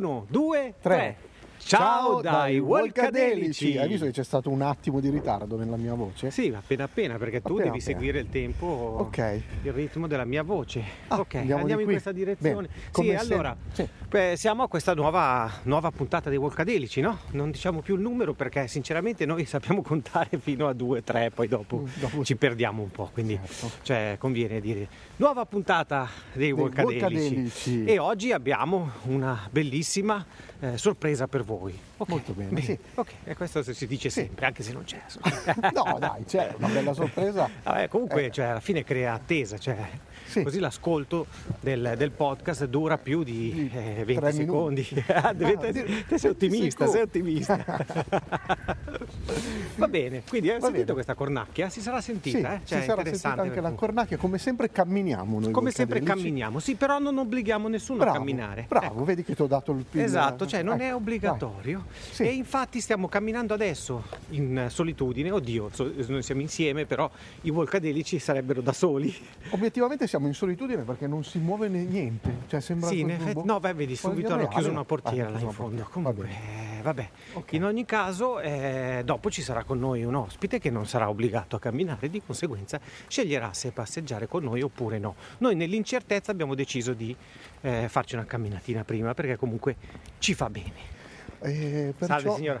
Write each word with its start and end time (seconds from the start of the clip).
1, 0.00 0.26
2, 0.30 0.74
3. 0.82 1.16
Ciao, 1.68 2.22
dai 2.22 2.60
Volcadelici. 2.60 3.76
Hai 3.76 3.88
visto 3.88 4.06
che 4.06 4.12
c'è 4.12 4.24
stato 4.24 4.48
un 4.48 4.62
attimo 4.62 5.00
di 5.00 5.10
ritardo 5.10 5.58
nella 5.58 5.76
mia 5.76 5.92
voce? 5.92 6.30
Sì, 6.30 6.50
appena 6.56 6.84
appena 6.84 7.18
perché 7.18 7.42
tu 7.42 7.52
Appena 7.56 7.64
devi 7.70 7.78
appena. 7.82 7.98
seguire 7.98 8.18
il 8.20 8.30
tempo, 8.30 8.66
Ok. 9.00 9.40
il 9.64 9.72
ritmo 9.74 10.06
della 10.06 10.24
mia 10.24 10.42
voce. 10.42 10.82
Ah, 11.08 11.20
ok, 11.20 11.34
andiamo 11.34 11.60
andiamo, 11.60 11.82
di 11.82 11.86
in 11.86 11.90
questa 11.92 12.10
direzione. 12.12 12.68
Sì, 12.90 13.10
allora 13.12 13.54
sì. 13.72 13.86
beh, 14.08 14.32
siamo 14.38 14.62
a 14.62 14.68
questa 14.68 14.94
nuova, 14.94 15.50
nuova 15.64 15.90
puntata 15.90 16.30
dei 16.30 16.38
Volcadelici, 16.38 17.02
no? 17.02 17.18
Non 17.32 17.50
diciamo 17.50 17.82
più 17.82 17.96
il 17.96 18.00
numero 18.00 18.32
perché 18.32 18.66
sinceramente 18.66 19.26
noi 19.26 19.44
sappiamo 19.46 19.82
contare 19.82 20.38
fino 20.38 20.68
a 20.68 20.72
due, 20.72 21.04
tre, 21.04 21.30
poi 21.30 21.48
dopo, 21.48 21.80
Mm, 21.80 21.86
dopo- 22.00 22.24
ci 22.24 22.36
perdiamo 22.36 22.80
un 22.80 22.90
po', 22.90 23.10
quindi 23.12 23.38
Certo. 23.44 23.70
cioè, 23.82 24.16
conviene 24.18 24.58
dire 24.62 24.88
nuova 25.16 25.44
puntata 25.44 26.08
dei, 26.32 26.50
Volcadelici. 26.52 27.00
Volcadelici. 27.02 27.84
E 27.84 27.98
oggi 27.98 28.32
abbiamo 28.32 28.90
una 29.02 29.46
bellissima 29.50 30.24
eh, 30.60 30.76
sorpresa 30.78 31.26
per 31.28 31.44
voi. 31.44 31.78
Ok, 31.98 32.08
Molto 32.08 32.32
bene, 32.32 32.60
sì. 32.62 32.78
Ok, 32.94 33.12
e 33.24 33.34
questo 33.36 33.62
si 33.62 33.86
dice 33.86 34.10
Sì. 34.10 34.20
sempre, 34.22 34.46
anche 34.46 34.62
se 34.62 34.72
non 34.72 34.84
c'è. 34.84 35.00
No, 35.72 35.96
dai, 35.98 36.24
c'è 36.24 36.54
una 36.58 36.68
bella 36.68 36.92
sorpresa. 36.94 37.48
Vabbè, 37.62 37.88
comunque 37.88 38.26
Eh. 38.26 38.30
cioè, 38.30 38.46
alla 38.46 38.60
fine 38.60 38.82
crea 38.84 39.12
attesa, 39.14 39.58
cioè, 39.58 39.76
Sì. 40.28 40.42
così 40.42 40.58
l'ascolto 40.58 41.26
del, 41.60 41.94
del 41.96 42.10
podcast 42.10 42.66
dura 42.66 42.98
più 42.98 43.22
di 43.22 43.70
eh, 43.72 44.04
20 44.04 44.14
tre 44.14 44.32
secondi. 44.32 44.86
Ah, 45.08 45.34
te, 45.34 45.56
te 46.08 46.18
sei 46.18 46.30
ottimista, 46.30 46.86
sei 46.86 47.02
ottimista. 47.02 47.56
Va 49.76 49.86
bene, 49.88 50.22
quindi 50.28 50.48
hai 50.50 50.54
Va 50.58 50.64
sentito 50.66 50.82
bene. 50.82 50.92
questa 50.92 51.14
cornacchia? 51.14 51.68
Si 51.68 51.80
sarà 51.80 52.00
Sì, 52.00 52.12
sentita, 52.12 52.54
eh? 52.54 52.60
Cioè, 52.64 52.78
si 52.80 52.84
sarà 52.86 53.00
interessante 53.00 53.16
sentita 53.18 53.42
anche 53.42 53.60
la 53.60 53.70
cornacchia, 53.72 54.16
come 54.16 54.38
sempre 54.38 54.70
camminiamo 54.70 55.40
noi 55.40 55.52
Come 55.52 55.70
sempre 55.70 56.00
camminiamo, 56.00 56.58
sì, 56.58 56.74
però 56.74 56.98
non 56.98 57.16
obblighiamo 57.18 57.68
nessuno 57.68 57.98
Bravo, 58.00 58.12
a 58.12 58.18
camminare. 58.18 58.64
Bravo, 58.68 58.86
Ecco. 58.86 59.04
vedi 59.04 59.22
che 59.24 59.34
ti 59.34 59.42
ho 59.42 59.46
dato 59.46 59.72
il 59.72 59.84
pin. 59.88 60.00
Esatto, 60.02 60.46
cioè 60.46 60.62
non 60.62 60.80
è 60.80 60.86
Ecco, 60.88 60.96
obbligatorio. 60.96 61.78
vai. 61.86 61.96
Sì. 62.12 62.22
E 62.24 62.32
infatti 62.32 62.80
stiamo 62.80 63.08
camminando 63.08 63.54
adesso 63.54 64.04
in 64.30 64.66
solitudine. 64.68 65.30
Oddio, 65.30 65.70
so- 65.72 65.92
noi 66.08 66.22
siamo 66.22 66.40
insieme, 66.40 66.84
però 66.84 67.08
i 67.42 67.50
volcadelici 67.50 68.18
sarebbero 68.18 68.60
da 68.60 68.72
soli. 68.72 69.14
Obiettivamente 69.50 70.06
siamo 70.06 70.17
in 70.26 70.34
solitudine 70.34 70.82
perché 70.82 71.06
non 71.06 71.22
si 71.24 71.38
muove 71.38 71.68
niente. 71.68 72.38
Cioè 72.48 72.60
sembra 72.60 72.88
Sì, 72.88 73.00
in 73.00 73.10
effetti, 73.10 73.40
no, 73.44 73.60
beh, 73.60 73.72
vedi, 73.74 73.94
subito 73.96 74.32
hanno 74.34 74.48
chiuso 74.48 74.70
una 74.70 74.84
portiera 74.84 75.28
Ah, 75.28 75.32
là 75.32 75.38
in 75.40 75.50
fondo. 75.50 75.86
Comunque, 75.90 76.24
Va 76.24 76.28
bene. 76.28 76.78
eh, 76.78 76.82
vabbè. 76.82 77.08
Ok. 77.34 77.52
In 77.52 77.64
ogni 77.64 77.84
caso, 77.84 78.40
eh, 78.40 79.02
dopo 79.04 79.30
ci 79.30 79.42
sarà 79.42 79.64
con 79.64 79.78
noi 79.78 80.04
un 80.04 80.14
ospite 80.14 80.58
che 80.58 80.70
non 80.70 80.86
sarà 80.86 81.08
obbligato 81.08 81.56
a 81.56 81.60
camminare, 81.60 82.10
di 82.10 82.20
conseguenza 82.24 82.80
sceglierà 83.06 83.52
se 83.52 83.70
passeggiare 83.70 84.26
con 84.26 84.42
noi 84.44 84.62
oppure 84.62 84.98
no. 84.98 85.14
Noi 85.38 85.54
nell'incertezza 85.54 86.30
abbiamo 86.32 86.54
deciso 86.54 86.92
di 86.94 87.14
eh, 87.60 87.86
farci 87.88 88.14
una 88.14 88.24
camminatina 88.24 88.84
prima 88.84 89.14
perché 89.14 89.36
comunque 89.36 89.76
ci 90.18 90.34
fa 90.34 90.48
bene. 90.50 90.96
Eh, 91.40 91.94
perciò- 91.96 92.18
Salve 92.18 92.34
signora. 92.34 92.60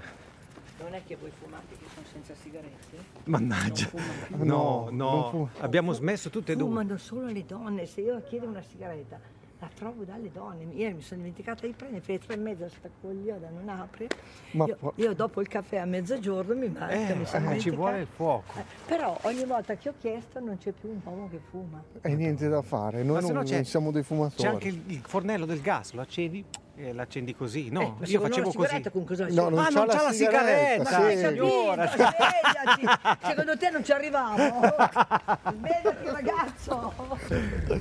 Non 0.80 0.94
è 0.94 1.02
che 1.06 1.16
voi 1.16 1.30
fumate 1.30 1.76
che 1.76 1.84
sono 1.92 2.06
senza 2.12 2.34
sigarette? 2.40 2.96
Mannaggia. 3.24 3.88
No, 4.28 4.44
No, 4.44 4.88
no, 4.92 5.50
abbiamo 5.58 5.92
smesso 5.92 6.30
tutte 6.30 6.52
e 6.52 6.56
due. 6.56 6.68
Fumano 6.68 6.96
solo 6.96 7.26
le 7.26 7.44
donne. 7.44 7.84
Se 7.86 8.00
io 8.00 8.22
chiedo 8.22 8.46
una 8.46 8.62
sigaretta, 8.62 9.18
la 9.58 9.68
trovo 9.74 10.04
dalle 10.04 10.30
donne. 10.30 10.64
Ieri 10.72 10.94
mi 10.94 11.00
sono 11.02 11.20
dimenticata 11.20 11.66
di 11.66 11.72
prendere, 11.72 12.00
per 12.00 12.14
le 12.14 12.18
tre 12.24 12.34
e 12.34 12.36
mezza 12.36 12.68
sta 12.68 12.88
coglioda 13.00 13.48
non 13.50 13.68
apre. 13.68 14.06
Ma 14.52 14.66
io, 14.66 14.76
po- 14.76 14.92
io 14.96 15.14
dopo 15.14 15.40
il 15.40 15.48
caffè 15.48 15.78
a 15.78 15.84
mezzogiorno 15.84 16.54
mi 16.54 16.68
metto, 16.68 16.86
Eh, 16.92 17.14
mi 17.16 17.26
sono 17.26 17.50
eh, 17.50 17.58
ci 17.58 17.70
vuole 17.70 18.00
il 18.02 18.06
fuoco. 18.06 18.58
Eh, 18.60 18.64
Però 18.86 19.18
ogni 19.22 19.44
volta 19.44 19.74
che 19.76 19.88
ho 19.88 19.94
chiesto 19.98 20.38
non 20.38 20.58
c'è 20.58 20.70
più 20.70 20.90
un 20.90 21.00
uomo 21.02 21.28
che 21.28 21.40
fuma. 21.50 21.82
E 22.02 22.14
niente 22.14 22.48
da 22.48 22.62
fare, 22.62 23.02
noi 23.02 23.14
Ma 23.16 23.20
se 23.26 23.32
non, 23.32 23.44
non 23.44 23.64
siamo 23.64 23.90
dei 23.90 24.04
fumatori. 24.04 24.42
C'è 24.42 24.48
anche 24.48 24.68
il, 24.68 24.80
il 24.86 25.00
fornello 25.04 25.44
del 25.44 25.60
gas, 25.60 25.92
lo 25.92 26.02
accendi 26.02 26.44
e 26.80 26.92
l'accendi 26.92 27.34
così. 27.34 27.70
No, 27.70 27.80
Eh, 27.80 27.92
ma 27.98 28.06
io 28.06 28.20
facevo 28.20 28.52
così. 28.52 28.82
con 28.90 29.04
cosa 29.04 29.26
No, 29.30 29.48
non 29.48 29.58
Ah, 29.58 29.64
c'ha 29.64 29.70
non 29.70 29.86
la 29.86 29.94
c'ha 29.94 30.02
la 30.04 30.12
sigaretta, 30.12 30.84
sigaretta, 30.84 31.28
sì. 31.28 31.34
signora. 31.34 31.86
Svegliati! 31.88 33.18
Secondo 33.26 33.58
te 33.58 33.70
non 33.70 33.84
ci 33.84 33.92
arrivavo? 33.92 34.36
Svegliati 35.56 36.04
ragazzo! 36.04 36.92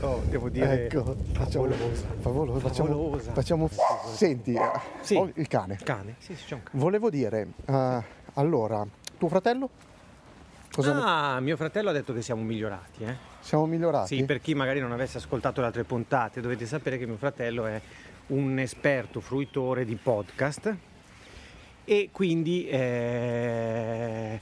Oh, 0.02 0.22
devo 0.26 0.50
dire, 0.50 0.86
Ecco, 0.86 1.16
facciamo, 1.34 1.66
favolosa. 1.68 2.06
favolosa, 2.20 2.60
facciamo, 2.68 2.90
Favolosa. 2.90 3.32
facciamo- 3.34 3.70
senti, 4.14 4.54
eh, 4.56 4.72
Sì. 5.02 5.16
ho 5.16 5.30
il 5.36 5.48
cane. 5.48 5.78
Cane, 5.84 6.16
sì, 6.18 6.36
sì, 6.36 6.46
c'è 6.46 6.54
un 6.56 6.64
cane. 6.64 6.80
Volevo 6.80 7.10
dire, 7.12 7.48
eh, 7.66 8.04
allora, 8.34 8.86
tuo 9.18 9.28
fratello? 9.30 9.70
Cosa 10.72 11.36
Ah, 11.36 11.40
mio 11.40 11.56
fratello 11.56 11.90
ha 11.90 11.94
detto 11.94 12.14
che 12.14 12.22
siamo 12.22 12.42
migliorati, 12.44 13.04
eh? 13.04 13.16
Siamo 13.40 13.66
migliorati? 13.66 14.16
Sì, 14.18 14.24
per 14.26 14.42
chi 14.42 14.54
magari 14.54 14.80
non 14.80 14.92
avesse 14.92 15.18
ascoltato 15.18 15.62
le 15.62 15.68
altre 15.68 15.84
puntate, 15.86 16.42
dovete 16.42 16.66
sapere 16.66 16.98
che 16.98 17.06
mio 17.08 17.16
fratello 17.18 17.66
è 17.66 17.80
un 18.28 18.60
esperto 18.60 19.20
fruitore 19.22 19.86
di 19.86 19.96
podcast 19.96 20.76
e 21.86 22.10
quindi 22.12 22.68
eh, 22.68 24.40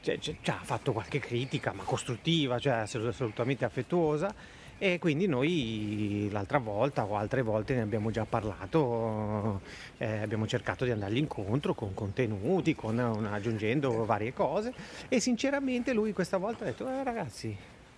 cioè, 0.00 0.18
cioè, 0.18 0.36
ci 0.40 0.50
ha 0.50 0.58
fatto 0.62 0.92
qualche 0.92 1.18
critica, 1.18 1.72
ma 1.72 1.82
costruttiva, 1.82 2.58
cioè 2.58 2.72
ass- 2.74 2.94
assolutamente 2.94 3.64
affettuosa. 3.64 4.34
E 4.80 5.00
quindi 5.00 5.26
noi 5.26 6.28
l'altra 6.30 6.58
volta 6.58 7.04
o 7.04 7.16
altre 7.16 7.42
volte 7.42 7.74
ne 7.74 7.80
abbiamo 7.80 8.12
già 8.12 8.24
parlato, 8.24 9.60
eh, 9.96 10.18
abbiamo 10.20 10.46
cercato 10.46 10.84
di 10.84 10.92
andargli 10.92 11.16
incontro 11.16 11.74
con 11.74 11.94
contenuti, 11.94 12.76
con, 12.76 12.96
eh, 12.96 13.28
aggiungendo 13.34 14.04
varie 14.04 14.32
cose 14.32 14.72
e 15.08 15.18
sinceramente 15.18 15.92
lui 15.92 16.12
questa 16.12 16.36
volta 16.36 16.62
ha 16.62 16.68
detto 16.68 16.88
eh, 16.88 17.02
ragazzi 17.02 17.56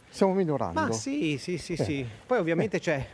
Stiamo 0.09 0.33
migliorando. 0.33 0.81
ma 0.81 0.91
sì, 0.93 1.37
sì, 1.37 1.59
sì, 1.59 1.75
Beh. 1.75 1.85
sì. 1.85 2.07
Poi 2.27 2.39
ovviamente 2.39 2.81
c'è, 2.81 3.07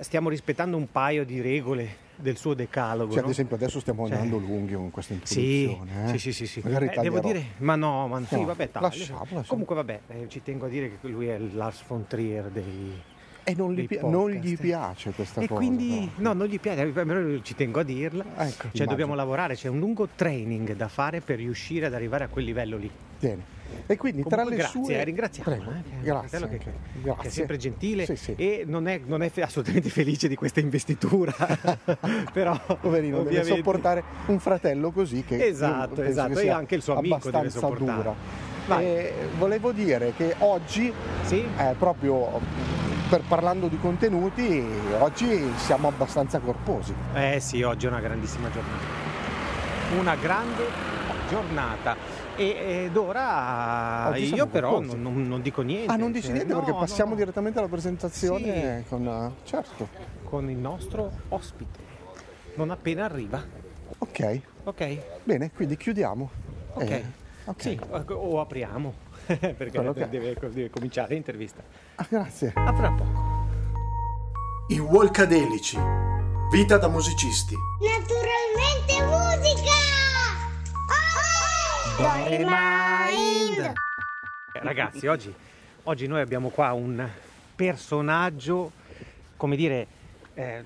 stiamo 0.00 0.28
rispettando 0.28 0.76
un 0.76 0.90
paio 0.90 1.24
di 1.24 1.40
regole 1.40 2.02
del 2.16 2.36
suo 2.36 2.54
decalogo. 2.54 3.10
Cioè, 3.12 3.20
no? 3.20 3.26
ad 3.26 3.32
esempio, 3.32 3.56
adesso 3.56 3.80
stiamo 3.80 4.06
Cioè- 4.06 4.16
andando 4.18 4.38
lunghi 4.38 4.74
con 4.74 4.90
questa 4.90 5.14
Sì, 5.24 5.62
introduzione. 5.64 6.04
eh? 6.04 6.08
sì, 6.10 6.18
sì, 6.18 6.32
sì, 6.32 6.46
sì. 6.46 6.60
Magari 6.62 6.86
Eh, 6.92 7.00
devo 7.00 7.20
dire, 7.20 7.44
ma 7.58 7.74
no, 7.74 8.06
ma 8.08 8.22
sì, 8.24 8.36
No, 8.36 8.44
vabbè, 8.46 8.70
taglio. 8.70 8.86
lasciamo, 8.88 9.18
lasciamo. 9.20 9.44
Comunque 9.46 9.74
vabbè, 9.74 10.00
eh, 10.08 10.28
ci 10.28 10.42
tengo 10.42 10.66
a 10.66 10.68
dire 10.68 10.90
che 11.00 11.08
lui 11.08 11.26
è 11.28 11.34
il 11.34 11.54
Lars 11.56 11.82
von 11.86 12.06
Trier 12.06 12.44
dei... 12.50 13.12
E 13.46 13.54
non 13.54 13.74
gli, 13.74 13.86
pi- 13.86 13.98
non 14.00 14.30
gli 14.30 14.56
piace 14.56 15.10
questa 15.10 15.42
e 15.42 15.46
cosa. 15.48 15.60
quindi, 15.60 16.10
no. 16.16 16.28
no, 16.28 16.32
non 16.32 16.46
gli 16.46 16.58
piace, 16.58 16.86
però 16.86 17.20
ci 17.42 17.54
tengo 17.54 17.80
a 17.80 17.82
dirla. 17.82 18.22
Ecco, 18.24 18.36
Cioè 18.38 18.46
immagino. 18.62 18.86
dobbiamo 18.86 19.14
lavorare, 19.14 19.54
c'è 19.54 19.68
un 19.68 19.78
lungo 19.80 20.08
training 20.14 20.74
da 20.74 20.88
fare 20.88 21.20
per 21.20 21.36
riuscire 21.36 21.84
ad 21.86 21.92
arrivare 21.92 22.24
a 22.24 22.28
quel 22.28 22.46
livello 22.46 22.78
lì. 22.78 22.90
Bene. 23.18 23.42
E 23.86 23.96
quindi 23.96 24.22
tra 24.22 24.42
Comunque 24.42 24.56
le 24.56 24.62
grazie, 24.62 24.84
sue... 24.84 24.94
eh, 25.00 25.04
ringraziamo. 25.04 25.50
Prego, 25.50 25.70
eh, 25.70 25.82
che 25.82 26.04
grazie. 26.04 26.48
che, 26.48 26.58
che 26.58 26.70
Grazie. 27.02 27.28
è 27.28 27.32
sempre 27.32 27.56
gentile 27.56 28.04
Sì, 28.06 28.16
sì. 28.16 28.34
e 28.36 28.64
non 28.66 28.86
è, 28.88 29.00
non 29.04 29.22
è 29.22 29.30
assolutamente 29.40 29.88
felice 29.88 30.28
di 30.28 30.34
questa 30.36 30.60
investitura. 30.60 31.34
Però 32.32 32.58
Poverino, 32.80 33.18
deve 33.18 33.28
ovviamente- 33.28 33.56
sopportare 33.56 34.02
un 34.26 34.38
fratello 34.38 34.90
così 34.90 35.24
che 35.24 35.44
Esatto, 35.46 35.94
penso 35.94 36.02
che 36.02 36.08
esatto, 36.08 36.38
e 36.40 36.48
anche 36.50 36.74
il 36.74 36.82
suo 36.82 36.96
amico 36.96 37.18
deve 37.24 37.36
abbastanza 37.38 37.58
sopportare. 37.58 37.96
dura. 38.02 38.14
Vai. 38.66 38.84
E 38.84 39.12
volevo 39.38 39.72
dire 39.72 40.12
che 40.16 40.34
oggi, 40.38 40.92
Sì? 41.22 41.44
eh, 41.58 41.74
proprio 41.78 42.40
per 43.10 43.20
parlando 43.28 43.68
di 43.68 43.78
contenuti, 43.78 44.64
oggi 44.98 45.52
siamo 45.56 45.88
abbastanza 45.88 46.38
corposi. 46.38 46.94
Eh 47.14 47.38
sì, 47.40 47.62
oggi 47.62 47.84
è 47.84 47.88
una 47.90 48.00
grandissima 48.00 48.48
giornata. 48.50 49.02
Una 49.98 50.16
grande 50.16 50.64
giornata. 51.28 51.96
E, 52.36 52.86
ed 52.86 52.96
ora 52.96 54.08
Oggi 54.08 54.34
io 54.34 54.46
però 54.48 54.80
non, 54.80 55.00
non- 55.00 55.28
non 55.28 55.40
dico 55.42 55.62
niente. 55.62 55.92
Ah, 55.92 55.96
non 55.96 56.10
dici 56.10 56.24
cioè, 56.26 56.32
niente 56.34 56.52
no, 56.52 56.58
perché 56.58 56.72
no, 56.74 56.78
passiamo 56.80 57.10
no. 57.10 57.16
direttamente 57.16 57.58
alla 57.58 57.68
presentazione 57.68 58.84
con... 58.88 59.06
eh, 59.06 59.32
Certo, 59.44 59.88
con 60.24 60.50
il 60.50 60.56
nostro 60.56 61.10
ospite. 61.28 61.78
Non 62.56 62.70
appena 62.70 63.04
arriva. 63.04 63.42
ok, 63.98 64.40
Ok? 64.64 64.98
bene, 65.22 65.50
quindi 65.54 65.76
chiudiamo. 65.76 66.30
Ok. 66.74 66.90
Eh, 66.90 67.04
ok. 67.44 67.60
Sì, 67.60 67.80
o 68.08 68.40
apriamo. 68.40 68.94
perché 69.26 69.70
che- 69.92 70.08
deve, 70.08 70.34
deve 70.50 70.70
cominciare 70.70 71.14
l'intervista. 71.14 71.62
Ah, 71.96 72.06
grazie. 72.08 72.52
A 72.54 72.74
fra 72.74 72.90
poco. 72.90 73.32
I 74.68 74.78
Walkadelici. 74.80 75.78
Vita 76.50 76.78
da 76.78 76.88
musicisti. 76.88 77.54
Naturalmente 77.80 79.02
musica! 79.04 79.72
Mind! 81.96 83.58
Eh, 83.60 83.72
Ragazzi, 84.54 85.06
oggi, 85.06 85.32
oggi 85.84 86.08
noi 86.08 86.20
abbiamo 86.22 86.48
qua 86.48 86.72
un 86.72 87.08
personaggio, 87.54 88.72
come 89.36 89.54
dire, 89.54 89.86
eh, 90.34 90.64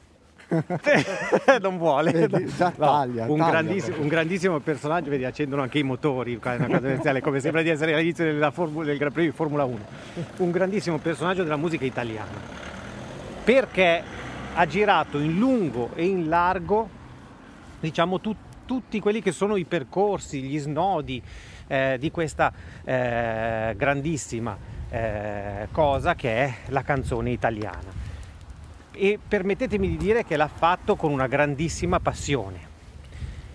non 1.60 1.76
vuole. 1.76 2.12
Vedi, 2.12 2.46
già 2.46 2.70
taglia, 2.70 3.26
un, 3.26 3.36
taglia. 3.36 3.50
grandissimo, 3.50 4.00
un 4.00 4.08
grandissimo 4.08 4.58
personaggio, 4.60 5.10
vedi, 5.10 5.26
accendono 5.26 5.60
anche 5.60 5.78
i 5.78 5.82
motori, 5.82 6.38
come 6.38 7.40
sembra 7.40 7.60
di 7.60 7.69
essere 7.69 7.92
all'inizio 7.92 8.25
della 8.25 8.50
Formu- 8.50 8.84
del 8.84 8.96
Gran 8.96 9.12
Premio 9.12 9.30
di 9.30 9.36
Formula 9.36 9.64
1. 9.64 9.78
Un 10.38 10.50
grandissimo 10.50 10.96
personaggio 10.96 11.42
della 11.42 11.56
musica 11.56 11.84
italiana. 11.84 12.40
Perché 13.44 14.02
ha 14.54 14.66
girato 14.66 15.19
in 15.19 15.36
lungo 15.38 15.90
e 15.94 16.06
in 16.06 16.26
largo, 16.30 16.88
diciamo, 17.80 18.19
tut- 18.19 18.48
tutti 18.69 19.00
quelli 19.00 19.23
che 19.23 19.32
sono 19.32 19.56
i 19.56 19.65
percorsi, 19.65 20.43
gli 20.43 20.59
snodi 20.59 21.23
eh, 21.69 21.97
di 21.99 22.11
questa 22.11 22.53
eh, 22.85 23.73
grandissima 23.75 24.55
eh, 24.91 25.69
cosa 25.73 26.15
che 26.15 26.44
è 26.44 26.55
la 26.67 26.82
canzone 26.82 27.31
italiana. 27.31 28.06
e 28.93 29.19
permettetemi 29.26 29.88
di 29.88 29.97
dire 29.97 30.25
che 30.25 30.37
l'ha 30.37 30.49
fatto 30.49 30.97
con 30.97 31.12
una 31.12 31.29
grandissima 31.29 31.99
passione, 31.99 32.59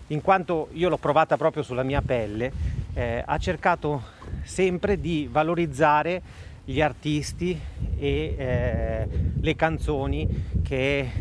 in 0.08 0.22
quanto 0.22 0.70
io 0.72 0.90
l'ho 0.90 0.98
provata 0.98 1.38
proprio 1.38 1.62
sulla 1.62 1.84
mia 1.84 2.02
pelle, 2.02 2.52
eh, 2.94 3.22
ha 3.24 3.38
cercato 3.38 4.02
sempre 4.42 5.00
di 5.00 5.28
valorizzare 5.30 6.22
gli 6.64 6.82
artisti 6.82 7.60
e 8.00 8.36
eh, 8.38 9.08
le 9.40 9.56
canzoni 9.56 10.62
che 10.64 11.12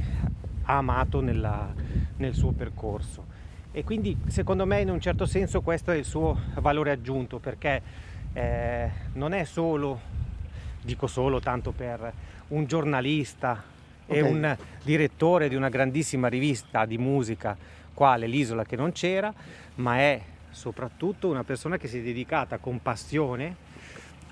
ha 0.62 0.76
amato 0.76 1.20
nella, 1.20 1.74
nel 2.16 2.34
suo 2.34 2.52
percorso. 2.52 3.31
E 3.74 3.84
quindi 3.84 4.14
secondo 4.28 4.66
me 4.66 4.80
in 4.80 4.90
un 4.90 5.00
certo 5.00 5.24
senso 5.24 5.62
questo 5.62 5.92
è 5.92 5.96
il 5.96 6.04
suo 6.04 6.38
valore 6.56 6.90
aggiunto 6.90 7.38
perché 7.38 7.80
eh, 8.34 8.90
non 9.14 9.32
è 9.32 9.44
solo, 9.44 9.98
dico 10.82 11.06
solo 11.06 11.40
tanto 11.40 11.70
per 11.72 12.12
un 12.48 12.66
giornalista 12.66 13.62
okay. 14.04 14.18
e 14.18 14.20
un 14.20 14.56
direttore 14.84 15.48
di 15.48 15.54
una 15.54 15.70
grandissima 15.70 16.28
rivista 16.28 16.84
di 16.84 16.98
musica 16.98 17.56
quale 17.94 18.26
l'Isola 18.26 18.64
che 18.64 18.76
non 18.76 18.92
c'era, 18.92 19.32
ma 19.76 19.96
è 19.96 20.20
soprattutto 20.50 21.30
una 21.30 21.42
persona 21.42 21.78
che 21.78 21.88
si 21.88 21.98
è 21.98 22.02
dedicata 22.02 22.58
con 22.58 22.82
passione 22.82 23.56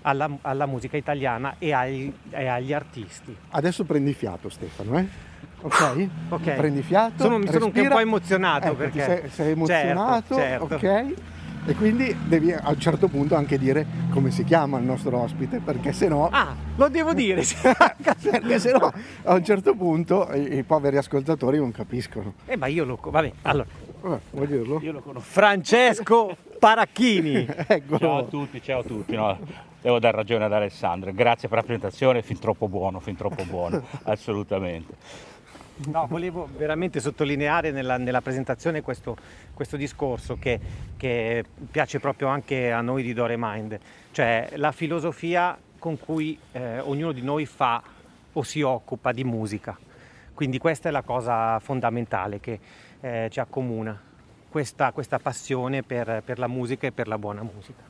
alla, 0.02 0.30
alla 0.42 0.66
musica 0.66 0.98
italiana 0.98 1.56
e 1.58 1.72
agli, 1.72 2.12
e 2.30 2.46
agli, 2.46 2.74
artisti. 2.74 3.34
Adesso 3.50 3.84
prendi 3.84 4.12
fiato 4.12 4.50
Stefano, 4.50 4.98
eh? 4.98 5.29
Ok? 5.62 6.08
okay. 6.28 6.56
Prendi 6.56 6.82
fiato. 6.82 7.22
Sono, 7.22 7.38
mi 7.38 7.46
sono 7.46 7.66
anche 7.66 7.80
un 7.80 7.88
po' 7.88 7.98
emozionato 7.98 8.66
ecco, 8.66 8.76
perché... 8.76 9.04
Sei, 9.04 9.30
sei 9.30 9.50
emozionato, 9.52 10.34
certo, 10.34 10.68
certo. 10.68 10.86
ok? 10.86 11.14
E 11.66 11.74
quindi 11.74 12.16
devi 12.26 12.52
a 12.52 12.70
un 12.70 12.80
certo 12.80 13.08
punto 13.08 13.34
anche 13.34 13.58
dire 13.58 13.86
come 14.10 14.30
si 14.30 14.44
chiama 14.44 14.78
il 14.78 14.84
nostro 14.84 15.18
ospite, 15.18 15.60
perché 15.60 15.92
se 15.92 16.08
no... 16.08 16.28
Ah, 16.30 16.54
lo 16.76 16.88
devo 16.88 17.12
dire! 17.12 17.42
perché 18.22 18.58
se 18.58 18.72
no 18.72 18.92
a 19.24 19.34
un 19.34 19.44
certo 19.44 19.74
punto 19.74 20.30
i, 20.32 20.56
i, 20.56 20.62
poveri 20.62 20.96
ascoltatori 20.96 21.58
non 21.58 21.70
capiscono. 21.70 22.34
Eh 22.46 22.56
ma 22.56 22.66
io 22.66 22.84
lo... 22.84 22.98
Vabbè, 23.00 23.32
allora... 23.42 23.66
Vabbè, 24.00 24.20
vuoi 24.30 24.46
dirlo? 24.46 24.80
Io 24.82 24.92
lo 24.92 25.00
conosco. 25.00 25.26
Francesco 25.28 26.36
Paracchini! 26.58 27.46
Ciao 27.98 28.16
a 28.16 28.24
tutti, 28.24 28.62
ciao 28.62 28.80
a 28.80 28.82
tutti. 28.82 29.14
No, 29.14 29.38
devo 29.80 29.98
dar 29.98 30.14
ragione 30.14 30.44
ad 30.46 30.52
Alessandro. 30.52 31.12
Grazie 31.12 31.48
per 31.48 31.58
la 31.58 31.64
presentazione, 31.64 32.22
fin 32.22 32.38
troppo 32.38 32.68
buono, 32.68 33.00
fin 33.00 33.16
troppo 33.16 33.44
buono, 33.44 33.82
assolutamente. 34.04 34.94
No, 35.88 36.06
volevo 36.06 36.48
veramente 36.56 37.00
sottolineare 37.00 37.70
nella, 37.70 37.96
nella 37.96 38.20
presentazione 38.20 38.82
questo, 38.82 39.16
questo 39.54 39.76
discorso 39.76 40.36
che, 40.38 40.60
che, 40.96 41.44
piace 41.70 42.00
proprio 42.00 42.28
anche 42.28 42.70
a 42.70 42.80
noi 42.80 43.02
di 43.02 43.12
Dore 43.14 43.36
Mind, 43.38 43.78
cioè 44.10 44.50
la 44.56 44.72
filosofia 44.72 45.58
con 45.78 45.98
cui 45.98 46.38
eh, 46.52 46.80
ognuno 46.80 47.12
di 47.12 47.22
noi 47.22 47.46
fa 47.46 47.82
o 48.32 48.42
si 48.42 48.60
occupa 48.60 49.12
di 49.12 49.24
musica. 49.24 49.76
Quindi 50.34 50.58
questa 50.58 50.88
è 50.88 50.92
la 50.92 51.02
cosa 51.02 51.58
fondamentale 51.60 52.40
che 52.40 52.60
eh, 53.00 53.28
ci 53.30 53.40
accomuna, 53.40 53.98
questa, 54.48 54.92
questa 54.92 55.18
passione 55.18 55.82
per, 55.82 56.22
per 56.24 56.38
la 56.38 56.48
musica 56.48 56.86
e 56.86 56.92
per 56.92 57.08
la 57.08 57.18
buona 57.18 57.42
musica. 57.42 57.89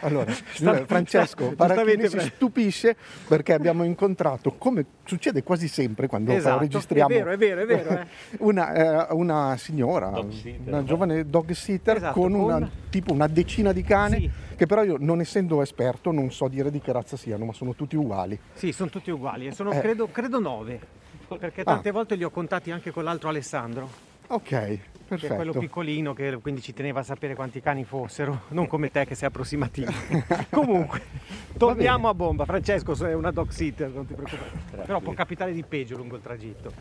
Allora, 0.00 0.30
Francesco 0.86 1.52
Paracchini 1.54 2.08
si 2.08 2.20
stupisce 2.20 2.96
perché 3.26 3.52
abbiamo 3.52 3.84
incontrato, 3.84 4.52
come 4.52 4.84
succede 5.04 5.42
quasi 5.42 5.68
sempre 5.68 6.06
quando 6.06 6.32
esatto, 6.32 6.60
registriamo, 6.60 7.14
è 7.14 7.18
vero, 7.18 7.30
è 7.30 7.36
vero, 7.36 7.60
è 7.60 7.66
vero, 7.66 7.90
eh. 7.90 8.06
una, 8.40 9.08
eh, 9.08 9.12
una, 9.12 9.56
signora, 9.56 10.12
una 10.64 10.84
giovane 10.84 11.28
dog 11.28 11.50
sitter 11.52 11.96
esatto, 11.96 12.20
con, 12.20 12.34
una, 12.34 12.58
con, 12.58 12.70
tipo 12.90 13.12
una 13.12 13.26
decina 13.26 13.72
di 13.72 13.82
cani, 13.82 14.20
sì. 14.20 14.30
che 14.56 14.66
però 14.66 14.84
io 14.84 14.96
non 14.98 15.20
essendo 15.20 15.62
esperto 15.62 16.10
non 16.10 16.30
so 16.30 16.48
dire 16.48 16.70
di 16.70 16.80
che 16.80 16.92
razza 16.92 17.16
siano, 17.16 17.44
ma 17.44 17.52
sono 17.52 17.74
tutti 17.74 17.96
uguali. 17.96 18.38
Sì, 18.54 18.72
sono 18.72 18.90
tutti 18.90 19.10
uguali 19.10 19.46
e 19.46 19.52
sono 19.52 19.72
eh. 19.72 19.80
credo, 19.80 20.08
credo 20.08 20.40
nove, 20.40 20.80
perché 21.38 21.64
tante 21.64 21.88
ah. 21.88 21.92
volte 21.92 22.14
li 22.14 22.24
ho 22.24 22.30
contati 22.30 22.70
anche 22.70 22.90
con 22.90 23.04
l'altro 23.04 23.28
Alessandro. 23.28 24.10
Ok, 24.28 24.78
Perfetto. 25.12 25.34
È 25.34 25.36
quello 25.36 25.52
piccolino 25.52 26.14
che 26.14 26.38
quindi 26.40 26.62
ci 26.62 26.72
teneva 26.72 27.00
a 27.00 27.02
sapere 27.02 27.34
quanti 27.34 27.60
cani 27.60 27.84
fossero, 27.84 28.44
non 28.50 28.66
come 28.66 28.90
te 28.90 29.04
che 29.04 29.14
sei 29.14 29.28
approssimativo. 29.28 29.92
Comunque, 30.48 31.02
torniamo 31.58 32.08
a 32.08 32.14
bomba. 32.14 32.46
Francesco 32.46 32.94
è 33.04 33.12
una 33.12 33.30
dog 33.30 33.50
sitter, 33.50 33.90
non 33.90 34.06
ti 34.06 34.14
preoccupare. 34.14 34.50
Grazie. 34.70 34.86
Però 34.86 35.00
può 35.00 35.12
capitare 35.12 35.52
di 35.52 35.62
peggio 35.64 35.96
lungo 35.98 36.16
il 36.16 36.22
tragitto. 36.22 36.72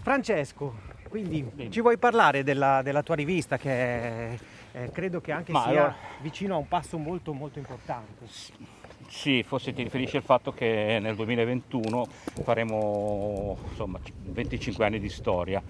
Francesco, 0.00 0.74
quindi 1.08 1.42
Bene. 1.42 1.70
ci 1.70 1.80
vuoi 1.80 1.98
parlare 1.98 2.44
della, 2.44 2.80
della 2.82 3.02
tua 3.02 3.16
rivista 3.16 3.56
che 3.56 4.34
eh, 4.34 4.90
credo 4.92 5.20
che 5.20 5.32
anche 5.32 5.50
Ma 5.50 5.62
sia 5.62 5.70
allora... 5.70 5.96
vicino 6.20 6.54
a 6.54 6.58
un 6.58 6.68
passo 6.68 6.96
molto 6.96 7.32
molto 7.32 7.58
importante. 7.58 8.26
Sì, 9.08 9.42
forse 9.42 9.72
ti 9.72 9.82
riferisci 9.82 10.16
al 10.16 10.22
fatto 10.22 10.52
che 10.52 10.98
nel 11.00 11.16
2021 11.16 12.06
faremo 12.42 13.56
insomma, 13.68 13.98
25 14.22 14.84
anni 14.84 15.00
di 15.00 15.08
storia 15.08 15.62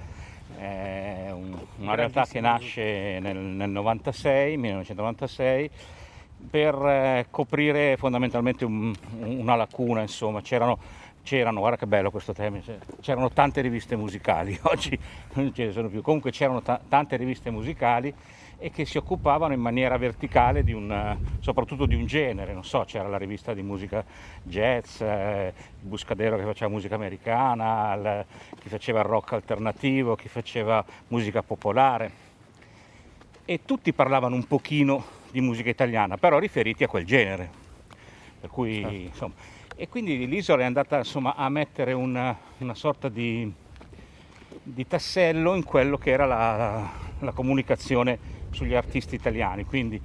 è 0.58 1.30
un, 1.32 1.56
una 1.78 1.94
realtà 1.94 2.26
che 2.26 2.40
nasce 2.40 3.18
nel, 3.20 3.36
nel 3.36 3.70
96, 3.70 4.56
1996 4.56 5.70
per 6.50 6.74
eh, 6.74 7.26
coprire 7.30 7.96
fondamentalmente 7.96 8.64
un, 8.64 8.94
una 9.20 9.56
lacuna, 9.56 10.00
insomma, 10.00 10.40
c'erano, 10.42 10.78
c'erano, 11.22 11.60
guarda 11.60 11.76
che 11.76 11.86
bello 11.86 12.10
questo 12.10 12.32
tema, 12.32 12.58
c'erano 13.00 13.30
tante 13.30 13.60
riviste 13.60 13.96
musicali, 13.96 14.58
oggi 14.64 14.98
non 15.34 15.52
ce 15.54 15.66
ne 15.66 15.72
sono 15.72 15.88
più, 15.88 16.02
comunque 16.02 16.30
c'erano 16.30 16.62
t- 16.62 16.80
tante 16.88 17.16
riviste 17.16 17.50
musicali 17.50 18.12
e 18.58 18.70
che 18.70 18.86
si 18.86 18.96
occupavano 18.96 19.52
in 19.52 19.60
maniera 19.60 19.98
verticale 19.98 20.64
di 20.64 20.72
un, 20.72 21.16
soprattutto 21.40 21.84
di 21.84 21.94
un 21.94 22.06
genere, 22.06 22.52
non 22.52 22.64
so, 22.64 22.84
c'era 22.86 23.06
la 23.06 23.18
rivista 23.18 23.52
di 23.52 23.62
musica 23.62 24.04
jazz, 24.42 25.00
eh, 25.00 25.52
Buscadero 25.80 26.36
che 26.36 26.44
faceva 26.44 26.70
musica 26.70 26.94
americana, 26.94 27.94
il, 27.94 28.24
chi 28.58 28.68
faceva 28.68 29.00
il 29.00 29.06
rock 29.06 29.32
alternativo, 29.32 30.16
chi 30.16 30.28
faceva 30.28 30.84
musica 31.08 31.42
popolare 31.42 32.24
e 33.44 33.60
tutti 33.64 33.92
parlavano 33.92 34.34
un 34.34 34.44
pochino 34.46 35.04
di 35.30 35.40
musica 35.40 35.70
italiana, 35.70 36.16
però 36.16 36.38
riferiti 36.38 36.82
a 36.82 36.88
quel 36.88 37.04
genere. 37.04 37.64
Per 38.40 38.50
cui, 38.50 38.80
certo. 38.80 38.94
insomma, 38.94 39.34
e 39.76 39.88
quindi 39.88 40.26
l'isola 40.26 40.62
è 40.62 40.64
andata 40.64 40.98
insomma, 40.98 41.34
a 41.36 41.48
mettere 41.48 41.92
una, 41.92 42.36
una 42.58 42.74
sorta 42.74 43.08
di, 43.08 43.50
di, 44.62 44.86
tassello 44.86 45.54
in 45.54 45.62
quello 45.62 45.96
che 45.98 46.10
era 46.10 46.24
la, 46.24 46.90
la 47.20 47.32
comunicazione 47.32 48.18
sugli 48.56 48.74
artisti 48.74 49.14
italiani, 49.14 49.64
quindi 49.66 50.00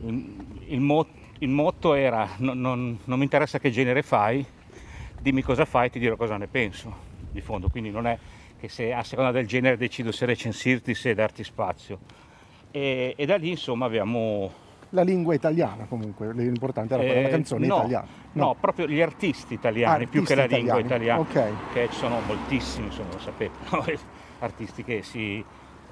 il, 0.00 0.46
il, 0.66 0.80
mo, 0.80 1.06
il 1.38 1.48
motto 1.48 1.94
era 1.94 2.28
non, 2.36 2.60
non, 2.60 2.98
non, 3.02 3.18
mi 3.18 3.24
interessa 3.24 3.58
che 3.58 3.70
genere 3.70 4.02
fai, 4.02 4.44
dimmi 5.18 5.40
cosa 5.40 5.64
fai 5.64 5.86
e 5.86 5.90
ti 5.90 5.98
dirò 5.98 6.14
cosa 6.16 6.36
ne 6.36 6.46
penso, 6.46 6.94
di 7.30 7.40
fondo, 7.40 7.70
quindi 7.70 7.90
non 7.90 8.06
è 8.06 8.18
che 8.60 8.68
se 8.68 8.92
a 8.92 9.02
seconda 9.02 9.30
del 9.30 9.46
genere 9.46 9.78
decido 9.78 10.12
se 10.12 10.26
recensirti, 10.26 10.94
se 10.94 11.14
darti 11.14 11.42
spazio. 11.42 11.98
E, 12.70 13.14
e 13.16 13.24
da 13.24 13.36
lì 13.36 13.50
insomma 13.50 13.86
abbiamo 13.86 14.52
la 14.90 15.02
lingua 15.02 15.34
italiana 15.34 15.86
comunque, 15.86 16.32
l'importante 16.34 16.94
era 16.94 17.02
eh, 17.02 17.22
la 17.22 17.28
canzone 17.28 17.66
no, 17.66 17.76
italiana. 17.78 18.06
No. 18.32 18.44
no. 18.44 18.56
proprio 18.60 18.86
gli 18.86 19.00
artisti 19.00 19.54
italiani, 19.54 20.04
artisti 20.04 20.10
più 20.10 20.24
che 20.24 20.34
la 20.34 20.44
italiani. 20.44 20.66
lingua 20.66 20.84
italiana, 20.84 21.20
okay. 21.20 21.52
che 21.72 21.88
ci 21.90 21.96
sono 21.96 22.20
moltissimi, 22.26 22.86
insomma, 22.86 23.12
lo 23.12 23.18
sapete, 23.18 23.56
no? 23.70 23.84
artisti 24.40 24.84
che 24.84 25.02
si 25.02 25.42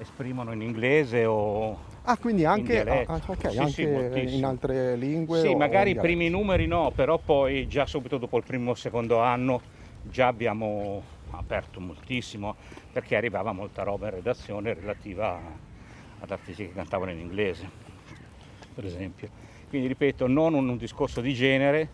esprimono 0.03 0.53
in 0.53 0.61
inglese 0.61 1.25
o 1.25 1.91
Ah, 2.05 2.17
quindi 2.17 2.43
anche, 2.43 2.81
ah, 2.81 3.19
okay, 3.27 3.51
sì, 3.51 3.57
anche 3.59 4.27
sì, 4.27 4.35
in 4.37 4.43
altre 4.43 4.95
lingue? 4.97 5.39
Sì, 5.39 5.55
magari 5.55 5.91
i 5.91 5.95
primi 5.95 6.29
numeri 6.29 6.67
no, 6.67 6.91
però 6.91 7.17
poi 7.17 7.65
già 7.67 7.85
subito 7.85 8.17
dopo 8.17 8.37
il 8.37 8.43
primo 8.43 8.71
o 8.71 8.75
secondo 8.75 9.19
anno 9.19 9.61
già 10.01 10.27
abbiamo 10.27 11.01
aperto 11.31 11.79
moltissimo 11.79 12.55
perché 12.91 13.15
arrivava 13.15 13.53
molta 13.53 13.83
roba 13.83 14.07
in 14.07 14.15
redazione 14.15 14.73
relativa 14.73 15.39
ad 16.19 16.29
artisti 16.29 16.67
che 16.67 16.73
cantavano 16.73 17.11
in 17.11 17.19
inglese, 17.19 17.69
per 18.75 18.85
esempio. 18.85 19.29
Quindi 19.69 19.87
ripeto, 19.87 20.27
non 20.27 20.53
un, 20.53 20.67
un 20.67 20.77
discorso 20.77 21.21
di 21.21 21.33
genere, 21.33 21.87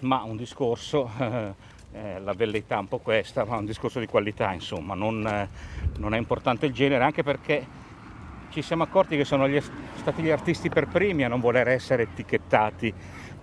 ma 0.00 0.22
un 0.22 0.36
discorso 0.36 1.10
eh, 1.18 1.54
la 2.22 2.32
velleità 2.32 2.76
è 2.76 2.78
un 2.78 2.88
po' 2.88 2.98
questa, 2.98 3.44
ma 3.44 3.56
un 3.56 3.64
discorso 3.64 4.00
di 4.00 4.06
qualità, 4.06 4.52
insomma, 4.52 4.94
non, 4.94 5.26
eh, 5.26 5.48
non, 5.98 6.14
è 6.14 6.18
importante 6.18 6.66
il 6.66 6.72
genere, 6.72 7.04
anche 7.04 7.22
perché 7.22 7.66
ci 8.50 8.62
siamo 8.62 8.82
accorti 8.82 9.16
che 9.16 9.24
sono 9.24 9.48
gli, 9.48 9.60
stati 9.96 10.22
gli 10.22 10.30
artisti 10.30 10.68
per 10.68 10.86
primi 10.86 11.24
a 11.24 11.28
non 11.28 11.40
voler 11.40 11.68
essere 11.68 12.04
etichettati 12.04 12.92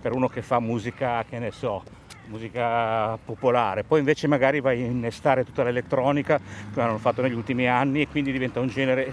per 0.00 0.12
uno 0.12 0.28
che 0.28 0.42
fa 0.42 0.60
musica, 0.60 1.24
che 1.28 1.38
ne 1.38 1.50
so, 1.50 1.82
musica 2.26 3.16
popolare, 3.18 3.84
poi 3.84 4.00
invece 4.00 4.26
magari 4.26 4.60
vai 4.60 4.82
a 4.82 4.86
innestare 4.86 5.44
tutta 5.44 5.62
l'elettronica, 5.62 6.40
come 6.72 6.86
hanno 6.86 6.98
fatto 6.98 7.22
negli 7.22 7.34
ultimi 7.34 7.68
anni, 7.68 8.02
e 8.02 8.08
quindi 8.08 8.32
diventa 8.32 8.60
un 8.60 8.68
genere 8.68 9.12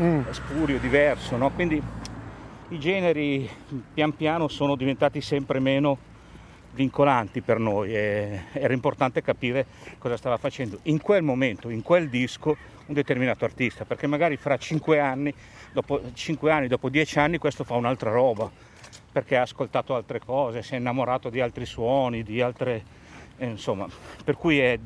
mm. 0.00 0.22
spurio, 0.30 0.78
diverso, 0.78 1.36
no? 1.36 1.50
quindi 1.50 1.82
i 2.68 2.78
generi 2.78 3.48
pian 3.92 4.14
piano 4.14 4.48
sono 4.48 4.76
diventati 4.76 5.20
sempre 5.20 5.58
meno 5.58 6.08
vincolanti 6.72 7.40
per 7.40 7.58
noi 7.58 7.94
e 7.94 8.42
era 8.52 8.72
importante 8.72 9.22
capire 9.22 9.66
cosa 9.98 10.16
stava 10.16 10.36
facendo 10.36 10.78
in 10.84 11.00
quel 11.00 11.22
momento, 11.22 11.68
in 11.68 11.82
quel 11.82 12.08
disco, 12.08 12.56
un 12.86 12.94
determinato 12.94 13.44
artista, 13.44 13.84
perché 13.84 14.06
magari 14.06 14.36
fra 14.36 14.56
cinque 14.56 14.98
anni, 14.98 15.32
dopo 15.72 16.00
cinque 16.14 16.50
anni, 16.50 16.68
dopo 16.68 16.88
dieci 16.88 17.18
anni 17.18 17.38
questo 17.38 17.64
fa 17.64 17.74
un'altra 17.74 18.10
roba, 18.10 18.50
perché 19.12 19.36
ha 19.36 19.42
ascoltato 19.42 19.94
altre 19.94 20.20
cose, 20.20 20.62
si 20.62 20.74
è 20.74 20.76
innamorato 20.76 21.30
di 21.30 21.40
altri 21.40 21.66
suoni, 21.66 22.22
di 22.22 22.40
altre 22.40 22.98
eh, 23.38 23.46
insomma, 23.46 23.86
per 24.22 24.36
cui 24.36 24.58
è, 24.58 24.78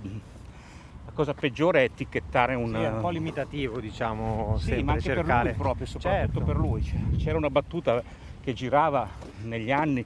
la 1.06 1.12
cosa 1.12 1.34
peggiore 1.34 1.80
è 1.80 1.84
etichettare 1.84 2.54
un... 2.54 2.68
Sì, 2.68 2.82
è 2.82 2.88
un 2.88 3.00
po' 3.00 3.10
limitativo, 3.10 3.80
diciamo, 3.80 4.58
sì, 4.58 4.82
ma 4.82 4.92
anche 4.92 5.04
cercare... 5.04 5.50
per 5.50 5.56
lui 5.56 5.62
proprio, 5.62 5.86
soprattutto 5.86 6.38
certo. 6.38 6.44
per 6.44 6.56
lui. 6.56 7.16
C'era 7.18 7.36
una 7.36 7.50
battuta 7.50 8.02
che 8.40 8.52
girava 8.52 9.08
negli 9.42 9.72
anni 9.72 10.04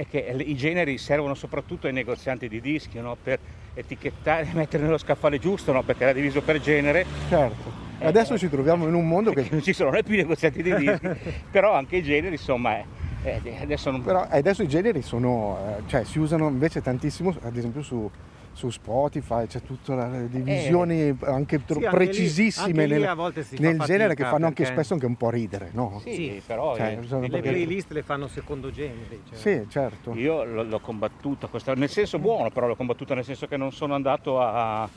e 0.00 0.06
che 0.08 0.34
i 0.46 0.56
generi 0.56 0.96
servono 0.96 1.34
soprattutto 1.34 1.86
ai 1.86 1.92
negozianti 1.92 2.48
di 2.48 2.62
dischi, 2.62 2.98
no? 2.98 3.18
per 3.22 3.38
etichettare, 3.74 4.48
mettere 4.54 4.84
nello 4.84 4.96
scaffale 4.96 5.38
giusto, 5.38 5.72
no? 5.72 5.82
perché 5.82 6.04
era 6.04 6.12
diviso 6.14 6.40
per 6.40 6.58
genere. 6.58 7.04
Certo. 7.28 7.88
Eh, 7.98 8.06
adesso 8.06 8.38
ci 8.38 8.48
troviamo 8.48 8.88
in 8.88 8.94
un 8.94 9.06
mondo 9.06 9.32
che... 9.32 9.46
non 9.50 9.62
ci 9.62 9.74
sono 9.74 9.90
più 10.02 10.16
negozianti 10.16 10.62
di 10.62 10.74
dischi, 10.74 11.08
però 11.52 11.74
anche 11.74 11.96
i 11.96 12.02
generi, 12.02 12.36
insomma, 12.36 12.76
è, 12.78 12.84
eh, 13.24 13.58
adesso 13.60 13.90
non... 13.90 14.02
Però 14.02 14.26
adesso 14.26 14.62
i 14.62 14.68
generi 14.68 15.02
sono, 15.02 15.58
eh, 15.76 15.82
cioè 15.86 16.04
si 16.04 16.18
usano 16.18 16.48
invece 16.48 16.80
tantissimo, 16.80 17.36
ad 17.42 17.54
esempio 17.54 17.82
su, 17.82 18.10
su 18.52 18.70
Spotify, 18.70 19.46
c'è 19.46 19.62
tutte 19.62 19.94
le 19.94 20.28
divisioni 20.28 21.08
eh, 21.08 21.16
anche 21.22 21.60
sì, 21.64 21.78
precisissime 21.90 22.82
anche 22.82 22.94
lì, 22.94 23.00
nel, 23.00 23.08
anche 23.08 23.44
nel 23.58 23.78
genere 23.80 24.14
che 24.14 24.24
fanno 24.24 24.46
anche 24.46 24.64
spesso 24.64 24.92
anche 24.94 25.06
un 25.06 25.16
po' 25.16 25.30
ridere, 25.30 25.70
no? 25.72 26.00
Sì, 26.02 26.14
sì 26.14 26.42
però 26.44 26.76
cioè, 26.76 26.98
le 26.98 27.28
perché... 27.28 27.40
playlist 27.40 27.92
le 27.92 28.02
fanno 28.02 28.28
secondo 28.28 28.70
genere. 28.70 29.20
Cioè. 29.28 29.38
Sì, 29.38 29.66
certo. 29.70 30.14
Io 30.14 30.44
l'ho 30.44 30.80
combattuta, 30.80 31.46
questa, 31.46 31.74
nel 31.74 31.88
senso 31.88 32.18
buono, 32.18 32.50
però 32.50 32.66
l'ho 32.66 32.76
combattuta 32.76 33.14
nel 33.14 33.24
senso 33.24 33.46
che 33.46 33.56
non 33.56 33.72
sono 33.72 33.94
andato 33.94 34.40
a 34.40 34.88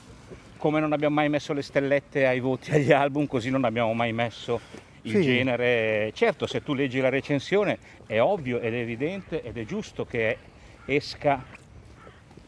come 0.57 0.79
non 0.79 0.93
abbiamo 0.93 1.15
mai 1.15 1.27
messo 1.27 1.51
le 1.51 1.62
stellette 1.62 2.25
ai 2.25 2.39
voti 2.39 2.72
agli 2.72 2.93
album, 2.93 3.27
così 3.27 3.50
non 3.50 3.65
abbiamo 3.65 3.93
mai 3.93 4.13
messo 4.13 4.62
il 5.01 5.15
sì. 5.15 5.22
genere. 5.22 6.12
Certo, 6.13 6.48
se 6.48 6.63
tu 6.63 6.74
leggi 6.74 7.00
la 7.01 7.10
recensione 7.10 7.77
è 8.05 8.22
ovvio 8.22 8.60
ed 8.60 8.74
è 8.74 8.77
evidente 8.77 9.41
ed 9.43 9.57
è 9.57 9.65
giusto 9.65 10.05
che 10.05 10.38
esca 10.86 11.43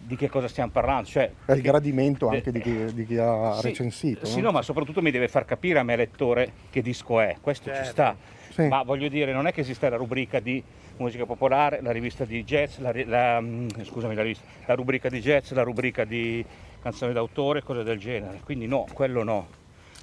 di 0.05 0.15
che 0.15 0.29
cosa 0.29 0.47
stiamo 0.47 0.71
parlando. 0.71 1.07
Cioè, 1.07 1.31
è 1.45 1.53
il 1.53 1.61
gradimento 1.61 2.29
anche 2.29 2.51
di 2.51 2.61
chi, 2.61 2.93
di 2.93 3.05
chi 3.05 3.17
ha 3.17 3.55
sì, 3.59 3.67
recensito. 3.67 4.25
Sì, 4.25 4.37
no? 4.37 4.47
no? 4.47 4.51
ma 4.53 4.61
soprattutto 4.61 5.01
mi 5.01 5.11
deve 5.11 5.27
far 5.27 5.45
capire 5.45 5.79
a 5.79 5.83
me 5.83 5.95
lettore 5.95 6.51
che 6.69 6.81
disco 6.81 7.19
è, 7.19 7.37
questo 7.41 7.69
certo. 7.69 7.83
ci 7.83 7.89
sta. 7.89 8.15
Sì. 8.49 8.67
Ma 8.67 8.83
voglio 8.83 9.09
dire, 9.09 9.33
non 9.33 9.47
è 9.47 9.51
che 9.51 9.61
esiste 9.61 9.89
la 9.89 9.97
rubrica 9.97 10.39
di 10.39 10.63
musica 10.97 11.25
popolare, 11.25 11.81
la 11.81 11.91
rivista 11.91 12.23
di 12.23 12.43
jazz, 12.43 12.77
la, 12.77 12.93
la, 13.05 13.41
mm, 13.41 13.67
scusami, 13.83 14.15
la, 14.15 14.21
rivista, 14.21 14.45
la 14.65 14.75
rubrica 14.75 15.09
di 15.09 15.19
jazz, 15.19 15.51
la 15.51 15.63
rubrica 15.63 16.05
di 16.05 16.45
canzoni 16.81 17.11
d'autore, 17.11 17.63
cose 17.63 17.83
del 17.83 17.99
genere. 17.99 18.39
Quindi 18.43 18.67
no, 18.67 18.85
quello 18.93 19.23
no. 19.23 19.47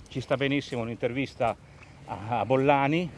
Ci 0.09 0.21
sta 0.21 0.37
benissimo 0.37 0.83
un'intervista 0.83 1.57
a 2.05 2.45
Bollani 2.45 3.09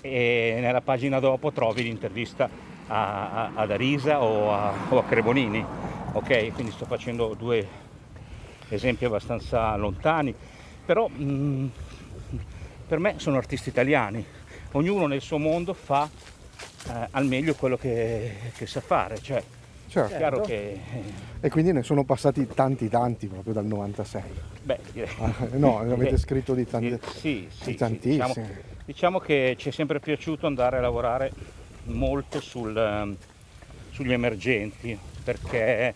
e 0.00 0.58
nella 0.60 0.80
pagina 0.80 1.18
dopo 1.18 1.52
trovi 1.52 1.82
l'intervista 1.82 2.48
a, 2.86 3.30
a, 3.30 3.50
ad 3.54 3.70
Arisa 3.70 4.22
o 4.22 4.52
a, 4.52 4.72
o 4.88 4.98
a 4.98 5.04
Cremonini. 5.04 5.64
Ok, 6.14 6.52
quindi 6.52 6.70
sto 6.70 6.86
facendo 6.86 7.34
due 7.34 7.66
esempi 8.68 9.04
abbastanza 9.04 9.74
lontani, 9.74 10.32
però 10.84 11.08
mh, 11.08 11.24
mm, 11.24 11.66
per 12.86 13.00
me 13.00 13.14
sono 13.16 13.36
artisti 13.36 13.68
italiani, 13.68 14.24
ognuno 14.72 15.08
nel 15.08 15.20
suo 15.20 15.38
mondo 15.38 15.74
fa 15.74 16.08
eh, 16.88 17.08
al 17.10 17.26
meglio 17.26 17.54
quello 17.54 17.76
che, 17.76 18.32
che 18.56 18.64
sa 18.64 18.80
fare. 18.80 19.18
Cioè, 19.18 19.42
certo. 19.88 20.16
chiaro 20.16 20.40
che... 20.42 20.80
Eh, 20.92 21.02
e 21.40 21.50
quindi 21.50 21.72
ne 21.72 21.82
sono 21.82 22.04
passati 22.04 22.46
tanti 22.46 22.88
tanti 22.88 23.26
proprio 23.26 23.52
dal 23.52 23.66
96. 23.66 24.22
Beh, 24.62 24.78
direi. 24.92 25.14
no, 25.58 25.80
avete 25.80 26.16
scritto 26.16 26.54
di, 26.54 26.64
tanti, 26.64 26.96
sì, 27.16 27.48
sì, 27.50 27.70
di 27.70 27.74
tantissimi. 27.74 28.12
Sì, 28.14 28.40
diciamo, 28.40 28.48
diciamo, 28.84 29.18
che 29.18 29.56
ci 29.58 29.70
è 29.70 29.72
sempre 29.72 29.98
piaciuto 29.98 30.46
andare 30.46 30.78
a 30.78 30.80
lavorare 30.80 31.32
molto 31.86 32.40
sul, 32.40 32.76
ehm, 32.76 33.16
sugli 33.90 34.12
emergenti, 34.12 34.96
perché 35.24 35.94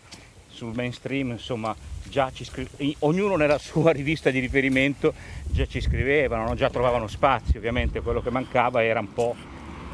sul 0.48 0.74
mainstream 0.74 1.32
insomma 1.32 1.76
già 2.04 2.30
ci 2.32 2.44
scrivevano, 2.44 2.94
ognuno 3.00 3.36
nella 3.36 3.58
sua 3.58 3.92
rivista 3.92 4.30
di 4.30 4.38
riferimento 4.38 5.12
già 5.44 5.66
ci 5.66 5.80
scrivevano, 5.80 6.54
già 6.54 6.70
trovavano 6.70 7.06
spazio, 7.06 7.58
ovviamente 7.58 8.00
quello 8.00 8.22
che 8.22 8.30
mancava 8.30 8.82
era 8.82 9.00
un 9.00 9.12
po' 9.12 9.36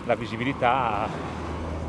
la 0.07 0.15
visibilità 0.15 1.03
a, 1.03 1.09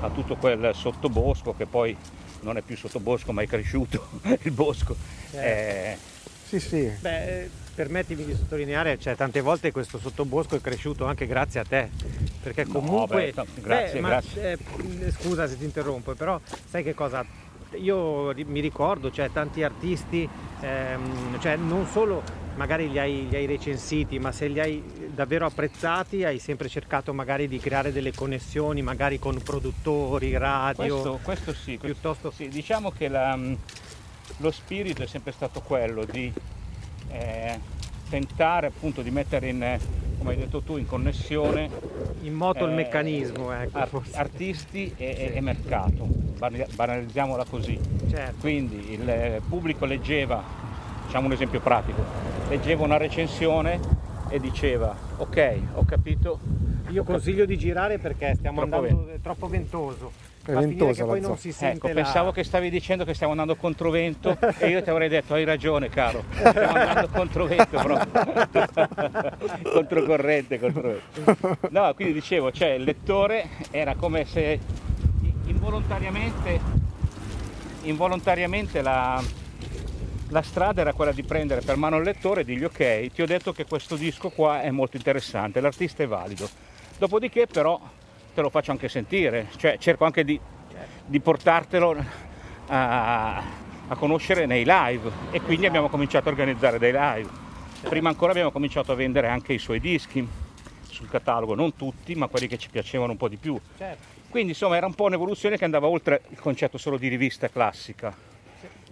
a 0.02 0.10
tutto 0.10 0.36
quel 0.36 0.72
sottobosco 0.74 1.54
che 1.56 1.66
poi 1.66 1.96
non 2.42 2.58
è 2.58 2.62
più 2.62 2.76
sottobosco 2.76 3.32
ma 3.32 3.42
è 3.42 3.48
cresciuto 3.48 4.10
il 4.42 4.52
bosco. 4.52 4.96
Certo. 5.32 5.48
Eh, 5.48 5.98
sì, 6.48 6.60
sì. 6.60 6.92
Beh, 7.00 7.50
permettimi 7.76 8.24
di 8.24 8.34
sottolineare, 8.34 8.98
cioè, 8.98 9.16
tante 9.16 9.42
volte 9.42 9.72
questo 9.72 10.00
sottobosco 10.00 10.56
è 10.56 10.62
cresciuto 10.62 11.06
anche 11.06 11.28
grazie 11.28 11.60
a 11.60 11.66
te, 11.66 11.90
perché 12.42 12.66
comunque... 12.66 13.34
No, 13.36 13.44
beh, 13.44 13.62
grazie, 13.62 14.00
beh, 14.00 14.08
grazie. 14.08 14.40
Ma, 14.40 15.06
eh, 15.06 15.12
scusa 15.12 15.48
se 15.48 15.58
ti 15.58 15.66
interrompo, 15.66 16.14
però 16.16 16.40
sai 16.68 16.84
che 16.84 16.94
cosa? 16.94 17.26
Io 17.74 18.34
mi 18.46 18.62
ricordo, 18.62 19.12
cioè, 19.12 19.30
tanti 19.32 19.62
artisti, 19.62 20.28
ehm, 20.62 21.40
cioè, 21.42 21.58
non 21.58 21.86
solo 21.88 22.24
magari 22.56 22.90
li 22.90 22.98
hai, 22.98 23.28
li 23.28 23.36
hai, 23.36 23.46
recensiti, 23.46 24.18
ma 24.18 24.32
se 24.32 24.48
li 24.48 24.62
hai 24.62 24.82
davvero 25.14 25.46
apprezzati 25.46 26.24
hai 26.24 26.40
sempre 26.40 26.70
cercato 26.70 27.14
magari 27.14 27.50
di 27.50 27.60
creare 27.60 27.92
delle 27.92 28.14
connessioni, 28.14 28.82
magari 28.82 29.20
con 29.20 29.42
produttori, 29.44 30.38
radio. 30.38 31.02
Questo, 31.02 31.20
questo 31.22 31.54
sì, 31.54 31.78
piuttosto... 31.78 32.32
Sì, 32.32 32.48
diciamo 32.48 32.92
che 32.92 33.10
la, 33.10 33.38
lo 34.38 34.52
spirito 34.52 35.04
è 35.04 35.08
sempre 35.08 35.34
stato 35.34 35.60
quello 35.60 36.06
di 36.06 36.32
eh, 37.10 37.60
tentare 38.10 38.68
appunto 38.68 39.02
di 39.02 39.12
mettere 39.12 39.50
in, 39.50 39.80
come 40.18 40.32
hai 40.32 40.38
detto 40.38 40.62
tu, 40.62 40.78
in 40.78 40.86
connessione 40.86 41.70
in 42.22 42.34
moto 42.34 42.66
eh, 42.66 42.70
il 42.70 42.74
meccanismo 42.74 43.52
ecco, 43.52 43.78
art- 43.78 44.16
artisti 44.16 44.94
e, 44.98 45.28
sì. 45.32 45.38
e, 45.38 45.42
mercato, 45.42 46.08
banalizziamola 46.76 47.46
così. 47.46 47.80
Certo. 48.10 48.36
Quindi 48.40 48.94
il 48.94 49.42
pubblico 49.48 49.86
leggeva, 49.86 50.44
facciamo 51.04 51.28
un 51.28 51.34
esempio 51.34 51.60
pratico, 51.60 52.04
leggeva 52.50 52.84
una 52.84 52.98
recensione 52.98 53.80
e 54.36 54.40
diceva 54.40 54.94
ok, 55.18 55.60
ho 55.76 55.86
capito. 55.86 56.40
Io 56.90 57.04
consiglio 57.04 57.46
di 57.46 57.58
girare 57.58 57.98
perché 57.98 58.36
stiamo 58.36 58.62
troppo 58.62 58.76
andando, 58.76 59.10
è 59.10 59.20
troppo 59.22 59.48
ventoso. 59.48 60.12
È 60.46 60.52
ventosa 60.52 61.04
che 61.04 61.10
poi 61.10 61.22
non 61.22 61.38
si 61.38 61.52
sente 61.52 61.78
ecco, 61.78 61.88
la... 61.88 61.94
pensavo 61.94 62.32
che 62.32 62.44
stavi 62.44 62.70
dicendo 62.70 63.06
che 63.06 63.14
stiamo 63.14 63.32
andando 63.32 63.56
contro 63.56 63.90
vento 63.90 64.38
e 64.60 64.68
io 64.68 64.84
ti 64.84 64.90
avrei 64.90 65.08
detto 65.08 65.34
hai 65.34 65.46
ragione 65.46 65.90
caro. 65.90 66.26
Stiamo 66.32 66.74
andando 66.74 67.08
contro 67.08 67.46
vento 67.46 67.80
proprio 67.82 69.38
controcorrente 69.74 70.60
controvento 70.60 71.58
no 71.70 71.94
quindi 71.96 72.14
dicevo 72.14 72.52
cioè 72.52 72.70
il 72.70 72.84
lettore 72.84 73.48
era 73.72 73.96
come 73.96 74.26
se 74.26 74.60
involontariamente 75.46 76.60
involontariamente 77.84 78.82
la, 78.82 79.22
la 80.30 80.42
strada 80.42 80.82
era 80.82 80.94
quella 80.94 81.12
di 81.12 81.24
prendere 81.24 81.62
per 81.62 81.76
mano 81.76 81.98
il 81.98 82.04
lettore 82.04 82.42
e 82.42 82.46
dirgli 82.46 82.64
ok 82.64 83.12
ti 83.12 83.22
ho 83.22 83.26
detto 83.26 83.54
che 83.54 83.66
questo 83.66 83.96
disco 83.96 84.30
qua 84.30 84.62
è 84.62 84.72
molto 84.72 84.98
interessante 84.98 85.62
l'artista 85.62 86.04
è 86.04 86.08
valido 86.08 86.50
dopodiché 86.98 87.48
però 87.48 87.80
te 88.36 88.42
lo 88.42 88.50
faccio 88.50 88.72
anche 88.72 88.90
sentire, 88.90 89.48
cioè 89.56 89.78
cerco 89.80 90.04
anche 90.04 90.26
di, 90.26 90.40
di 91.06 91.20
portartelo 91.22 91.96
a, 92.68 93.38
a, 93.88 93.96
conoscere 93.96 94.46
nei 94.46 94.66
live 94.68 95.10
e 95.32 95.42
quindi 95.42 95.66
abbiamo 95.66 95.88
cominciato 95.88 96.28
a 96.28 96.32
organizzare 96.32 96.78
dei 96.78 96.92
live. 96.92 97.30
Prima 97.88 98.10
ancora 98.10 98.32
abbiamo 98.32 98.52
cominciato 98.52 98.92
a 98.92 98.96
vendere 98.96 99.30
anche 99.30 99.54
i 99.54 99.58
suoi 99.58 99.80
dischi 99.80 100.28
sul 100.90 101.10
catalogo, 101.10 101.56
non 101.56 101.76
tutti, 101.76 102.14
ma 102.16 102.28
quelli 102.28 102.48
che 102.48 102.58
ci 102.58 102.70
piacevano 102.70 103.14
un 103.14 103.18
po' 103.18 103.30
di 103.30 103.38
più. 103.38 103.58
Quindi 104.30 104.52
insomma 104.52 104.76
era 104.76 104.86
un 104.86 104.94
po' 104.94 105.06
un'evoluzione 105.06 105.58
che 105.58 105.64
andava 105.64 105.88
oltre 105.88 106.24
il 106.30 106.40
concetto 106.40 106.78
solo 106.78 106.98
di 106.98 107.08
rivista 107.08 107.48
classica. 107.48 108.14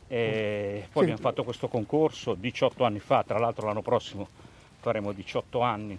E 0.08 0.88
poi 0.92 1.04
abbiamo 1.04 1.22
fatto 1.22 1.44
questo 1.44 1.68
concorso 1.68 2.34
18 2.36 2.84
anni 2.84 3.00
fa, 3.00 3.24
tra 3.26 3.40
l'altro 3.40 3.66
l'anno 3.66 3.82
prossimo 3.82 4.28
faremo 4.80 5.12
18 5.14 5.62
anni 5.62 5.98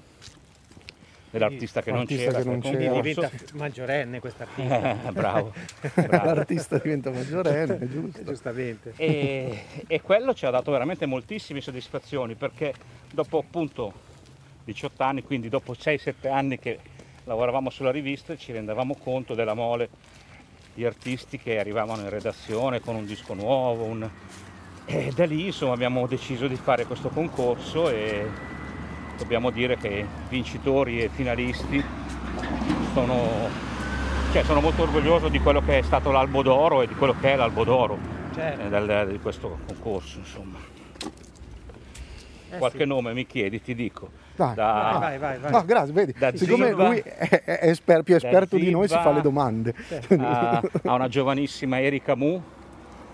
dell'artista 1.31 1.83
che 1.83 1.91
non 1.91 2.07
c'era, 2.07 2.39
che 2.39 2.45
non 2.45 2.61
c'era. 2.61 3.01
diventa 3.01 3.31
maggiorenne 3.55 4.21
quest'artista. 4.21 4.95
bravo, 5.11 5.53
bravo. 6.07 6.35
L'artista 6.35 6.79
diventa 6.79 7.11
maggiorenne, 7.11 7.89
giusto. 7.91 8.23
Giustamente. 8.23 8.93
E, 8.97 9.65
e, 9.87 10.01
quello 10.01 10.33
ci 10.33 10.47
ha 10.47 10.51
dato 10.51 10.71
veramente 10.71 11.07
moltissime 11.07 11.61
soddisfazioni 11.61 12.35
perché 12.35 12.73
dopo 13.11 13.39
appunto 13.39 13.93
18 14.65 15.03
anni, 15.03 15.23
quindi 15.23 15.49
dopo 15.49 15.73
6-7 15.73 16.31
anni 16.31 16.59
che 16.59 16.79
lavoravamo 17.25 17.71
sulla 17.71 17.91
rivista 17.91 18.37
ci 18.37 18.53
rendevamo 18.53 18.97
conto 18.97 19.35
della 19.35 19.55
mole 19.55 19.89
di 20.75 20.85
artisti 20.85 21.39
che 21.39 21.59
arrivavano 21.59 22.03
in 22.03 22.11
redazione 22.11 22.81
con 22.81 22.97
un 22.97 23.07
disco 23.07 23.35
nuovo 23.35 23.85
un... 23.85 24.09
e 24.85 25.13
da 25.15 25.25
lì 25.25 25.47
insomma 25.47 25.73
abbiamo 25.73 26.07
deciso 26.07 26.49
di 26.49 26.57
fare 26.57 26.85
questo 26.85 27.09
concorso 27.09 27.89
e 27.89 28.27
dobbiamo 29.17 29.51
dire 29.51 29.77
che 29.77 30.05
vincitori 30.29 31.01
e 31.01 31.09
finalisti 31.09 31.83
sono, 32.93 33.49
cioè 34.33 34.43
sono 34.43 34.61
molto 34.61 34.83
orgoglioso 34.83 35.29
di 35.29 35.39
quello 35.39 35.63
che 35.65 35.79
è 35.79 35.83
stato 35.83 36.11
l'Albo 36.11 36.43
d'Oro 36.43 36.83
e 36.83 36.89
di 36.89 36.95
quello 36.95 37.15
che 37.19 37.33
è 37.33 37.37
l'Albo 37.37 37.65
d'Oro 37.65 38.15
certo. 38.35 38.77
eh, 38.77 39.07
di 39.07 39.19
questo 39.19 39.59
concorso. 39.67 40.19
Insomma. 40.19 40.59
Eh 42.51 42.59
Qualche 42.59 42.79
sì. 42.79 42.85
nome 42.85 43.13
mi 43.13 43.27
chiedi, 43.27 43.61
ti 43.63 43.75
dico. 43.75 44.11
Vai, 44.37 44.55
da, 44.55 44.97
vai, 45.01 45.19
vai, 45.19 45.39
vai. 45.39 45.51
No, 45.53 45.65
grazie, 45.65 45.93
vedi, 45.93 46.15
siccome 46.37 46.69
Ziva, 46.69 46.89
lui 46.89 46.99
è, 46.99 47.45
è 47.45 47.69
esper- 47.69 48.03
più 48.03 48.17
esperto 48.17 48.57
di 48.57 48.71
noi 48.71 48.89
si 48.89 48.95
fa 48.95 49.13
le 49.13 49.21
domande. 49.21 49.75
A, 50.19 50.61
a 50.83 50.95
una 50.95 51.09
giovanissima 51.09 51.81
Erika 51.81 52.17
Mu 52.17 52.43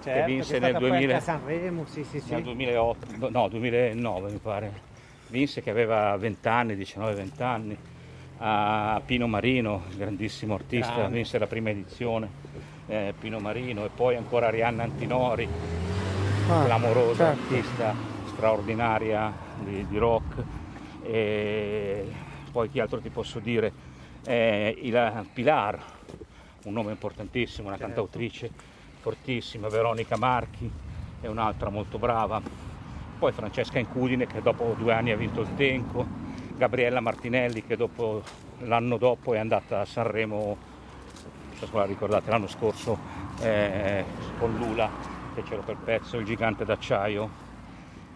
certo, 0.02 0.20
che 0.20 0.26
vinse 0.26 0.54
che 0.54 0.60
nel 0.60 0.76
2000, 0.76 1.20
Sanremo, 1.20 1.84
sì, 1.86 2.04
sì, 2.04 2.20
sì. 2.20 2.32
nel 2.32 2.42
2008, 2.42 3.28
no 3.30 3.48
2009 3.48 4.30
mi 4.30 4.38
pare, 4.38 4.72
vinse 5.28 5.62
che 5.62 5.70
aveva 5.70 6.16
20 6.16 6.48
anni, 6.48 6.74
19-20 6.74 7.42
anni, 7.42 7.76
a 8.38 9.00
Pino 9.04 9.26
Marino, 9.26 9.82
grandissimo 9.94 10.54
artista, 10.54 10.94
Grande. 10.94 11.16
vinse 11.16 11.38
la 11.38 11.46
prima 11.46 11.68
edizione, 11.70 12.28
eh, 12.86 13.12
Pino 13.18 13.38
Marino 13.38 13.84
e 13.84 13.90
poi 13.94 14.16
ancora 14.16 14.46
Arianna 14.46 14.84
Antinori, 14.84 15.46
ah, 16.48 16.64
clamorosa 16.64 17.34
certo. 17.34 17.54
artista 17.54 17.94
straordinaria 18.32 19.32
di, 19.62 19.86
di 19.86 19.98
rock 19.98 20.42
e 21.02 22.04
poi 22.50 22.70
chi 22.70 22.80
altro 22.80 23.00
ti 23.00 23.10
posso 23.10 23.38
dire? 23.38 23.72
Eh, 24.24 24.76
il 24.82 25.26
Pilar, 25.32 25.82
un 26.64 26.72
nome 26.72 26.90
importantissimo, 26.90 27.68
una 27.68 27.76
certo. 27.76 27.92
cantautrice 27.94 28.50
fortissima, 29.00 29.68
Veronica 29.68 30.16
Marchi 30.16 30.70
è 31.20 31.26
un'altra 31.26 31.70
molto 31.70 31.98
brava, 31.98 32.40
poi 33.18 33.32
Francesca 33.32 33.78
Incudine 33.78 34.26
che 34.26 34.42
dopo 34.42 34.74
due 34.78 34.92
anni 34.92 35.10
ha 35.10 35.16
vinto 35.16 35.40
il 35.40 35.54
Tenco, 35.54 36.06
Gabriella 36.56 37.00
Martinelli 37.00 37.64
che 37.64 37.76
dopo, 37.76 38.22
l'anno 38.60 38.96
dopo 38.98 39.34
è 39.34 39.38
andata 39.38 39.80
a 39.80 39.84
Sanremo, 39.84 40.56
so 41.54 41.66
se 41.66 41.74
la 41.74 41.84
ricordate, 41.84 42.30
l'anno 42.30 42.46
scorso 42.46 42.98
eh, 43.40 44.04
con 44.38 44.54
Lula, 44.56 44.88
fecero 45.34 45.62
per 45.62 45.76
pezzo 45.76 46.18
il 46.18 46.26
gigante 46.26 46.64
d'acciaio 46.64 47.48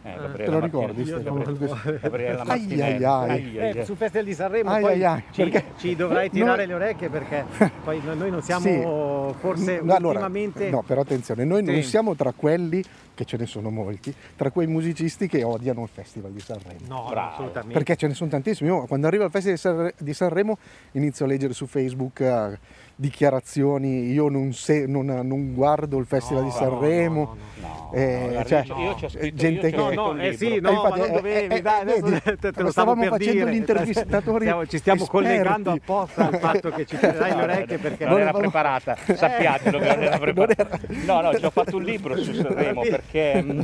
eh, 0.05 0.11
eh, 0.11 0.45
te 0.45 0.51
lo 0.51 0.61
ricordi? 0.61 1.03
Gabriella, 1.03 1.99
Gabriella 1.99 2.45
Martinelli. 2.45 3.05
Ai, 3.05 3.05
ai, 3.05 3.59
ai. 3.59 3.79
Eh, 3.79 3.85
sul 3.87 3.97
Festival 3.97 4.27
di 4.27 4.35
Sanremo 4.35 4.71
ai, 4.71 4.83
poi 4.83 5.03
ai, 5.03 5.23
ci, 5.31 5.43
perché... 5.43 5.65
ci, 5.79 5.97
dovrai 5.97 6.29
tirare 6.29 6.67
noi... 6.67 6.67
le 6.67 6.75
orecchie 6.75 7.09
perché 7.09 7.47
poi 7.83 8.03
noi 8.05 8.31
non 8.31 8.43
siamo 8.43 9.33
sì. 9.33 9.39
forse 9.39 9.79
allora, 9.79 10.09
ultimamente... 10.09 10.69
No, 10.69 10.83
però 10.83 11.01
attenzione, 11.01 11.45
noi 11.45 11.65
sì. 11.65 11.73
non 11.73 11.83
siamo 11.83 12.15
tra 12.15 12.33
quelli, 12.37 12.85
che 13.15 13.25
ce 13.25 13.39
ne 13.39 13.47
sono 13.47 13.71
molti, 13.71 14.15
tra 14.37 14.51
quei 14.51 14.67
musicisti 14.67 15.27
che 15.27 15.43
odiano 15.43 15.83
il 15.83 15.89
Festival 15.89 16.33
di 16.33 16.41
Sanremo. 16.41 16.81
No, 16.87 17.07
assolutamente. 17.07 17.73
Perché 17.73 17.97
ce 17.97 18.07
ne 18.07 18.13
sono 18.13 18.29
tantissimi. 18.29 18.69
Io 18.69 18.85
quando 18.85 19.07
arrivo 19.07 19.25
al 19.25 19.31
Festival 19.31 19.95
di 19.97 20.13
Sanremo 20.13 20.59
inizio 20.93 21.25
a 21.25 21.29
leggere 21.29 21.55
su 21.55 21.65
Facebook... 21.65 22.59
Dichiarazioni, 22.97 24.13
io 24.13 24.29
non, 24.29 24.53
se, 24.53 24.87
non, 24.87 25.07
non, 25.07 25.53
guardo 25.53 25.99
il 25.99 26.07
Festival 26.07 26.45
no, 26.45 26.49
di 26.49 26.55
Sanremo, 26.55 27.37
no, 27.57 27.67
no, 27.67 27.93
eh, 27.93 28.45
cioè, 28.47 28.65
io 28.67 28.97
scritto, 29.09 29.35
gente 29.35 29.69
io 29.69 29.89
che... 29.89 29.95
No, 29.97 30.13
no, 30.13 30.23
eh 30.23 30.37
sì, 30.37 30.61
no, 30.61 30.71
infatti, 30.71 31.01
ma 31.01 31.07
non 31.07 31.17
dovevi, 31.17 31.55
eh, 31.55 31.61
dai, 31.61 31.81
adesso 31.81 32.07
vedi, 32.07 32.39
te, 32.39 32.53
te 32.53 32.63
lo 32.63 32.71
stavamo 32.71 33.03
facendo 33.03 33.47
gli 33.49 33.55
intervistatori 33.57 34.45
stiamo, 34.45 34.67
Ci 34.67 34.79
stiamo 34.79 35.03
esperti. 35.03 35.27
collegando 35.27 35.71
apposta 35.73 36.27
al 36.29 36.39
fatto 36.39 36.71
che 36.71 36.87
ci 36.87 36.97
tirerai 36.97 37.35
le 37.35 37.43
orecchie 37.43 37.79
perché 37.79 38.05
non 38.05 38.21
era 38.21 38.33
preparata, 38.33 38.97
sappiatelo 39.13 39.79
che 39.81 39.95
non 39.95 40.03
era 40.05 40.19
preparata. 40.19 40.79
No, 41.05 41.21
no, 41.21 41.35
ci 41.37 41.45
ho 41.45 41.51
fatto 41.51 41.77
un 41.77 41.83
libro 41.83 42.17
su 42.17 42.33
Sanremo 42.33 42.83
perché 42.83 43.43
mm, 43.43 43.61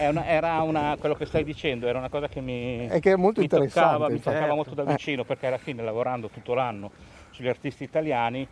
una, 0.00 0.26
era 0.26 0.60
una, 0.60 0.96
quello 0.98 1.14
che 1.14 1.24
stai 1.24 1.44
dicendo, 1.44 1.86
era 1.86 1.98
una 1.98 2.10
cosa 2.10 2.28
che 2.28 2.42
mi, 2.42 2.88
è 2.88 3.00
che 3.00 3.12
è 3.12 3.16
molto 3.16 3.40
mi 3.40 3.48
toccava, 3.48 4.10
mi 4.10 4.20
toccava 4.20 4.38
certo. 4.38 4.54
molto 4.54 4.74
da 4.74 4.84
vicino 4.84 5.24
perché 5.24 5.46
alla 5.46 5.56
fine 5.56 5.82
lavorando 5.82 6.28
tutto 6.28 6.52
l'anno 6.52 6.90
sugli 7.34 7.48
artisti 7.48 7.82
italiani, 7.82 8.46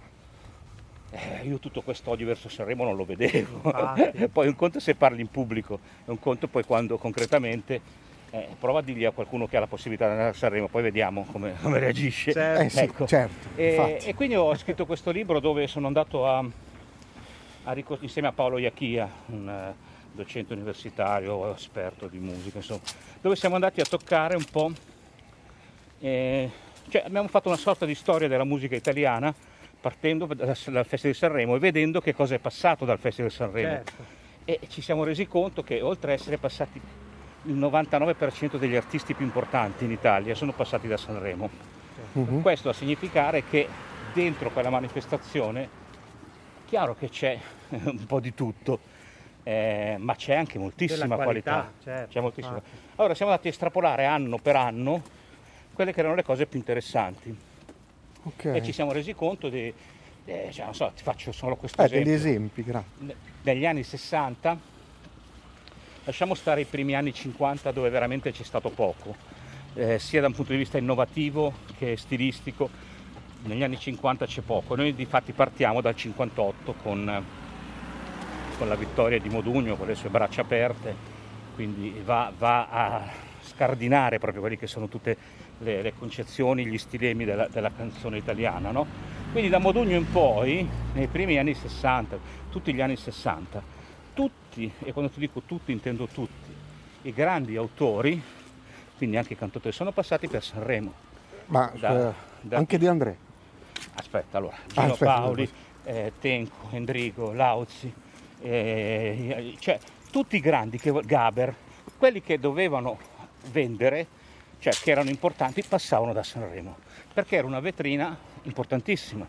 eh, 1.11 1.47
io 1.47 1.59
tutto 1.59 1.83
questo 1.83 2.11
odio 2.11 2.27
verso 2.27 2.49
Sanremo 2.49 2.83
non 2.83 2.97
lo 2.97 3.05
vedevo. 3.05 3.61
poi 4.33 4.49
un 4.49 4.57
conto 4.57 4.81
se 4.81 4.97
parli 4.97 5.21
in 5.21 5.29
pubblico, 5.29 5.79
è 6.05 6.11
un 6.11 6.19
conto 6.19 6.49
poi 6.49 6.65
quando 6.65 6.99
concretamente 6.99 7.81
eh, 8.31 8.49
prova 8.59 8.81
a 8.81 8.83
dirgli 8.83 9.05
a 9.05 9.13
qualcuno 9.13 9.47
che 9.47 9.57
ha 9.57 9.61
la 9.61 9.69
possibilità 9.69 10.07
di 10.07 10.13
andare 10.13 10.31
a 10.31 10.33
Sanremo, 10.33 10.67
poi 10.67 10.83
vediamo 10.83 11.25
come, 11.31 11.55
come 11.63 11.79
reagisce. 11.79 12.33
Certo. 12.33 12.63
Eh 12.63 12.69
sì, 12.71 12.79
ecco. 12.81 13.07
certo, 13.07 13.49
e, 13.55 13.99
e, 14.03 14.15
quindi 14.15 14.35
ho 14.35 14.55
scritto 14.57 14.85
questo 14.85 15.13
libro 15.13 15.39
dove 15.39 15.69
sono 15.69 15.87
andato 15.87 16.27
a, 16.27 16.45
a 17.65 17.77
insieme 18.01 18.29
a 18.29 18.33
Paolo 18.33 18.59
Iachia, 18.59 19.09
un 19.27 19.75
uh, 19.75 20.17
docente 20.17 20.55
universitario, 20.55 21.55
esperto 21.55 22.09
di 22.09 22.19
musica, 22.19 22.57
insomma, 22.57 22.81
dove 23.21 23.37
siamo 23.37 23.55
andati 23.55 23.81
a 23.81 23.85
toccare 23.85 24.35
un 24.35 24.45
po'. 24.51 24.73
Eh, 26.01 26.51
cioè, 26.93 27.05
abbiamo 27.07 27.29
fatto 27.29 27.49
una 27.49 27.57
sorta 27.57 27.87
di 27.87 27.95
storia 27.95 28.29
della 28.29 28.45
musica 28.45 28.77
italiana 28.77 29.35
partendo 29.81 30.27
dal 30.27 30.55
Festival 30.55 30.99
di 31.01 31.15
Sanremo 31.15 31.57
e 31.57 31.59
vedendo 31.59 32.03
che 32.03 32.15
cosa 32.15 32.35
è 32.35 32.39
passato 32.39 32.85
dal 32.85 32.99
Festival 32.99 33.31
di 33.31 33.37
Sanremo. 33.37 33.71
Certo. 33.71 34.05
E 34.45 34.61
ci 34.69 34.83
siamo 34.83 35.03
resi 35.03 35.27
conto 35.27 35.63
che 35.63 35.81
oltre 35.81 36.13
ad 36.13 36.19
essere 36.19 36.37
passati 36.37 36.79
il 37.45 37.55
99% 37.55 38.59
degli 38.59 38.77
artisti 38.77 39.15
più 39.15 39.25
importanti 39.25 39.87
in 39.87 39.91
Italia 39.91 40.35
sono 40.35 40.53
passati 40.53 40.87
da 40.87 40.99
Sanremo. 40.99 41.49
Uh-huh. 42.13 42.43
Questo 42.43 42.69
a 42.69 42.75
significare 42.75 43.45
che 43.49 43.67
dentro 44.13 44.51
quella 44.51 44.69
manifestazione, 44.69 45.67
chiaro 46.67 46.95
che 46.95 47.09
c'è 47.09 47.39
un 47.71 48.05
po' 48.05 48.21
di 48.21 48.35
tutto, 48.35 48.81
eh, 49.45 49.97
ma 49.99 50.15
c'è 50.15 50.35
anche 50.35 50.59
moltissima 50.59 51.17
qualità. 51.17 51.53
qualità. 51.53 51.73
Certo. 51.83 52.21
Moltissima. 52.21 52.57
Ah. 52.57 52.63
Allora 52.97 53.15
siamo 53.15 53.31
andati 53.31 53.49
a 53.49 53.51
estrapolare 53.51 54.05
anno 54.05 54.37
per 54.37 54.57
anno 54.57 55.21
quelle 55.73 55.93
che 55.93 56.01
erano 56.01 56.15
le 56.15 56.23
cose 56.23 56.47
più 56.47 56.59
interessanti. 56.59 57.35
Okay. 58.25 58.57
E 58.57 58.63
ci 58.63 58.73
siamo 58.73 58.93
resi 58.93 59.15
conto 59.15 59.49
di, 59.49 59.73
eh, 60.25 60.51
cioè, 60.53 60.67
non 60.67 60.75
so, 60.75 60.93
ti 60.95 61.03
faccio 61.03 61.33
solo 61.33 61.57
questo 61.57 61.83
eh, 61.83 61.85
esempio. 61.87 62.05
degli 62.05 62.15
esempi, 62.15 62.63
grazie. 62.63 63.17
Negli 63.43 63.67
anni 63.67 63.83
60, 63.83 64.59
lasciamo 66.05 66.35
stare 66.35 66.61
i 66.61 66.65
primi 66.65 66.95
anni 66.95 67.13
50 67.13 67.73
dove 67.73 67.91
veramente 67.91 68.31
c'è 68.31 68.45
stato 68.45 68.71
poco, 68.71 69.17
eh, 69.75 69.99
sia 69.99 70.21
da 70.21 70.29
un 70.29 70.35
punto 70.35 70.53
di 70.53 70.59
vista 70.59 70.79
innovativo 70.79 71.53
che 71.77 71.97
stilistico, 71.97 72.71
negli 73.45 73.65
anni 73.65 73.79
50 73.79 74.27
c'è 74.27 74.43
poco. 74.43 74.77
Noi 74.77 74.95
di 74.95 75.07
fatti 75.07 75.33
partiamo 75.33 75.81
dal 75.81 75.97
58 75.97 76.75
con, 76.75 77.25
con 78.59 78.69
la 78.69 78.77
vittoria 78.77 79.19
di 79.19 79.29
Modugno 79.29 79.77
con 79.77 79.89
le 79.89 79.97
sue 79.97 80.09
braccia 80.09 80.43
aperte, 80.43 80.95
quindi 81.57 82.01
va, 82.05 82.33
va 82.39 82.69
a 82.69 83.31
scardinare 83.41 84.21
proprio 84.21 84.41
quelli 84.41 84.57
che 84.57 84.69
sono 84.69 84.87
tutte 84.87 85.17
le, 85.63 85.83
le 85.83 85.95
concezioni, 85.97 86.67
gli 86.67 86.79
stilemi 86.79 87.25
della, 87.25 87.49
della 87.49 87.71
canzone 87.75 88.19
italiana. 88.19 88.71
No? 88.71 88.87
Quindi 89.33 89.49
da 89.49 89.59
Modugno 89.59 89.97
in 89.97 90.11
poi, 90.11 90.69
nei 90.93 91.07
primi 91.07 91.39
anni 91.39 91.55
60, 91.55 92.19
tutti 92.51 92.75
gli 92.75 92.81
anni 92.81 92.97
60, 92.97 93.63
tutti, 94.13 94.71
e 94.81 94.93
quando 94.93 95.11
ti 95.11 95.21
dico 95.21 95.43
tutti 95.47 95.73
intendo 95.73 96.07
tutti, 96.07 96.51
i 97.03 97.13
grandi 97.13 97.57
autori, 97.57 98.23
quindi 98.97 99.17
anche 99.17 99.33
i 99.33 99.37
cantautori, 99.37 99.75
sono 99.75 99.91
passati 99.91 100.29
per 100.29 100.43
Sanremo. 100.43 100.93
Ma 101.47 101.73
da, 101.79 102.11
eh, 102.11 102.15
da... 102.43 102.59
anche 102.59 102.79
di 102.79 102.87
André? 102.87 103.17
Aspetta, 103.95 104.39
allora, 104.39 104.57
Gino 104.67 104.81
ah, 104.83 104.91
aspetta, 104.91 105.13
Paoli, 105.13 105.51
eh, 105.85 106.13
Tenco, 106.21 106.69
Endrigo, 106.71 107.33
Lauzi, 107.33 107.93
eh, 108.41 109.57
cioè 109.59 109.79
tutti 110.11 110.37
i 110.37 110.41
grandi, 110.41 110.79
che, 110.79 110.93
Gaber, 111.05 111.55
quelli 111.97 112.21
che 112.21 112.39
dovevano 112.39 112.99
vendere 113.51 114.07
cioè 114.63 114.73
che 114.75 114.93
erano 114.93 115.11
importanti, 115.11 115.65
passavano 115.69 116.13
da 116.13 116.23
Sanremo, 116.23 116.77
perché 117.13 117.35
era 117.35 117.49
una 117.49 117.59
vetrina 117.59 118.17
importantissima. 118.43 119.27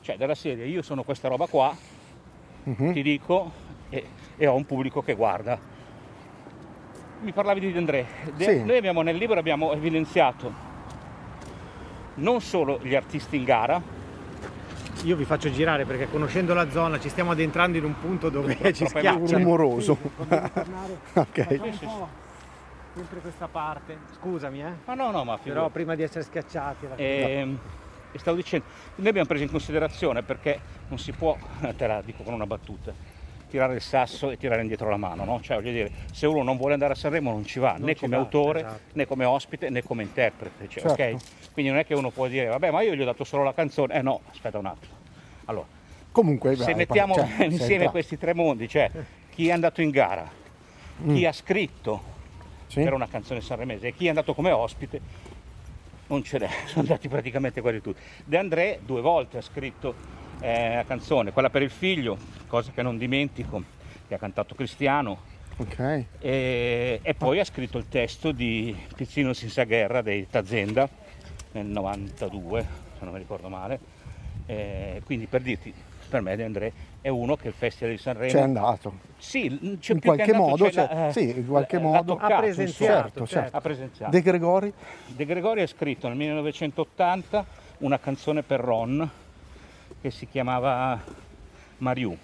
Cioè 0.00 0.16
della 0.16 0.36
serie 0.36 0.64
io 0.66 0.80
sono 0.80 1.02
questa 1.02 1.26
roba 1.26 1.48
qua, 1.48 1.76
uh-huh. 2.62 2.92
ti 2.92 3.02
dico, 3.02 3.50
e, 3.88 4.06
e, 4.36 4.46
ho 4.46 4.54
un 4.54 4.64
pubblico 4.64 5.02
che 5.02 5.14
guarda. 5.14 5.58
Mi 7.22 7.32
parlavi 7.32 7.58
di 7.58 7.72
De 7.72 7.78
André. 7.78 8.06
De- 8.36 8.44
sì. 8.44 8.62
Noi 8.62 8.76
abbiamo 8.76 9.02
nel 9.02 9.16
libro 9.16 9.40
abbiamo 9.40 9.72
evidenziato 9.72 10.52
non 12.16 12.40
solo 12.40 12.78
gli 12.80 12.94
artisti 12.94 13.34
in 13.34 13.42
gara, 13.42 13.82
io 15.02 15.16
vi 15.16 15.24
faccio 15.24 15.50
girare 15.50 15.84
perché 15.84 16.08
conoscendo 16.08 16.54
la 16.54 16.70
zona 16.70 17.00
ci 17.00 17.08
stiamo 17.08 17.32
addentrando 17.32 17.76
in 17.76 17.84
un 17.84 17.98
punto 17.98 18.28
dove 18.28 18.72
ci 18.72 18.86
schiaccia 18.86 19.36
rumoroso. 19.36 19.98
ok. 21.14 22.22
Sempre 22.94 23.20
questa 23.20 23.48
parte. 23.48 23.98
Scusami, 24.18 24.62
eh. 24.62 24.72
Ma 24.84 24.94
no, 24.94 25.10
no, 25.10 25.24
ma 25.24 25.36
figurati. 25.36 25.48
Però 25.48 25.68
prima 25.68 25.94
di 25.94 26.02
essere 26.02 26.22
schiacciati. 26.22 26.86
E, 26.94 27.04
ehm, 27.04 27.58
e 28.12 28.18
stavo 28.18 28.36
dicendo, 28.36 28.66
noi 28.96 29.08
abbiamo 29.08 29.26
preso 29.26 29.42
in 29.42 29.50
considerazione 29.50 30.22
perché 30.22 30.60
non 30.88 30.98
si 30.98 31.10
può, 31.12 31.36
te 31.76 31.86
la 31.86 32.00
dico 32.02 32.22
con 32.22 32.32
una 32.32 32.46
battuta, 32.46 32.92
tirare 33.48 33.74
il 33.74 33.80
sasso 33.80 34.30
e 34.30 34.36
tirare 34.36 34.62
indietro 34.62 34.88
la 34.88 34.96
mano, 34.96 35.24
no? 35.24 35.40
Cioè, 35.40 35.56
voglio 35.56 35.72
dire, 35.72 35.90
se 36.12 36.26
uno 36.26 36.44
non 36.44 36.56
vuole 36.56 36.74
andare 36.74 36.92
a 36.92 36.96
Sanremo 36.96 37.32
non 37.32 37.44
ci 37.44 37.58
va, 37.58 37.72
non 37.72 37.86
né 37.86 37.94
ci 37.94 38.00
come 38.00 38.16
va, 38.16 38.22
autore, 38.22 38.60
esatto. 38.60 38.80
né 38.92 39.06
come 39.06 39.24
ospite, 39.24 39.70
né 39.70 39.82
come 39.82 40.04
interprete, 40.04 40.68
cioè, 40.68 40.82
certo. 40.82 41.02
ok? 41.02 41.52
Quindi 41.52 41.72
non 41.72 41.80
è 41.80 41.86
che 41.86 41.94
uno 41.94 42.10
può 42.10 42.28
dire, 42.28 42.46
vabbè, 42.46 42.70
ma 42.70 42.82
io 42.82 42.94
gli 42.94 43.02
ho 43.02 43.04
dato 43.04 43.24
solo 43.24 43.42
la 43.42 43.54
canzone, 43.54 43.94
eh 43.94 44.02
no, 44.02 44.20
aspetta 44.30 44.58
un 44.58 44.66
attimo. 44.66 44.94
Allora, 45.46 45.66
Comunque, 46.14 46.54
se 46.54 46.62
vai, 46.62 46.74
mettiamo 46.74 47.14
cioè, 47.14 47.42
insieme 47.50 47.90
questi 47.90 48.16
tre 48.16 48.34
mondi, 48.34 48.68
cioè 48.68 48.88
chi 49.30 49.48
è 49.48 49.50
andato 49.50 49.82
in 49.82 49.90
gara, 49.90 50.30
chi 51.02 51.22
mm. 51.22 51.24
ha 51.24 51.32
scritto 51.32 52.13
sì. 52.66 52.82
per 52.82 52.92
una 52.92 53.08
canzone 53.08 53.40
sanremese 53.40 53.88
e 53.88 53.94
chi 53.94 54.06
è 54.06 54.08
andato 54.08 54.34
come 54.34 54.50
ospite 54.50 55.00
non 56.06 56.22
ce 56.22 56.38
n'è, 56.38 56.48
sono 56.66 56.80
andati 56.80 57.08
praticamente 57.08 57.60
quasi 57.60 57.80
tutti. 57.80 58.00
De 58.24 58.38
André 58.38 58.80
due 58.84 59.00
volte 59.00 59.38
ha 59.38 59.42
scritto 59.42 59.94
eh, 60.40 60.74
la 60.76 60.84
canzone, 60.84 61.32
quella 61.32 61.50
per 61.50 61.62
il 61.62 61.70
figlio, 61.70 62.16
cosa 62.46 62.70
che 62.72 62.82
non 62.82 62.98
dimentico, 62.98 63.62
che 64.06 64.14
ha 64.14 64.18
cantato 64.18 64.54
Cristiano. 64.54 65.32
Okay. 65.56 66.06
E, 66.18 66.98
e, 67.00 67.14
poi 67.14 67.38
ha 67.38 67.44
scritto 67.44 67.78
il 67.78 67.88
testo 67.88 68.32
di 68.32 68.76
Pizzino 68.96 69.32
senza 69.32 69.62
guerra 69.64 70.02
dei 70.02 70.26
Tazenda 70.28 70.88
nel 71.52 71.66
92, 71.66 72.66
se 72.98 73.04
non 73.04 73.12
mi 73.12 73.20
ricordo 73.20 73.48
male. 73.48 73.78
Eh, 74.46 75.00
quindi 75.04 75.26
per 75.26 75.42
dirti, 75.42 75.72
per 76.08 76.20
me 76.20 76.36
De 76.36 76.44
André 76.44 76.72
è 77.04 77.08
uno 77.10 77.36
che 77.36 77.48
il 77.48 77.52
Festival 77.52 77.92
di 77.92 77.98
Sanremo 78.00 78.32
c'è 78.32 78.40
andato. 78.40 78.94
Sì, 79.18 79.76
c'è 79.78 79.92
in 79.92 80.00
qualche 80.00 80.22
andato, 80.22 80.42
modo, 80.42 80.64
c'è 80.64 80.70
c'è- 80.70 80.94
la- 80.94 81.12
sì, 81.12 81.36
in 81.36 81.46
qualche 81.46 81.76
l'ha 81.76 81.82
modo. 81.82 82.14
toccato, 82.14 82.32
Ha 82.32 82.38
presenziato, 82.38 82.92
insomma. 82.94 83.02
certo, 83.02 83.26
certo. 83.26 83.56
ha 83.58 83.60
presenziato. 83.60 84.10
De 84.10 84.22
Gregori? 84.22 84.72
De 85.08 85.24
Gregori 85.26 85.60
ha 85.60 85.66
scritto 85.66 86.08
nel 86.08 86.16
1980 86.16 87.44
una 87.80 87.98
canzone 87.98 88.42
per 88.42 88.60
Ron 88.60 89.10
che 90.00 90.10
si 90.10 90.26
chiamava 90.26 90.98
Mariù 91.78 92.16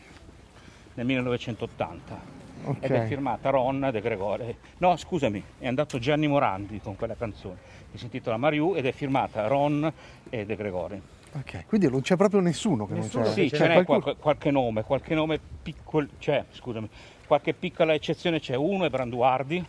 nel 0.95 1.05
1980 1.05 2.39
Ok. 2.65 2.77
ed 2.81 2.91
è 2.93 3.05
firmata 3.07 3.51
Ron 3.51 3.87
De 3.93 4.01
Gregori. 4.01 4.57
No, 4.79 4.97
scusami, 4.97 5.45
è 5.59 5.67
andato 5.67 5.99
Gianni 5.99 6.27
Morandi 6.27 6.81
con 6.81 6.97
quella 6.97 7.17
canzone 7.17 7.59
che 7.93 7.99
si 7.99 8.05
intitola 8.05 8.39
Mariù 8.39 8.73
ed 8.75 8.87
è 8.87 8.93
firmata 8.93 9.47
Ron 9.47 9.93
e 10.31 10.47
De 10.47 10.57
Gregori. 10.57 11.03
Ok, 11.33 11.67
quindi 11.67 11.89
non 11.89 12.01
c'è 12.01 12.17
proprio 12.17 12.41
nessuno 12.41 12.87
che 12.87 12.95
Nessuno 12.95 13.25
non 13.25 13.33
c'è. 13.35 13.43
Sì, 13.45 13.51
c'è 13.51 13.57
ce 13.57 13.69
n'è 13.69 13.85
qualche, 13.85 14.17
qualche 14.17 14.51
nome, 14.51 14.83
qualche 14.83 15.15
nome 15.15 15.39
piccolo, 15.63 16.09
c'è, 16.19 16.45
scusami, 16.51 16.89
qualche 17.27 17.55
piccola 17.55 17.95
eccezione 17.95 18.41
c'è, 18.41 18.57
uno 18.57 18.85
è 18.85 18.91
Branduardi, 18.91 19.65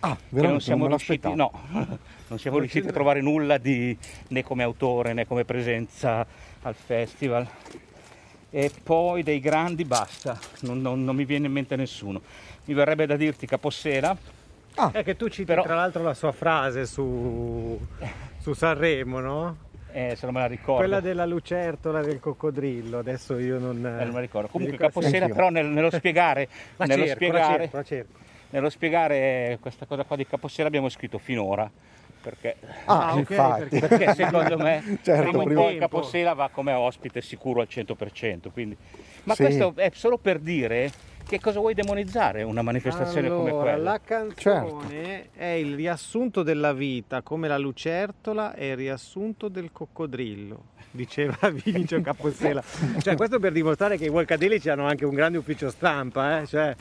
Ah, 0.00 0.14
che 0.16 0.22
non 0.22 0.28
veramente 0.30 0.64
siamo 0.64 0.80
non 0.86 0.96
riusciti, 0.96 1.34
no, 1.34 1.50
non 2.28 2.38
siamo 2.38 2.58
riusciti 2.58 2.88
a 2.88 2.92
trovare 2.92 3.20
nulla 3.20 3.58
di, 3.58 3.96
né 4.28 4.42
come 4.42 4.62
autore 4.62 5.12
né 5.12 5.26
come 5.26 5.44
presenza 5.44 6.26
al 6.62 6.74
festival. 6.74 7.46
E 8.50 8.70
poi 8.82 9.22
dei 9.22 9.40
grandi 9.40 9.84
basta, 9.84 10.38
non, 10.60 10.80
non- 10.80 11.02
non 11.04 11.16
mi 11.16 11.24
viene 11.24 11.46
in 11.46 11.52
mente 11.52 11.74
nessuno. 11.76 12.20
Mi 12.66 12.72
verrebbe 12.74 13.04
da 13.04 13.16
dirti 13.16 13.46
Capossela, 13.46 14.16
È 14.92 15.02
che 15.04 15.16
tu 15.16 15.28
citi 15.28 15.44
Però- 15.44 15.62
tra 15.62 15.74
l'altro 15.74 16.02
la 16.02 16.14
sua 16.14 16.32
frase 16.32 16.86
su, 16.86 17.78
su 18.38 18.52
Sanremo, 18.54 19.20
no? 19.20 19.56
Eh, 19.96 20.16
se 20.16 20.24
non 20.26 20.34
me 20.34 20.40
la 20.40 20.46
ricordo. 20.46 20.80
Quella 20.80 20.98
della 20.98 21.24
lucertola 21.24 22.02
del 22.02 22.18
coccodrillo, 22.18 22.98
adesso 22.98 23.38
io 23.38 23.60
non... 23.60 23.76
Eh, 23.76 23.90
non 23.90 24.08
me 24.08 24.12
la 24.14 24.20
ricordo. 24.20 24.48
Comunque 24.48 24.76
ricordo- 24.76 24.98
Capossela 25.00 25.24
Anch'io. 25.26 25.34
però 25.36 25.50
nel- 25.50 25.66
nello 25.66 25.90
spiegare, 25.92 26.48
La 26.76 26.84
nello 26.86 27.06
cerco, 27.06 27.24
la 27.24 27.28
spiegare 27.30 27.58
cerco, 27.62 27.76
la 27.76 27.82
cerco. 27.84 28.18
Nello 28.50 28.70
spiegare 28.70 29.58
questa 29.60 29.86
cosa 29.86 30.02
qua 30.04 30.16
di 30.16 30.26
Capossela 30.26 30.66
abbiamo 30.66 30.88
scritto 30.88 31.18
finora, 31.18 31.70
perché, 32.20 32.56
Ah, 32.86 33.06
Ah, 33.08 33.12
ok, 33.12 33.18
infatti. 33.18 33.68
perché- 33.78 33.86
perché 33.96 34.14
secondo 34.14 34.58
me 34.58 34.82
Certo, 35.02 35.22
prima 35.22 35.38
o 35.42 35.44
prima- 35.44 35.60
poi 35.60 35.78
Capossela 35.78 36.32
va 36.34 36.48
come 36.52 36.72
ospite 36.72 37.20
sicuro 37.20 37.60
al 37.60 37.68
100%. 37.70 38.50
Quindi... 38.52 38.76
Ma 39.24 39.34
Sì. 39.34 39.42
questo 39.44 39.72
è 39.76 39.90
solo 39.94 40.18
per 40.18 40.38
dire 40.40 40.90
che 41.26 41.40
cosa 41.40 41.58
vuoi 41.58 41.74
demonizzare 41.74 42.42
una 42.42 42.62
manifestazione 42.62 43.28
come 43.28 43.50
Allora, 43.50 43.72
quella. 43.72 43.90
la 43.92 44.00
canzone 44.04 45.30
è 45.32 45.46
il 45.46 45.74
riassunto 45.74 46.42
della 46.42 46.72
vita, 46.72 47.22
come 47.22 47.48
la 47.48 47.58
lucertola 47.58 48.54
è 48.54 48.64
il 48.64 48.76
riassunto 48.76 49.48
del 49.48 49.70
coccodrillo, 49.72 50.64
diceva 50.90 51.36
Vinicio 51.50 52.00
Capossela. 52.02 52.62
cioè, 53.00 53.16
questo 53.16 53.38
per 53.38 53.52
dimostrare 53.52 53.96
che 53.96 54.04
i 54.04 54.08
Volcadelici 54.10 54.68
hanno 54.68 54.86
anche 54.86 55.04
un 55.04 55.14
grande 55.14 55.38
ufficio 55.38 55.70
stampa, 55.70 56.40
eh? 56.42 56.46
cioè, 56.46 56.74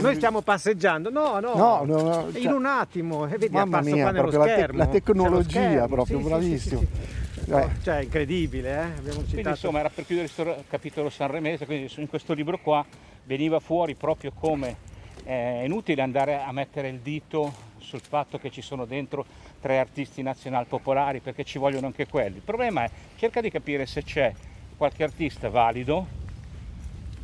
noi 0.00 0.14
stiamo 0.14 0.40
passeggiando, 0.42 1.10
no, 1.10 1.40
no, 1.40 1.54
No, 1.54 1.82
no, 1.84 2.02
no, 2.02 2.26
in 2.34 2.42
cioè- 2.42 2.52
un 2.52 2.66
attimo, 2.66 3.26
e 3.26 3.36
vedi, 3.36 3.48
Mamma 3.52 3.78
è 3.78 3.80
apparso 3.80 3.94
mia, 3.94 4.02
qua 4.04 4.12
nello 4.12 4.30
la 4.38 4.44
te- 4.44 4.52
schermo. 4.52 4.78
la 4.78 4.86
tecnologia, 4.86 5.86
proprio, 5.88 6.16
sì, 6.18 6.22
sì, 6.22 6.28
bravissimo. 6.28 6.80
sì, 6.80 6.86
sì, 6.86 6.96
sì. 7.02 7.31
Eh. 7.46 7.68
Cioè, 7.82 8.02
incredibile, 8.02 8.70
eh? 8.70 8.78
Abbiamo 8.78 9.14
Quindi 9.16 9.30
citato... 9.30 9.48
insomma 9.50 9.80
era 9.80 9.90
per 9.90 10.06
chiudere 10.06 10.28
questo 10.28 10.64
capitolo 10.68 11.10
sanremese, 11.10 11.66
quindi 11.66 11.92
in 11.96 12.08
questo 12.08 12.32
libro 12.32 12.58
qua 12.58 12.84
veniva 13.24 13.60
fuori 13.60 13.94
proprio 13.94 14.32
come 14.32 14.76
eh, 15.24 15.60
è 15.60 15.64
inutile 15.64 16.02
andare 16.02 16.40
a 16.40 16.50
mettere 16.52 16.88
il 16.88 17.00
dito 17.00 17.70
sul 17.78 18.00
fatto 18.00 18.38
che 18.38 18.50
ci 18.50 18.62
sono 18.62 18.84
dentro 18.84 19.24
tre 19.60 19.78
artisti 19.78 20.22
nazional 20.22 20.66
popolari 20.66 21.20
perché 21.20 21.44
ci 21.44 21.58
vogliono 21.58 21.86
anche 21.86 22.06
quelli. 22.06 22.36
Il 22.36 22.42
problema 22.42 22.84
è 22.84 22.90
cerca 23.16 23.40
di 23.40 23.50
capire 23.50 23.86
se 23.86 24.02
c'è 24.02 24.32
qualche 24.76 25.04
artista 25.04 25.48
valido 25.48 26.20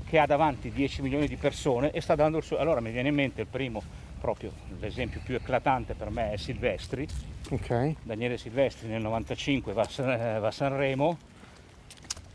che 0.08 0.18
ha 0.18 0.26
davanti 0.26 0.70
10 0.70 1.02
milioni 1.02 1.28
di 1.28 1.36
persone 1.36 1.90
e 1.90 2.00
sta 2.00 2.14
dando 2.14 2.38
il 2.38 2.44
suo... 2.44 2.58
Allora 2.58 2.80
mi 2.80 2.90
viene 2.90 3.08
in 3.08 3.14
mente 3.14 3.42
il 3.42 3.46
primo, 3.46 3.82
proprio 4.18 4.52
l'esempio 4.80 5.20
più 5.24 5.34
eclatante 5.34 5.94
per 5.94 6.10
me 6.10 6.32
è 6.32 6.36
Silvestri, 6.36 7.06
Ok. 7.50 7.94
Daniele 8.02 8.36
Silvestri 8.36 8.88
nel 8.88 9.00
95 9.00 9.72
va 9.72 9.82
a, 9.82 9.88
San- 9.88 10.10
eh, 10.10 10.38
va 10.38 10.48
a 10.48 10.50
Sanremo, 10.50 11.16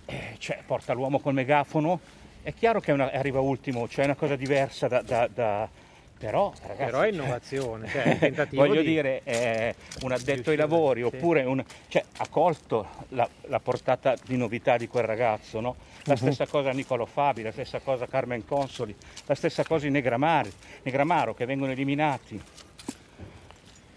eh, 0.06 0.36
cioè, 0.40 0.60
porta 0.66 0.94
l'uomo 0.94 1.20
col 1.20 1.34
megafono, 1.34 2.00
è 2.42 2.54
chiaro 2.54 2.80
che 2.80 2.92
è 2.92 2.94
una- 2.94 3.12
arriva 3.12 3.40
ultimo, 3.40 3.88
cioè 3.88 4.04
è 4.04 4.08
una 4.08 4.16
cosa 4.16 4.36
diversa 4.36 4.88
da... 4.88 5.02
da- 5.02 5.30
da- 5.34 5.70
però, 6.16 6.54
ragazzi, 6.62 6.86
Però 6.86 7.02
è 7.02 7.10
innovazione, 7.10 7.88
cioè 7.90 8.04
è 8.04 8.10
un 8.14 8.18
tentativo 8.20 8.66
voglio 8.66 8.80
di- 8.82 8.88
dire, 8.88 9.22
è 9.24 9.76
un 10.04 10.12
addetto 10.14 10.52
ai 10.52 10.56
lavori, 10.56 11.02
sì. 11.02 11.08
oppure 11.08 11.44
un, 11.44 11.62
cioè, 11.90 12.02
ha 12.18 12.28
colto 12.30 12.88
la, 13.10 13.28
la 13.48 13.60
portata 13.60 14.16
di 14.26 14.38
novità 14.38 14.78
di 14.78 14.88
quel 14.88 15.04
ragazzo, 15.04 15.60
no? 15.60 15.76
La 16.06 16.16
stessa 16.18 16.46
cosa 16.48 16.72
Nicolo 16.72 17.06
Fabi, 17.06 17.44
la 17.44 17.52
stessa 17.52 17.80
cosa 17.80 18.08
Carmen 18.08 18.46
Consoli, 18.46 18.94
la 19.26 19.36
stessa 19.36 19.64
cosa 19.64 19.88
i 19.88 19.90
Negramari, 19.90 20.52
Negramaro 20.82 21.34
che 21.34 21.46
vengono 21.46 21.72
eliminati, 21.72 22.42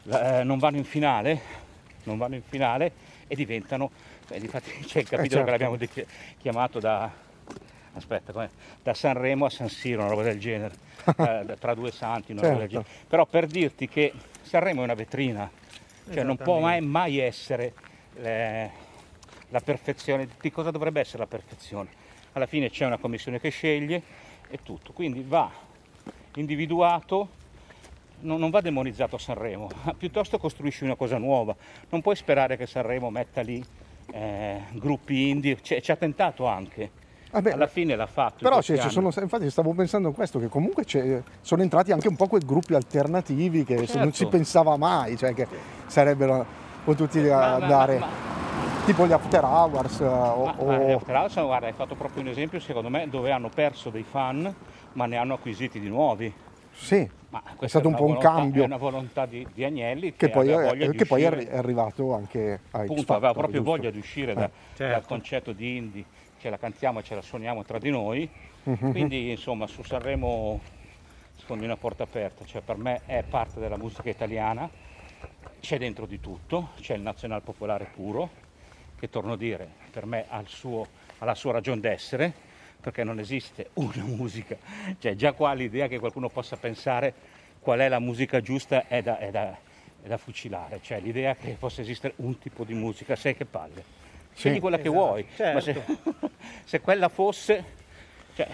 eh, 0.05 0.45
non 0.45 0.59
vanno 0.59 0.77
in 0.77 0.85
finale, 0.85 1.41
non 2.05 2.17
vanno 2.17 2.37
in 2.37 2.43
finale 2.43 2.93
e 3.27 3.35
diventano, 3.35 3.91
beh, 4.29 4.39
difatti 4.39 4.71
c'è 4.87 5.01
il 5.01 5.09
capitolo 5.09 5.29
certo. 5.29 5.45
che 5.45 5.51
l'abbiamo 5.51 5.77
di- 5.77 6.07
chiamato 6.39 6.79
da, 6.79 7.11
aspetta, 7.95 8.49
da 8.83 8.95
Sanremo 8.95 9.47
a 9.47 9.51
San 9.51 9.69
Siro, 9.69 10.03
una 10.03 10.11
roba 10.11 10.23
del 10.23 10.39
genere, 10.39 10.75
eh, 11.17 11.57
tra 11.59 11.75
due 11.75 11.91
santi, 11.91 12.31
una 12.33 12.43
roba 12.43 12.59
del 12.59 12.69
Certo. 12.71 12.85
genere. 12.85 13.07
Però 13.09 13.27
per 13.27 13.47
dirti 13.47 13.89
che 13.89 14.13
Sanremo 14.43 14.83
è 14.83 14.85
una 14.85 14.95
vetrina, 14.95 15.51
cioè 16.13 16.23
non 16.23 16.37
può 16.37 16.61
mai, 16.61 16.81
mai 16.81 17.19
essere 17.19 17.73
eh, 18.23 18.71
la 19.51 19.61
perfezione. 19.61 20.29
Di 20.41 20.51
cosa 20.51 20.71
dovrebbe 20.71 21.01
essere 21.01 21.19
la 21.19 21.27
perfezione? 21.27 21.89
Alla 22.33 22.47
fine 22.47 22.71
c'è 22.71 22.85
una 22.87 22.99
commissione 22.99 23.41
che 23.41 23.49
sceglie 23.51 24.03
e 24.49 24.59
tutto, 24.63 24.93
quindi 24.93 25.25
va 25.27 25.51
individuato, 26.35 27.29
non, 28.21 28.39
non 28.39 28.51
va 28.51 28.61
demonizzato 28.61 29.17
a 29.17 29.19
Sanremo, 29.19 29.69
ma 29.85 29.95
piuttosto 29.95 30.39
costruisci 30.39 30.85
una 30.85 30.95
cosa 30.97 31.19
nuova. 31.19 31.55
Non 31.91 32.03
puoi 32.03 32.17
sperare 32.17 32.57
che 32.57 32.67
Sanremo 32.67 33.11
metta 33.11 33.41
lì 33.41 33.65
eh, 34.13 34.61
gruppi 34.73 35.29
indie, 35.31 35.61
Ci- 35.63 35.81
ci 35.83 35.91
ha 35.91 35.97
tentato 35.97 36.47
anche. 36.47 37.05
Vabbè, 37.31 37.53
Alla 37.53 37.67
fine 37.67 37.97
l'ha 37.97 38.07
fatto. 38.07 38.39
Però 38.43 38.63
cioè, 38.63 38.79
ci 38.79 38.89
sono, 38.89 39.11
infatti 39.15 39.51
stavo 39.51 39.73
pensando 39.73 40.09
a 40.09 40.13
questo, 40.13 40.39
che 40.39 40.49
comunque 40.49 40.85
sono 41.41 41.63
entrati 41.63 41.93
anche 41.93 42.09
un 42.09 42.17
po' 42.17 42.29
quei 42.29 42.43
gruppi 42.45 42.75
alternativi 42.75 43.65
che 43.65 43.77
se 43.87 43.99
non 43.99 44.13
Certo. 44.13 44.15
si 44.15 44.27
pensava 44.27 44.77
mai, 44.77 45.17
cioè 45.17 45.35
che 45.35 45.47
sarebbero 45.87 46.47
potuti 46.85 47.21
Ma- 47.21 47.29
ma- 47.37 47.55
andare, 47.55 47.99
ma- 47.99 48.07
tipo 48.87 49.05
gli 49.07 49.13
after 49.13 49.45
hours 49.45 50.01
eh, 50.01 50.05
o, 50.07 50.45
Ma, 50.45 50.55
o- 50.59 50.65
ma, 50.65 50.81
eh, 50.87 50.99
tra 51.05 51.13
l'altro, 51.15 51.45
guarda, 51.45 51.67
hai 51.67 51.73
fatto 51.73 51.95
proprio 51.97 52.23
un 52.23 52.29
esempio, 52.29 52.61
secondo 52.61 52.89
me, 52.89 53.09
dove 53.11 53.33
hanno 53.33 53.49
perso 53.49 53.91
dei 53.91 54.05
fan, 54.05 54.55
ma 54.93 55.07
ne 55.07 55.17
hanno 55.17 55.35
acquisiti 55.35 55.81
di 55.81 55.89
nuovi. 55.89 56.33
sì, 56.73 57.09
Ma 57.31 57.43
è 57.59 57.67
stato 57.67 57.89
un 57.89 57.95
po' 57.97 58.03
un 58.05 58.15
volontà- 58.15 58.29
cambio 58.35 58.63
È 58.63 58.67
una 58.67 58.77
volontà 58.77 59.27
di, 59.27 59.45
di 59.53 59.65
Agnelli 59.65 60.13
che 60.13 60.27
che, 60.27 60.31
poi, 60.31 60.49
è, 60.49 60.91
che 60.91 61.05
poi 61.05 61.23
è 61.25 61.57
arrivato 61.57 62.15
anche 62.15 62.61
a 62.71 62.79
X 62.79 62.91
appunto, 62.91 63.13
aveva 63.15 63.33
proprio 63.33 63.61
giusto? 63.63 63.77
voglia 63.77 63.91
di 63.91 63.99
uscire 63.99 64.35
da- 64.35 64.45
Eh, 64.45 64.51
certo. 64.77 64.93
dal 64.93 65.05
concetto 65.07 65.53
di 65.53 65.77
indie, 65.77 66.05
ce 66.39 66.49
la 66.49 66.57
cantiamo 66.57 67.01
e 67.01 67.03
ce 67.03 67.17
la 67.17 67.23
suoniamo 67.23 67.65
tra 67.65 67.79
di 67.79 67.91
noi. 67.91 68.31
Mhm. 68.63 68.91
Quindi, 68.93 69.31
insomma, 69.31 69.67
su 69.67 69.83
Sanremo 69.83 70.61
sfondi 71.39 71.65
una 71.65 71.77
porta 71.77 72.05
aperta, 72.05 72.45
cioè 72.45 72.61
per 72.63 72.77
me 72.77 73.01
è 73.07 73.25
parte 73.29 73.59
della 73.59 73.77
musica 73.77 74.09
italiana, 74.09 74.71
c'è 75.61 75.77
dentro 75.79 76.07
di 76.07 76.21
tutto, 76.21 76.69
c'è 76.81 76.95
il 76.95 77.03
nazional 77.03 77.43
popolare 77.43 77.89
puro, 77.93 78.45
che 78.99 79.09
torno 79.09 79.35
a 79.35 79.37
dire, 79.37 79.69
per 79.91 80.07
me 80.07 80.25
ha, 80.29 80.43
suo- 80.47 80.87
la 81.19 81.35
sua 81.35 81.53
ragione 81.53 81.81
d'essere, 81.81 82.33
perché 82.81 83.05
non 83.05 83.19
esiste 83.19 83.71
una 83.75 84.03
musica, 84.05 84.57
cioè 84.99 85.15
già 85.15 85.33
qua 85.33 85.53
l'idea 85.53 85.89
che 85.89 85.99
qualcuno 85.99 86.29
possa 86.29 86.57
pensare 86.57 87.13
qual 87.61 87.81
è 87.81 87.89
la 87.89 87.99
musica 87.99 88.41
giusta 88.41 88.87
è 88.87 89.03
da, 89.03 89.19
è 89.19 89.31
da- 89.31 89.57
è 90.03 90.09
da 90.09 90.19
fucilare, 90.19 90.79
cioè 90.83 91.01
l'idea 91.01 91.35
che 91.35 91.57
possa 91.59 91.81
esistere 91.81 92.15
un 92.19 92.39
tipo 92.39 92.63
di 92.63 92.75
musica, 92.75 93.17
sai 93.17 93.35
che 93.35 93.45
palle. 93.45 93.83
Scegli 94.35 94.61
quella 94.61 94.77
che 94.77 94.89
esatto, 94.89 94.99
vuoi, 94.99 95.27
ma 95.39 95.61
se, 95.61 95.83
se 96.65 96.81
quella 96.81 97.09
fosse... 97.09 97.85
Cioè, 98.37 98.47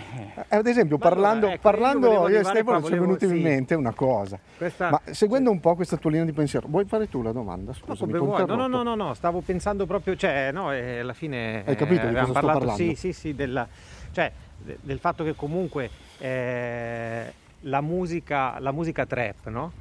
Eh, 0.49 0.57
Ad 0.57 0.66
esempio, 0.68 0.97
Ma 0.97 1.07
allora, 1.07 1.21
parlando, 1.21 1.47
ecco, 1.47 1.55
io 1.55 1.59
parlando 1.61 2.07
volevo 2.07 2.29
io 2.29 2.38
e 2.40 2.45
Stefano 2.45 2.83
ci 2.85 2.92
è 2.95 2.99
venuto 3.01 3.25
in 3.25 3.31
sì. 3.33 3.40
mente 3.40 3.75
una 3.75 3.92
cosa. 3.92 4.38
Questa- 4.57 4.90
Ma 4.90 5.01
seguendo 5.11 5.51
un 5.51 5.59
po' 5.59 5.75
questa 5.75 5.97
tua 5.97 6.11
linea 6.11 6.25
di 6.25 6.33
pensiero, 6.33 6.68
vuoi 6.68 6.85
fare 6.85 7.09
tu 7.09 7.21
la 7.21 7.33
domanda? 7.33 7.73
No, 7.73 7.77
Scusa, 7.77 8.05
come 8.05 8.16
vuoi. 8.16 8.47
no, 8.47 8.55
no, 8.55 8.66
no, 8.68 8.83
no, 8.85 8.95
no, 8.95 9.14
stavo 9.14 9.40
pensando 9.40 9.85
proprio, 9.85 10.14
cioè, 10.14 10.53
no, 10.53 10.73
eh, 10.73 11.01
alla 11.01 11.14
fine 11.14 11.64
Hai 11.66 11.75
capito 11.75 12.03
di 12.03 12.07
abbiamo 12.14 12.29
cosa 12.29 12.38
sto 12.38 12.47
parlato, 12.47 12.59
parlando? 12.66 12.95
Sì, 12.95 12.95
sì, 12.95 13.12
sì, 13.12 13.35
della, 13.35 13.66
cioè, 14.12 14.31
de- 14.59 14.79
del 14.81 15.01
fatto 15.01 15.25
che 15.25 15.35
comunque 15.35 15.90
eh, 16.18 17.33
la, 17.62 17.81
musica, 17.81 18.61
la 18.61 18.71
musica 18.71 19.05
trap, 19.05 19.49
no? 19.49 19.73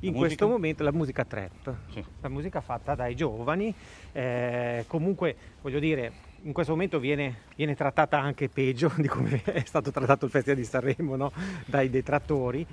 In 0.00 0.12
questo 0.12 0.46
momento 0.46 0.82
la 0.84 0.92
musica 0.92 1.24
trap, 1.24 1.74
Sì. 1.88 2.04
la 2.20 2.28
musica 2.28 2.60
fatta 2.60 2.94
dai 2.94 3.14
giovani, 3.16 3.74
eh, 4.12 4.84
comunque 4.86 5.34
voglio 5.62 5.78
dire, 5.78 6.12
in 6.46 6.52
questo 6.52 6.72
momento 6.72 6.98
viene, 6.98 7.42
viene 7.56 7.74
trattata 7.74 8.18
anche 8.18 8.48
peggio 8.48 8.90
di 8.96 9.08
come 9.08 9.42
è 9.42 9.62
stato 9.64 9.90
trattato 9.90 10.24
il 10.24 10.30
Festival 10.30 10.58
di 10.58 10.64
Sanremo 10.64 11.16
no? 11.16 11.32
dai 11.66 11.90
detrattori 11.90 12.64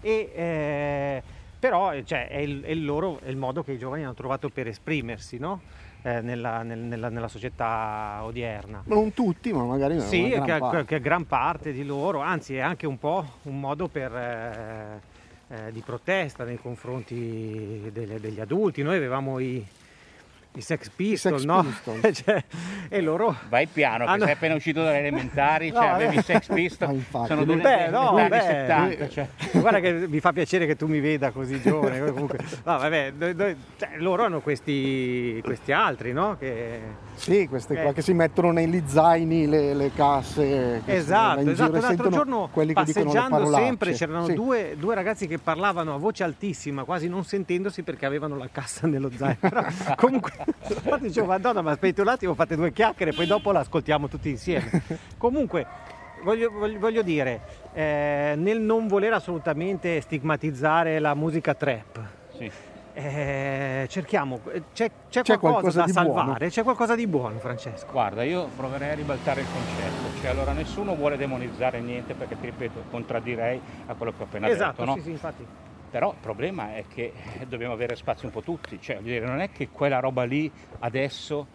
e 0.00 0.32
eh, 0.34 1.22
però 1.58 1.92
eh, 1.92 2.04
cioè, 2.04 2.28
è, 2.28 2.38
il, 2.38 2.62
è, 2.62 2.70
il 2.70 2.84
loro, 2.84 3.20
è, 3.20 3.28
il, 3.28 3.36
modo 3.36 3.62
che 3.62 3.72
i 3.72 3.78
giovani 3.78 4.04
hanno 4.04 4.14
trovato 4.14 4.48
per 4.48 4.68
esprimersi 4.68 5.38
no? 5.38 5.60
eh, 6.02 6.20
nella, 6.20 6.62
nel, 6.62 6.78
nella, 6.78 7.08
nella, 7.08 7.26
società 7.26 8.20
odierna. 8.22 8.82
Non 8.86 9.12
tutti, 9.12 9.52
ma 9.52 9.64
magari 9.64 10.00
sì, 10.00 10.28
gran 10.28 10.44
che, 10.44 10.58
parte. 10.58 10.84
che 10.84 11.00
gran 11.00 11.26
parte 11.26 11.72
di 11.72 11.84
loro, 11.84 12.20
anzi 12.20 12.54
è 12.54 12.60
anche 12.60 12.86
un 12.86 12.96
po' 12.96 13.26
un 13.42 13.58
modo 13.58 13.88
per, 13.88 14.14
eh, 14.14 15.00
eh, 15.48 15.72
di 15.72 15.80
protesta 15.80 16.44
nei 16.44 16.58
confronti 16.58 17.90
delle, 17.92 18.20
degli 18.20 18.38
adulti. 18.38 18.82
Noi 18.82 18.96
avevamo 18.96 19.40
i, 19.40 19.66
i 20.54 20.60
Sex 20.60 20.88
Pistols, 20.88 21.44
no? 21.44 21.62
Pistols. 21.62 22.22
cioè, 22.24 22.44
e 22.88 23.00
loro 23.00 23.36
vai 23.48 23.66
piano 23.66 24.04
che 24.04 24.10
hanno... 24.10 24.24
sei 24.24 24.32
appena 24.32 24.54
uscito 24.54 24.82
dalle 24.82 24.98
elementari 24.98 25.70
no, 25.72 25.80
cioè, 25.80 25.86
avevi 25.86 26.18
i 26.18 26.22
Sex 26.22 26.46
Pistols 26.52 27.02
sono 27.26 27.44
due 27.44 27.56
beh, 27.56 27.88
no, 27.88 28.12
beh, 28.14 28.40
70 28.40 29.08
cioè. 29.08 29.28
guarda 29.52 29.80
che 29.80 30.08
mi 30.08 30.20
fa 30.20 30.32
piacere 30.32 30.66
che 30.66 30.74
tu 30.74 30.86
mi 30.86 31.00
veda 31.00 31.30
così 31.30 31.60
giovane 31.60 32.00
comunque 32.00 32.38
no, 32.64 32.78
vabbè, 32.78 33.12
noi, 33.16 33.34
noi, 33.34 33.56
cioè, 33.76 33.90
loro 33.98 34.24
hanno 34.24 34.40
questi, 34.40 35.40
questi 35.44 35.72
altri 35.72 36.12
no? 36.12 36.36
Che, 36.38 37.06
sì, 37.18 37.48
queste 37.48 37.78
eh. 37.78 37.82
qua 37.82 37.92
che 37.92 38.02
si 38.02 38.12
mettono 38.12 38.52
negli 38.52 38.82
zaini 38.86 39.46
le, 39.46 39.74
le 39.74 39.92
casse 39.92 40.82
esatto, 40.86 41.40
esatto 41.40 41.80
l'altro 41.80 42.08
giorno 42.10 42.48
quelli 42.52 42.72
che 42.72 42.80
passeggiando 42.80 43.50
sempre 43.52 43.92
c'erano 43.92 44.24
sì. 44.24 44.34
due, 44.34 44.76
due, 44.78 44.94
ragazzi 44.94 45.26
che 45.26 45.38
parlavano 45.38 45.94
a 45.94 45.98
voce 45.98 46.22
altissima 46.22 46.84
quasi 46.84 47.08
non 47.08 47.24
sentendosi 47.24 47.82
perché 47.82 48.06
avevano 48.06 48.36
la 48.36 48.48
cassa 48.50 48.86
nello 48.86 49.10
zaino 49.14 49.38
comunque 49.96 50.32
infatti 50.68 51.06
dicevo 51.06 51.26
madonna 51.26 51.60
ma 51.60 51.72
aspetta 51.72 52.02
un 52.02 52.08
attimo 52.08 52.34
fate 52.34 52.56
due 52.56 52.72
chiacchiere 52.72 53.12
poi 53.12 53.26
dopo 53.26 53.52
l'ascoltiamo 53.52 54.08
tutti 54.08 54.30
insieme 54.30 54.82
comunque 55.18 55.66
voglio, 56.22 56.50
voglio, 56.50 56.78
voglio 56.78 57.02
dire 57.02 57.40
eh, 57.72 58.34
nel 58.36 58.60
non 58.60 58.86
voler 58.86 59.12
assolutamente 59.12 60.00
stigmatizzare 60.00 60.98
la 60.98 61.14
musica 61.14 61.54
trap 61.54 62.00
sì. 62.36 62.50
Eh, 62.98 63.86
cerchiamo 63.88 64.40
c'è, 64.72 64.90
c'è, 65.08 65.22
c'è 65.22 65.38
qualcosa, 65.38 65.82
da 65.82 65.88
salvare 65.88 66.24
buono. 66.24 66.50
c'è 66.50 66.62
qualcosa 66.64 66.96
di 66.96 67.06
buono 67.06 67.38
Francesco 67.38 67.92
guarda 67.92 68.24
io 68.24 68.48
proverei 68.56 68.90
a 68.90 68.94
ribaltare 68.94 69.42
il 69.42 69.46
concetto 69.52 70.20
cioè 70.20 70.30
allora 70.30 70.52
nessuno 70.52 70.96
vuole 70.96 71.16
demonizzare 71.16 71.80
niente 71.80 72.14
perché 72.14 72.36
ti 72.40 72.46
ripeto 72.46 72.84
contraddirei 72.90 73.60
a 73.86 73.94
quello 73.94 74.12
che 74.12 74.22
ho 74.22 74.24
appena 74.24 74.48
esatto, 74.48 74.82
detto 74.82 74.84
no? 74.84 74.94
sì, 74.96 75.02
sì, 75.02 75.10
infatti 75.10 75.46
però 75.90 76.10
il 76.10 76.18
problema 76.20 76.74
è 76.74 76.84
che 76.86 77.12
dobbiamo 77.46 77.72
avere 77.72 77.96
spazio 77.96 78.26
un 78.26 78.32
po' 78.34 78.42
tutti, 78.42 78.78
cioè 78.78 78.98
dire, 78.98 79.24
non 79.24 79.40
è 79.40 79.50
che 79.50 79.70
quella 79.70 80.00
roba 80.00 80.24
lì 80.24 80.50
adesso 80.80 81.46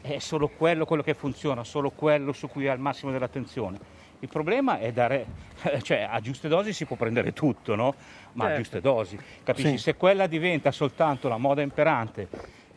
è 0.00 0.18
solo 0.18 0.48
quello, 0.48 0.86
quello 0.86 1.02
che 1.02 1.12
funziona, 1.12 1.64
solo 1.64 1.90
quello 1.90 2.32
su 2.32 2.48
cui 2.48 2.66
ha 2.66 2.72
il 2.72 2.80
massimo 2.80 3.12
dell'attenzione. 3.12 3.78
Il 4.20 4.28
problema 4.28 4.78
è 4.78 4.92
dare, 4.92 5.26
cioè 5.82 6.06
a 6.10 6.20
giuste 6.20 6.48
dosi 6.48 6.72
si 6.72 6.84
può 6.84 6.96
prendere 6.96 7.32
tutto, 7.32 7.74
no? 7.74 7.94
Ma 8.32 8.44
certo. 8.44 8.54
a 8.54 8.62
giuste 8.62 8.80
dosi. 8.80 9.18
Capisci? 9.42 9.70
Sì. 9.70 9.78
Se 9.78 9.94
quella 9.96 10.26
diventa 10.26 10.70
soltanto 10.70 11.28
la 11.28 11.36
moda 11.36 11.62
imperante, 11.62 12.28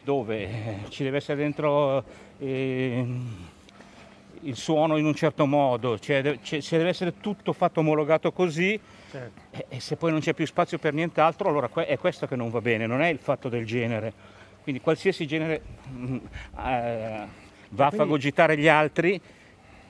dove 0.04 0.44
eh, 0.44 0.90
ci 0.90 1.04
deve 1.04 1.18
essere 1.18 1.38
dentro 1.38 2.04
eh, 2.40 3.06
il 4.42 4.56
suono 4.56 4.98
in 4.98 5.06
un 5.06 5.16
certo 5.16 5.46
modo, 5.46 5.98
cioè, 6.00 6.40
cioè, 6.42 6.62
se 6.62 6.78
deve 6.78 6.90
essere 6.90 7.20
tutto 7.20 7.54
fatto 7.54 7.80
omologato 7.80 8.32
così, 8.32 8.80
certo. 9.10 9.42
e, 9.52 9.66
e, 9.70 9.80
se 9.80 9.96
poi 9.96 10.12
non 10.12 10.20
c'è 10.20 10.34
più 10.34 10.46
spazio 10.46 10.78
per 10.78 10.94
nient'altro, 10.94 11.50
allora 11.50 11.70
è 11.86 11.98
questo 11.98 12.28
che 12.28 12.36
non 12.36 12.50
va 12.50 12.62
bene, 12.62 12.86
non 12.86 13.02
è 13.02 13.08
il 13.08 13.20
fatto 13.20 13.50
del 13.50 13.66
genere. 13.66 14.36
Quindi 14.64 14.82
qualsiasi 14.82 15.26
genere 15.26 15.62
mh, 15.90 16.06
mm, 16.06 16.16
eh, 16.66 17.28
va 17.70 17.86
a 17.86 17.92
fagocitare 17.92 18.58
gli 18.58 18.68
altri 18.68 19.20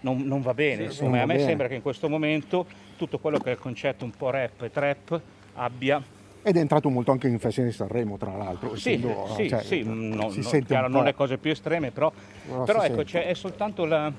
non, 0.08 0.24
non 0.26 0.42
va 0.42 0.54
bene. 0.54 0.84
Insomma, 0.84 1.22
a 1.22 1.26
me 1.26 1.36
bene. 1.36 1.48
sembra 1.48 1.68
che 1.68 1.76
in 1.76 1.82
questo 1.82 2.08
momento 2.08 2.66
tutto 2.96 3.20
quello 3.20 3.40
che 3.40 3.50
è 3.50 3.54
il 3.54 3.60
concetto 3.60 4.06
un 4.06 4.12
po' 4.12 4.30
rap 4.30 4.62
e 4.62 4.72
trap 4.72 5.22
abbia 5.54 6.02
ed 6.44 6.56
è 6.56 6.60
entrato 6.60 6.88
molto 6.90 7.12
anche 7.12 7.28
in 7.28 7.40
Festival 7.40 7.70
di 7.70 7.76
Sanremo, 7.76 8.16
tra 8.16 8.34
l'altro. 8.38 8.78
Sì, 8.78 8.94
essendo, 8.94 9.34
sì, 9.36 9.50
cioè, 9.50 9.62
sì 9.64 9.84
no, 9.84 10.30
si 10.30 10.38
no, 10.38 10.44
sente 10.44 10.68
chiaro, 10.68 10.88
non 10.88 11.04
le 11.04 11.14
cose 11.14 11.38
più 11.38 11.52
estreme, 11.52 11.92
però, 11.92 12.10
no, 12.50 12.64
però 12.64 12.84
ecco, 12.84 13.04
cioè, 13.04 13.26
è 13.26 13.34
soltanto 13.34 13.84
la, 13.84 14.10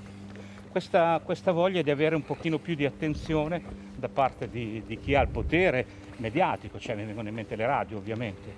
questa, 0.71 1.23
questa, 1.25 1.53
voglia 1.53 1.81
di 1.81 1.91
avere 1.91 2.15
un 2.15 2.23
pochino 2.23 2.59
più 2.59 2.75
di 2.75 2.85
attenzione 2.85 3.63
da 3.97 4.11
parte 4.11 4.51
di, 4.51 4.83
di, 4.85 4.99
chi 4.99 5.15
ha 5.15 5.23
il 5.23 5.29
potere 5.29 5.87
mediatico, 6.19 6.79
cioè 6.79 6.97
mi 6.97 7.05
vengono 7.05 7.29
in 7.29 7.35
mente 7.35 7.57
le 7.57 7.65
radio 7.65 7.97
ovviamente, 7.97 8.53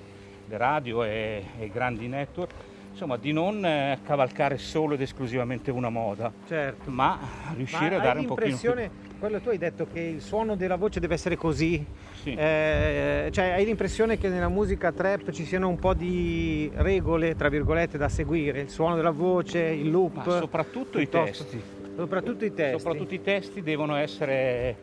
le 0.49 0.57
radio 0.57 1.05
e, 1.05 1.45
e 1.61 1.65
i 1.67 1.71
grandi 1.71 2.09
network, 2.09 2.53
insomma 3.01 3.17
di 3.17 3.33
non 3.33 3.65
eh, 3.65 3.99
cavalcare 4.05 4.59
solo 4.59 4.93
ed 4.93 5.01
esclusivamente 5.01 5.71
una 5.71 5.89
moda, 5.89 6.31
certo. 6.47 6.91
ma 6.91 7.19
riuscire 7.57 7.97
ma 7.97 7.97
a 7.97 8.01
dare 8.01 8.19
un 8.19 8.27
pochino 8.27 8.57
più... 8.57 8.91
quello 9.19 9.41
tu 9.41 9.49
hai 9.49 9.57
detto 9.57 9.87
che 9.91 10.01
il 10.01 10.21
suono 10.21 10.55
della 10.55 10.77
voce 10.77 11.01
deve 11.01 11.15
essere 11.15 11.37
così, 11.37 11.83
sì. 12.23 12.35
eh, 12.35 13.31
cioè 13.33 13.53
hai 13.53 13.65
l'impressione 13.65 14.19
che 14.19 14.29
nella 14.29 14.51
musica 14.51 14.93
trap 14.93 15.31
ci 15.31 15.47
siano 15.47 15.69
un 15.69 15.79
po' 15.79 15.95
di 15.95 16.71
regole, 16.75 17.35
tra 17.37 17.49
virgolette, 17.49 17.97
da 17.97 18.11
seguire, 18.11 18.61
il 18.61 18.69
suono 18.69 18.97
della 18.97 19.13
voce, 19.13 19.61
il 19.61 19.91
loop, 19.91 20.17
ma 20.17 20.39
soprattutto 20.39 21.01
i 21.01 21.09
testi 21.09 21.79
Soprattutto 21.97 22.45
i 22.45 22.55
testi. 22.55 22.79
Soprattutto 22.79 23.15
i 23.15 23.23
testi 23.23 23.63
devono 23.63 23.97
essere, 23.97 24.77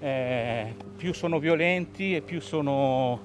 eh, 0.00 0.74
più 0.96 1.12
sono 1.12 1.38
violenti 1.38 2.14
e 2.14 2.20
più 2.20 2.40
sono, 2.40 3.20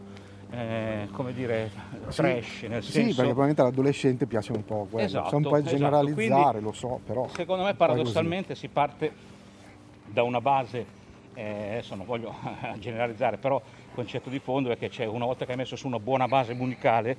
eh, 0.52 1.08
come 1.12 1.34
dire, 1.34 1.70
trash. 2.10 2.64
Nel 2.64 2.84
sì, 2.84 2.92
senso... 2.92 3.16
perché 3.16 3.32
probabilmente 3.32 3.62
all'adolescente 3.62 4.26
piace 4.26 4.52
un 4.52 4.66
po' 4.66 4.88
quello. 4.90 5.06
Esatto, 5.06 5.36
un 5.36 5.44
po' 5.44 5.56
esatto. 5.58 5.76
generalizzare, 5.76 6.60
Quindi, 6.60 6.62
lo 6.62 6.72
so, 6.72 7.00
però... 7.06 7.28
Secondo 7.30 7.64
me 7.64 7.76
paradossalmente 7.76 8.56
si 8.56 8.68
parte 8.68 9.12
da 10.06 10.24
una 10.24 10.42
base, 10.42 10.86
eh, 11.36 11.70
adesso 11.72 11.96
non 11.96 12.06
voglio 12.06 12.34
generalizzare, 12.80 13.38
però 13.38 13.58
il 13.58 13.94
concetto 13.94 14.30
di 14.30 14.40
fondo 14.40 14.72
è 14.72 14.78
che 14.78 14.90
c'è, 14.90 15.06
una 15.06 15.26
volta 15.26 15.46
che 15.46 15.52
hai 15.52 15.58
messo 15.58 15.76
su 15.76 15.86
una 15.86 16.00
buona 16.00 16.28
base 16.28 16.54
musicale, 16.54 17.16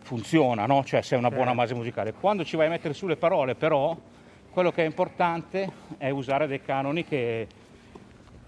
funziona, 0.00 0.66
no? 0.66 0.82
Cioè 0.84 1.02
se 1.02 1.14
è 1.14 1.18
una 1.18 1.30
buona 1.30 1.54
base 1.54 1.74
musicale. 1.74 2.12
Quando 2.12 2.44
ci 2.44 2.56
vai 2.56 2.66
a 2.66 2.70
mettere 2.70 2.94
su 2.94 3.06
le 3.06 3.16
parole, 3.16 3.54
però 3.54 3.96
quello 4.50 4.70
che 4.70 4.82
è 4.82 4.86
importante 4.86 5.70
è 5.98 6.10
usare 6.10 6.46
dei 6.46 6.62
canoni 6.62 7.04
che, 7.04 7.46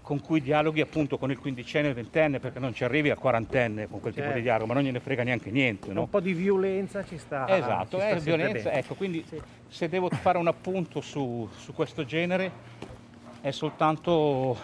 con 0.07 0.21
cui 0.21 0.39
dialoghi 0.39 0.79
appunto 0.79 1.17
con 1.17 1.31
il 1.31 1.37
quindicenne 1.37 1.87
e 1.87 1.89
il 1.89 1.95
ventenne, 1.95 2.39
perché 2.39 2.59
non 2.59 2.73
ci 2.73 2.85
arrivi 2.85 3.09
al 3.09 3.17
quarantenne 3.17 3.89
con 3.89 3.99
quel 3.99 4.13
certo. 4.13 4.29
tipo 4.29 4.39
di 4.39 4.41
certo. 4.41 4.41
dialogo, 4.41 4.65
ma 4.67 4.73
non 4.75 4.83
gliene 4.83 5.01
frega 5.01 5.23
neanche 5.23 5.51
niente. 5.51 5.91
No? 5.91 5.99
Un 6.03 6.09
po' 6.09 6.21
di 6.21 6.31
violenza 6.31 7.03
ci 7.03 7.17
sta. 7.17 7.45
Esatto, 7.53 7.99
ci 7.99 8.05
è 8.05 8.17
violenza, 8.19 8.71
ecco, 8.71 8.95
quindi 8.95 9.25
sì. 9.27 9.37
se 9.67 9.89
devo 9.89 10.07
fare 10.07 10.37
un 10.37 10.47
appunto 10.47 11.01
su, 11.01 11.49
su 11.57 11.73
questo 11.73 12.05
genere 12.05 12.49
è 13.41 13.51
soltanto 13.51 14.57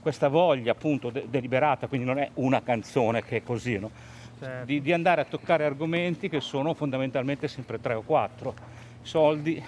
questa 0.00 0.26
voglia 0.26 0.72
appunto 0.72 1.10
de- 1.10 1.26
deliberata, 1.28 1.86
quindi 1.86 2.04
non 2.04 2.18
è 2.18 2.28
una 2.34 2.60
canzone 2.60 3.22
che 3.22 3.36
è 3.36 3.42
così, 3.44 3.78
no? 3.78 3.88
certo. 4.36 4.64
di, 4.64 4.82
di 4.82 4.92
andare 4.92 5.20
a 5.20 5.26
toccare 5.26 5.64
argomenti 5.64 6.28
che 6.28 6.40
sono 6.40 6.74
fondamentalmente 6.74 7.46
sempre 7.46 7.80
tre 7.80 7.94
o 7.94 8.02
quattro. 8.02 8.52
Soldi, 9.00 9.62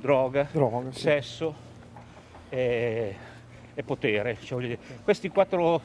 droga, 0.00 0.48
droga 0.50 0.90
sì. 0.90 0.98
sesso 0.98 1.54
e, 2.48 3.30
e 3.74 3.82
potere. 3.82 4.36
Cioè, 4.40 4.78
questi 5.02 5.28
quattro 5.28 5.80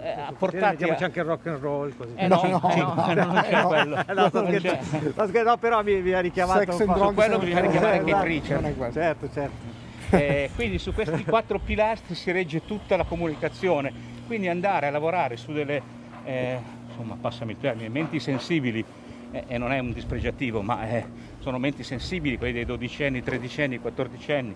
eh, 0.00 0.10
apportati 0.10 0.84
mettiamoci 0.84 1.02
a... 1.02 1.06
anche 1.06 1.20
il 1.20 1.24
rock 1.24 1.46
and 1.46 1.58
roll 1.60 1.96
così. 1.96 2.12
Eh, 2.14 2.28
no, 2.28 2.40
no, 2.44 2.60
no, 2.62 3.14
no, 3.14 3.24
non 3.24 3.42
c'è 3.42 3.62
quello. 3.62 3.96
No, 3.96 4.30
no, 4.32 5.42
no, 5.42 5.56
però 5.56 5.82
mi, 5.82 6.00
mi 6.00 6.12
ha 6.12 6.20
richiamato 6.20 6.72
Sex 6.72 6.86
un 6.86 6.94
po'. 6.94 7.12
quello 7.12 7.38
bisogna 7.38 7.60
richiamare 7.60 7.98
anche 7.98 8.22
Richard. 8.22 8.92
Certo, 8.92 9.30
certo. 9.32 9.80
Eh, 10.10 10.50
quindi 10.54 10.78
su 10.78 10.92
questi 10.92 11.24
quattro 11.24 11.58
pilastri 11.58 12.14
si 12.14 12.30
regge 12.32 12.64
tutta 12.64 12.96
la 12.96 13.04
comunicazione. 13.04 14.10
Quindi 14.26 14.48
andare 14.48 14.86
a 14.86 14.90
lavorare 14.90 15.36
su 15.36 15.52
delle, 15.52 15.82
eh, 16.24 16.58
insomma, 16.88 17.16
passami 17.20 17.52
il 17.52 17.58
termine, 17.58 17.88
menti 17.88 18.20
sensibili, 18.20 18.84
eh, 19.30 19.44
e 19.46 19.58
non 19.58 19.72
è 19.72 19.78
un 19.78 19.92
dispregiativo, 19.92 20.62
ma 20.62 20.82
è 20.86 21.04
sono 21.40 21.58
menti 21.58 21.82
sensibili, 21.82 22.38
quelli 22.38 22.52
dei 22.52 22.64
dodicenni, 22.64 23.22
tredicenni, 23.22 23.78
quattordicenni, 23.78 24.54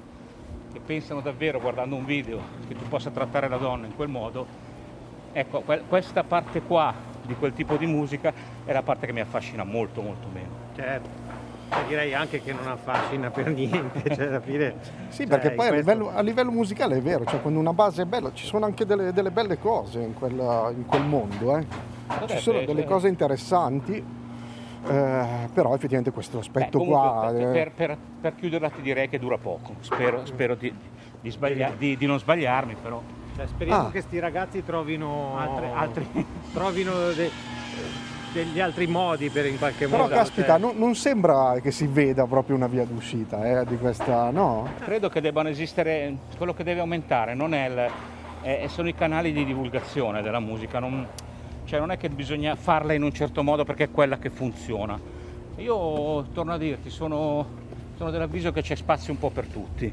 che 0.77 0.81
pensano 0.85 1.21
davvero 1.21 1.59
guardando 1.59 1.97
un 1.97 2.05
video 2.05 2.39
che 2.69 2.75
tu 2.75 2.87
possa 2.89 3.11
trattare 3.11 3.49
la 3.49 3.57
donna 3.57 3.87
in 3.87 3.97
quel 3.97 4.09
modo. 4.09 4.47
Ecco, 5.33 5.63
questa 5.89 6.23
parte 6.23 6.61
qua 6.63 6.95
di 7.23 7.35
quel 7.35 7.53
tipo 7.55 7.77
di 7.77 7.87
musica 7.87 8.33
è 8.65 8.73
la 8.73 8.83
parte 8.83 9.07
che 9.07 9.13
mi 9.13 9.21
affascina 9.21 9.65
molto 9.65 10.03
molto 10.03 10.29
meno. 10.33 10.65
Certo. 10.75 11.35
E 11.69 11.89
direi 11.89 12.15
anche 12.15 12.43
che 12.43 12.53
non 12.53 12.69
affascina 12.69 13.31
per 13.31 13.49
niente, 13.53 14.15
cioè 14.15 14.27
alla 14.27 14.41
fine... 14.41 14.75
sì, 15.09 15.23
cioè, 15.23 15.27
perché 15.27 15.51
poi 15.51 15.67
a, 15.67 15.71
questo... 15.71 15.91
livello, 15.91 16.11
a, 16.15 16.21
livello, 16.21 16.51
musicale 16.51 16.99
è 16.99 17.01
vero, 17.01 17.25
cioè 17.25 17.41
quando 17.41 17.59
una 17.59 17.73
base 17.73 18.03
è 18.03 18.05
bella 18.05 18.33
ci 18.33 18.47
sono 18.47 18.67
anche 18.67 18.85
delle, 18.87 19.13
delle 19.13 19.31
belle 19.31 19.59
cose 19.59 20.01
in, 20.01 20.15
quella, 20.15 20.71
in 20.75 20.87
quel 20.87 21.03
mondo, 21.03 21.57
eh. 21.57 21.67
ci 22.27 22.39
sono 22.39 22.61
delle 22.61 22.83
cioè 22.83 22.85
cose 22.85 23.09
interessanti 23.09 24.05
eh, 24.89 25.49
però 25.53 25.75
effettivamente 25.75 26.11
questo 26.11 26.39
aspetto 26.39 26.79
Beh, 26.79 26.85
qua... 26.85 27.33
Per, 27.33 27.51
per, 27.51 27.73
per, 27.73 27.99
per, 28.21 28.35
chiuderla 28.35 28.71
ti 28.71 28.83
direi 28.83 29.09
che 29.09 29.19
dura 29.19 29.39
poco, 29.39 29.75
spero, 29.81 30.25
spero 30.27 30.55
di, 30.55 30.73
di, 31.21 31.31
sbaglia, 31.31 31.73
di, 31.77 31.97
di, 31.97 32.07
non 32.07 32.19
sbagliarmi 32.19 32.77
però. 32.81 33.03
Cioè, 33.37 33.47
speriamo 33.47 33.83
ah. 33.83 33.85
che 33.87 33.91
questi 33.91 34.19
ragazzi 34.19 34.65
trovino, 34.65 35.39
altri, 35.39 35.67
altri, 35.73 36.27
trovino 36.53 37.11
de, 37.13 37.31
degli 38.33 38.61
altri 38.61 38.87
modi 38.87 39.29
per 39.29 39.47
in 39.47 39.59
qualche 39.59 39.87
però, 39.87 40.03
modo. 40.03 40.09
Però 40.09 40.23
caspita, 40.23 40.47
cioè... 40.47 40.59
non, 40.59 40.77
non, 40.77 40.95
sembra 40.95 41.59
che 41.61 41.71
si 41.71 41.87
veda 41.87 42.27
proprio 42.27 42.57
una 42.57 42.67
via 42.67 42.85
d'uscita 42.85 43.61
eh, 43.61 43.67
di 43.67 43.77
questa, 43.77 44.31
no? 44.31 44.69
Credo 44.85 45.09
che 45.09 45.21
debbano 45.21 45.49
esistere, 45.49 46.17
quello 46.37 46.55
che 46.55 46.65
deve 46.65 46.81
aumentare 46.81 47.35
non 47.35 47.55
è 47.55 47.69
il, 47.69 47.91
è, 48.43 48.67
sono 48.69 48.89
i 48.89 48.95
canali 48.95 49.33
di 49.33 49.45
divulgazione 49.45 50.23
della 50.23 50.41
musica, 50.41 50.79
non, 50.79 51.07
Cioè 51.67 51.81
non 51.81 51.91
è 51.91 51.97
che 51.97 52.09
bisogna 52.09 52.55
farla 52.55 52.93
in 52.93 53.03
un 53.03 53.13
certo 53.13 53.43
modo 53.43 53.65
perché 53.65 53.85
è 53.85 53.91
quella 53.91 54.19
che 54.19 54.31
funziona. 54.31 54.99
Io 55.57 56.23
torno 56.33 56.53
a 56.53 56.59
dirti, 56.59 56.91
sono, 56.91 57.45
sono 57.97 58.11
dell'avviso 58.11 58.53
che 58.53 58.63
c'è 58.63 58.77
spazio 58.77 59.13
un 59.13 59.19
po' 59.19 59.31
per 59.31 59.47
tutti. 59.47 59.93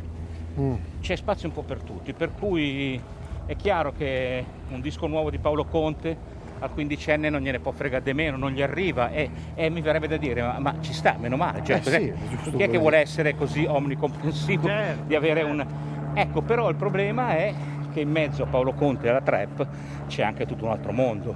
Mm. 0.60 0.76
C'è 1.02 1.16
spazio 1.16 1.48
un 1.48 1.54
po' 1.54 1.64
per 1.64 1.82
tutti, 1.82 2.14
per 2.14 2.32
cui 2.32 3.02
è 3.48 3.56
chiaro 3.56 3.92
che 3.92 4.46
un 4.70 4.82
disco 4.82 5.08
nuovo 5.08 5.32
di 5.32 5.40
Paolo 5.40 5.66
Conte 5.66 6.32
al 6.60 6.72
quindicenne 6.72 7.30
non 7.30 7.42
gliene 7.42 7.60
può 7.60 7.72
fregare 7.72 8.04
di 8.04 8.14
meno, 8.14 8.38
non 8.38 8.52
gli 8.52 8.62
arriva 8.62 9.10
e, 9.10 9.30
e 9.56 9.70
mi 9.70 9.82
verrebbe 9.82 10.08
da 10.08 10.18
dire 10.18 10.42
ma, 10.42 10.60
ma, 10.60 10.76
ci 10.80 10.94
sta, 10.94 11.16
meno 11.20 11.36
male, 11.36 11.64
cioè, 11.64 11.78
eh 11.78 11.82
sì, 11.82 12.52
chi 12.52 12.62
è 12.62 12.70
che 12.70 12.78
vuole 12.78 13.00
essere 13.00 13.36
così 13.36 13.66
omnicomprensivo 13.66 14.68
certo, 14.68 15.04
di 15.06 15.16
avere 15.16 15.42
certo. 15.42 15.52
un... 15.52 15.66
Ecco, 16.14 16.42
però 16.42 16.70
il 16.70 16.76
problema 16.76 17.36
è 17.36 17.54
che 17.92 18.02
in 18.02 18.12
mezzo 18.12 18.44
a 18.44 18.46
Paolo 18.46 18.74
Conte 18.74 19.08
e 19.08 19.10
alla 19.10 19.22
trap 19.22 19.68
c'è 20.08 20.24
anche 20.24 20.46
tutto 20.46 20.66
un 20.66 20.72
altro 20.72 20.92
mondo 20.92 21.36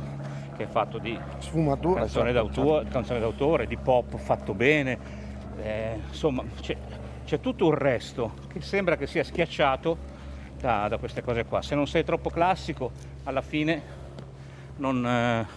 che 0.58 0.64
è 0.64 0.68
fatto 0.68 0.98
di 0.98 1.18
sfumatura, 1.38 2.02
canzone, 2.02 2.34
certo, 2.34 2.48
d'autore, 2.48 2.78
certo. 2.82 2.92
canzone 2.92 3.20
d'autore, 3.20 3.68
di 3.68 3.78
pop 3.78 4.18
fatto 4.18 4.54
bene, 4.54 4.98
eh, 5.62 6.00
insomma 6.08 6.44
c'è, 6.60 6.76
c'è, 7.24 7.40
tutto 7.40 7.68
un 7.68 7.76
resto 7.76 8.34
che 8.52 8.60
sembra 8.62 8.98
che 8.98 9.08
sia 9.08 9.24
schiacciato 9.24 9.98
da, 10.60 10.88
da, 10.88 10.98
queste 10.98 11.22
cose 11.22 11.46
qua. 11.46 11.62
Se 11.62 11.76
non 11.76 11.88
sei 11.88 12.04
troppo 12.04 12.30
classico, 12.30 12.92
alla 13.24 13.42
fine 13.42 13.82
non, 14.78 15.06
eh, 15.06 15.48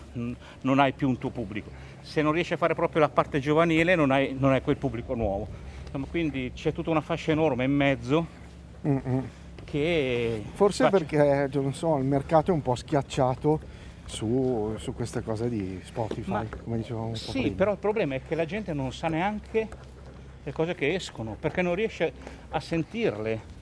non, 0.60 0.78
hai 0.78 0.92
più 0.92 1.08
un 1.08 1.18
tuo 1.18 1.30
pubblico. 1.30 1.70
Se 2.02 2.22
non 2.22 2.32
riesci 2.32 2.52
a 2.52 2.56
fare 2.56 2.74
proprio 2.74 3.00
la 3.00 3.08
parte 3.08 3.40
giovanile, 3.40 3.94
non 3.94 4.10
hai, 4.10 4.36
non 4.38 4.52
hai 4.52 4.62
quel 4.62 4.76
pubblico 4.76 5.14
nuovo. 5.14 5.48
Insomma, 5.84 6.06
quindi 6.08 6.52
c'è 6.54 6.72
tutta 6.72 6.90
una 6.90 7.00
fascia 7.00 7.32
enorme 7.32 7.64
in 7.64 7.72
mezzo. 7.72 8.26
Mm-mm 8.86 9.38
che... 9.70 10.42
Forse 10.54 10.84
faccia... 10.84 10.98
perché 10.98 11.48
non 11.60 11.72
so, 11.72 11.96
il 11.96 12.04
mercato 12.04 12.50
è 12.50 12.54
un 12.54 12.62
po' 12.62 12.74
schiacciato 12.74 13.60
su, 14.10 14.74
su 14.76 14.92
queste 14.94 15.22
cose 15.22 15.48
di 15.48 15.80
Spotify, 15.84 16.30
Ma, 16.30 16.46
come 16.62 16.78
dicevamo 16.78 17.06
un 17.06 17.12
po' 17.12 17.18
Sì, 17.18 17.40
prima. 17.40 17.56
però 17.56 17.72
il 17.72 17.78
problema 17.78 18.16
è 18.16 18.20
che 18.26 18.34
la 18.34 18.44
gente 18.44 18.72
non 18.72 18.92
sa 18.92 19.08
neanche 19.08 19.68
le 20.42 20.52
cose 20.52 20.74
che 20.74 20.94
escono, 20.94 21.36
perché 21.38 21.62
non 21.62 21.74
riesce 21.74 22.12
a 22.50 22.60
sentirle. 22.60 23.58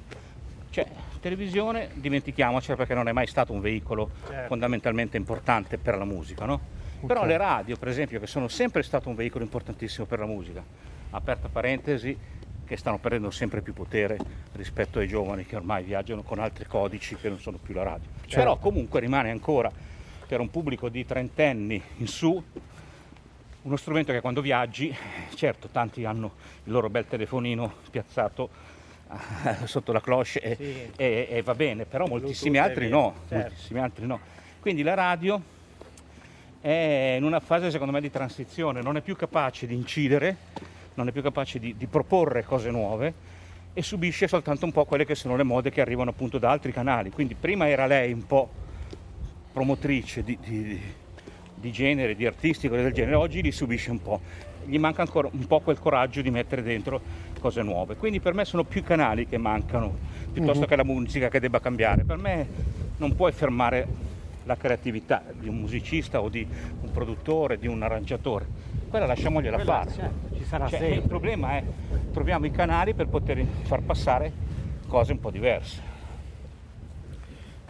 Cioè, 0.71 0.87
televisione, 1.21 1.91
dimentichiamocela 1.95 2.77
perché 2.77 2.95
non 2.95 3.09
è 3.09 3.13
mai 3.13 3.27
stato 3.27 3.53
un 3.53 3.61
veicolo 3.61 4.11
certo. 4.27 4.49
fondamentalmente 4.49 5.17
importante 5.17 5.77
per 5.77 5.97
la 5.97 6.05
musica, 6.05 6.45
no? 6.45 6.61
Okay. 7.01 7.07
Però 7.07 7.25
le 7.25 7.37
radio, 7.37 7.77
per 7.77 7.89
esempio, 7.89 8.19
che 8.19 8.27
sono 8.27 8.49
sempre 8.49 8.83
stato 8.83 9.09
un 9.09 9.15
veicolo 9.15 9.45
importantissimo 9.45 10.07
per 10.07 10.19
la 10.19 10.27
musica, 10.27 10.63
aperta 11.11 11.49
parentesi, 11.49 12.17
che 12.65 12.77
stanno 12.77 12.99
perdendo 12.99 13.31
sempre 13.31 13.63
più 13.63 13.73
potere 13.73 14.19
rispetto 14.53 14.99
ai 14.99 15.09
giovani 15.09 15.47
che 15.47 15.57
ormai 15.57 15.83
viaggiano 15.85 16.23
con 16.23 16.39
altri 16.39 16.67
codici 16.67 17.17
che 17.17 17.31
non 17.31 17.39
sono 17.39 17.57
più 17.57 17.73
la 17.73 17.83
radio. 17.83 18.09
Certo. 18.21 18.37
Però 18.37 18.59
comunque 18.59 19.01
rimane 19.01 19.31
ancora 19.31 19.71
per 20.29 20.41
un 20.41 20.51
pubblico 20.51 20.91
di 20.91 21.07
trentenni 21.07 21.83
in 21.97 22.07
su 22.07 22.43
uno 23.62 23.77
strumento 23.77 24.12
che 24.12 24.21
quando 24.21 24.41
viaggi, 24.41 24.95
certo 25.35 25.69
tanti 25.69 26.05
hanno 26.05 26.33
il 26.64 26.73
loro 26.73 26.91
bel 26.91 27.07
telefonino 27.07 27.73
piazzato 27.91 28.49
eh, 29.45 29.67
sotto 29.67 29.91
la 29.93 30.01
cloche 30.01 30.41
e, 30.41 30.57
sì. 30.57 30.91
e, 30.97 31.29
e 31.31 31.43
va 31.43 31.55
bene, 31.55 31.87
però 31.87 32.07
moltissimi 32.07 32.59
altri, 32.59 32.88
no, 32.88 33.14
certo. 33.29 33.49
moltissimi 33.49 33.81
altri 33.81 34.07
no. 34.07 34.21
Quindi 34.61 34.83
la 34.83 34.95
radio 34.95 35.43
è 36.61 37.17
in 37.17 37.25
una 37.25 37.41
fase 37.41 37.71
secondo 37.71 37.93
me 37.93 38.01
di 38.01 38.11
transizione, 38.11 38.83
non 38.83 38.99
è 38.99 39.01
più 39.01 39.17
capace 39.17 39.67
di 39.67 39.75
incidere 39.75 40.37
non 40.99 41.07
è 41.09 41.12
più 41.12 41.23
capace 41.23 41.61
di, 41.61 41.77
di 41.77 41.87
proporre 41.87 42.45
cose 42.45 42.71
nuove 42.71 43.37
e 43.73 43.83
subisce 43.83 44.27
soltanto 44.27 44.64
un 44.64 44.73
po' 44.73 44.85
quelle 44.85 45.07
che 45.07 45.14
sono 45.14 45.37
le 45.37 45.45
mode 45.45 45.71
che 45.71 45.81
arrivano 45.81 46.11
appunto 46.11 46.38
da 46.38 46.51
altri 46.51 46.73
canali. 46.73 47.11
Quindi 47.11 47.35
prima 47.35 47.69
era 47.69 47.87
lei 47.87 48.12
un 48.12 48.27
po' 48.27 48.51
promotrice 49.53 50.23
di, 50.23 50.39
di, 50.41 50.81
di 51.55 51.73
genere, 51.73 52.15
di 52.15 52.27
artistico 52.27 52.77
del 52.77 52.93
genere, 52.93 53.17
oggi 53.17 53.43
li 53.43 53.53
subisce 53.53 53.91
un 53.91 54.03
po'. 54.03 54.21
Gli 54.65 54.79
manca 54.79 55.03
ancora 55.03 55.29
un 55.31 55.47
po' 55.47 55.61
quel 55.61 55.79
coraggio 55.79 56.21
di 56.21 56.31
mettere 56.31 56.63
dentro 56.63 57.01
cose 57.41 57.63
nuove. 57.63 57.97
Quindi 57.97 58.21
per 58.21 58.35
me 58.35 58.45
sono 58.45 58.65
più 58.65 58.81
i 58.81 58.85
canali 58.85 59.27
che 59.27 59.39
mancano, 59.39 59.97
piuttosto 60.33 60.61
mm-hmm. 60.61 60.69
che 60.69 60.77
la 60.77 60.85
musica 60.85 61.29
che 61.29 61.41
debba 61.41 61.61
cambiare. 61.61 62.05
Per 62.05 62.19
me 62.19 62.47
non 62.99 63.15
puoi 63.15 63.33
fermare 63.33 64.07
la 64.45 64.57
creatività 64.57 65.23
di 65.39 65.49
un 65.49 65.57
musicista 65.57 66.21
o 66.21 66.29
di 66.29 66.47
un 66.81 66.91
produttore, 66.91 67.59
di 67.59 67.67
un 67.67 67.83
arrangiatore 67.83 68.69
quella 68.89 69.07
lasciamogliela 69.07 69.57
quella, 69.57 69.73
fare. 69.73 69.91
Certo, 69.93 70.37
ci 70.37 70.45
sarà 70.45 70.69
cioè, 70.69 70.87
il 70.87 71.03
problema 71.03 71.53
è 71.53 71.63
troviamo 72.13 72.47
i 72.47 72.51
canali 72.51 72.95
per 72.95 73.07
poter 73.07 73.45
far 73.63 73.83
passare 73.83 74.33
cose 74.89 75.13
un 75.13 75.21
po' 75.21 75.31
diverse. 75.31 75.88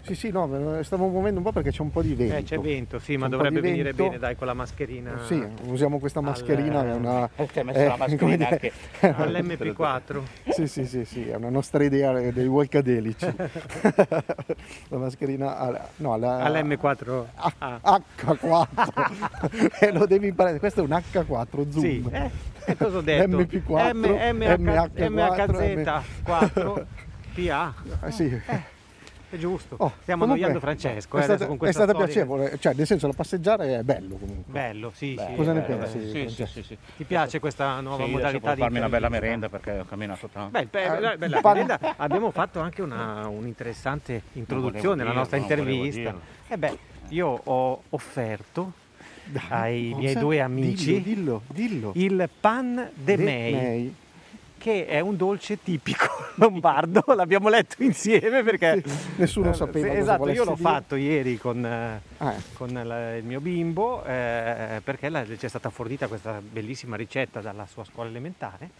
Sì, 0.09 0.14
sì, 0.14 0.31
no, 0.31 0.83
stavo 0.85 1.09
muovendo 1.09 1.38
un 1.38 1.44
po' 1.44 1.53
perché 1.53 1.71
c'è 1.71 1.83
un 1.83 1.90
po' 1.90 2.01
di 2.01 2.14
vento. 2.14 2.37
Eh, 2.37 2.42
c'è 2.42 2.59
vento, 2.59 2.99
sì, 2.99 3.12
c'è 3.12 3.18
ma 3.18 3.29
dovrebbe 3.29 3.61
venire 3.61 3.92
bene 3.92 4.18
dai 4.18 4.37
con 4.37 4.47
la 4.47 4.55
mascherina. 4.55 5.18
Sì, 5.25 5.47
usiamo 5.64 5.99
questa 5.99 6.23
mascherina, 6.23 6.81
al... 6.81 6.87
è 6.87 6.94
una... 6.94 7.29
Eh, 7.37 7.47
ti 7.47 7.59
hai 7.59 7.64
messo 7.66 7.79
eh, 7.79 7.85
la 7.88 7.97
mascherina 7.99 8.49
anche 8.49 8.73
all'MP4. 9.01 10.23
sì, 10.49 10.66
sì, 10.66 10.87
sì, 10.87 11.05
sì, 11.05 11.29
è 11.29 11.35
una 11.35 11.51
nostra 11.51 11.85
idea 11.85 12.12
dei 12.31 12.47
Walkadelici. 12.47 13.27
la 14.88 14.97
mascherina 14.97 15.59
al... 15.59 15.79
no, 15.97 16.14
alla... 16.14 16.38
all'M4. 16.42 17.25
Ah. 17.59 17.79
H4. 17.85 19.79
e 19.81 19.92
lo 19.92 20.07
devi 20.07 20.29
imparare, 20.29 20.59
questo 20.59 20.81
è 20.81 20.85
un 20.85 20.90
H4 20.90 21.68
zoom. 21.68 21.83
Sì, 21.83 22.05
eh, 22.11 22.77
cosa 22.79 22.97
ho 22.97 23.03
detto? 23.03 23.37
MP4, 23.37 23.94
M, 23.94 24.07
MH, 24.57 24.90
MHZ4, 24.94 26.03
4, 26.23 26.87
PA. 27.35 27.75
Eh, 28.05 28.11
sì. 28.11 28.25
Eh. 28.47 28.77
È 29.31 29.37
giusto. 29.37 29.75
Oh, 29.79 29.93
Stiamo 30.01 30.25
annoiando 30.25 30.59
Francesco. 30.59 31.19
È, 31.19 31.21
eh, 31.21 31.23
stata, 31.25 31.67
è 31.67 31.73
stata 31.73 31.95
piacevole, 31.95 32.59
cioè 32.59 32.73
nel 32.73 32.87
senso 32.87 33.07
la 33.07 33.12
passeggiare 33.12 33.79
è 33.79 33.83
bello 33.83 34.17
comunque. 34.17 34.51
Bello, 34.51 34.91
sì, 34.95 35.14
Beh, 35.14 35.27
sì. 35.29 35.35
Cosa 35.35 35.53
ne 35.53 35.61
pensi? 35.61 36.11
Sì, 36.11 36.29
sì, 36.29 36.47
sì, 36.47 36.62
sì, 36.62 36.79
Ti 36.97 37.05
piace 37.05 37.38
questa 37.38 37.79
nuova 37.81 38.07
sì, 38.07 38.11
modalità 38.11 38.55
di 38.55 38.61
farmi 38.61 38.79
una 38.79 38.88
bella 38.88 39.11
merenda 39.11 39.51
perché 39.51 39.81
ho 39.81 39.85
camminato 39.85 40.29
tanto. 40.29 40.59
Beh, 40.59 40.67
bella, 40.67 41.17
bella 41.19 41.41
merenda. 41.43 41.79
Abbiamo 41.97 42.31
fatto 42.31 42.61
anche 42.61 42.81
una, 42.81 43.29
un'interessante 43.29 44.23
introduzione 44.33 45.03
alla 45.03 45.12
nostra 45.12 45.37
intervista. 45.37 46.14
Eh 46.49 46.57
beh, 46.57 46.79
io 47.09 47.41
ho 47.45 47.83
offerto 47.91 48.73
ai 49.51 49.93
miei 49.95 50.14
due 50.14 50.41
amici 50.41 51.03
dillo, 51.03 51.43
dillo, 51.49 51.93
dillo. 51.93 52.14
il 52.14 52.31
pan 52.41 52.91
de, 52.95 53.17
de 53.17 53.23
mei. 53.23 53.53
mei 53.53 53.95
che 54.59 54.87
è 54.87 55.01
un 55.01 55.16
dolce 55.16 55.62
tipico 55.62 56.09
lombardo, 56.37 57.03
l'abbiamo 57.14 57.49
letto 57.49 57.83
insieme 57.83 58.42
perché 58.42 58.83
sì, 58.85 59.09
nessuno 59.16 59.51
eh, 59.51 59.55
sapeva. 59.55 59.94
esatto, 59.94 60.29
io 60.29 60.44
l'ho 60.44 60.55
dire. 60.55 60.68
fatto 60.68 60.97
ieri 60.97 61.38
con, 61.38 61.64
eh, 61.64 62.01
ah, 62.18 62.33
eh. 62.33 62.42
con 62.53 62.68
la, 62.85 63.16
il 63.16 63.25
mio 63.25 63.40
bimbo 63.40 64.05
eh, 64.05 64.81
perché 64.85 65.09
la, 65.09 65.25
ci 65.25 65.47
è 65.47 65.49
stata 65.49 65.71
fornita 65.71 66.09
questa 66.09 66.42
bellissima 66.42 66.97
ricetta 66.97 67.40
dalla 67.40 67.66
sua 67.66 67.85
scuola 67.85 68.11
elementare 68.11 68.71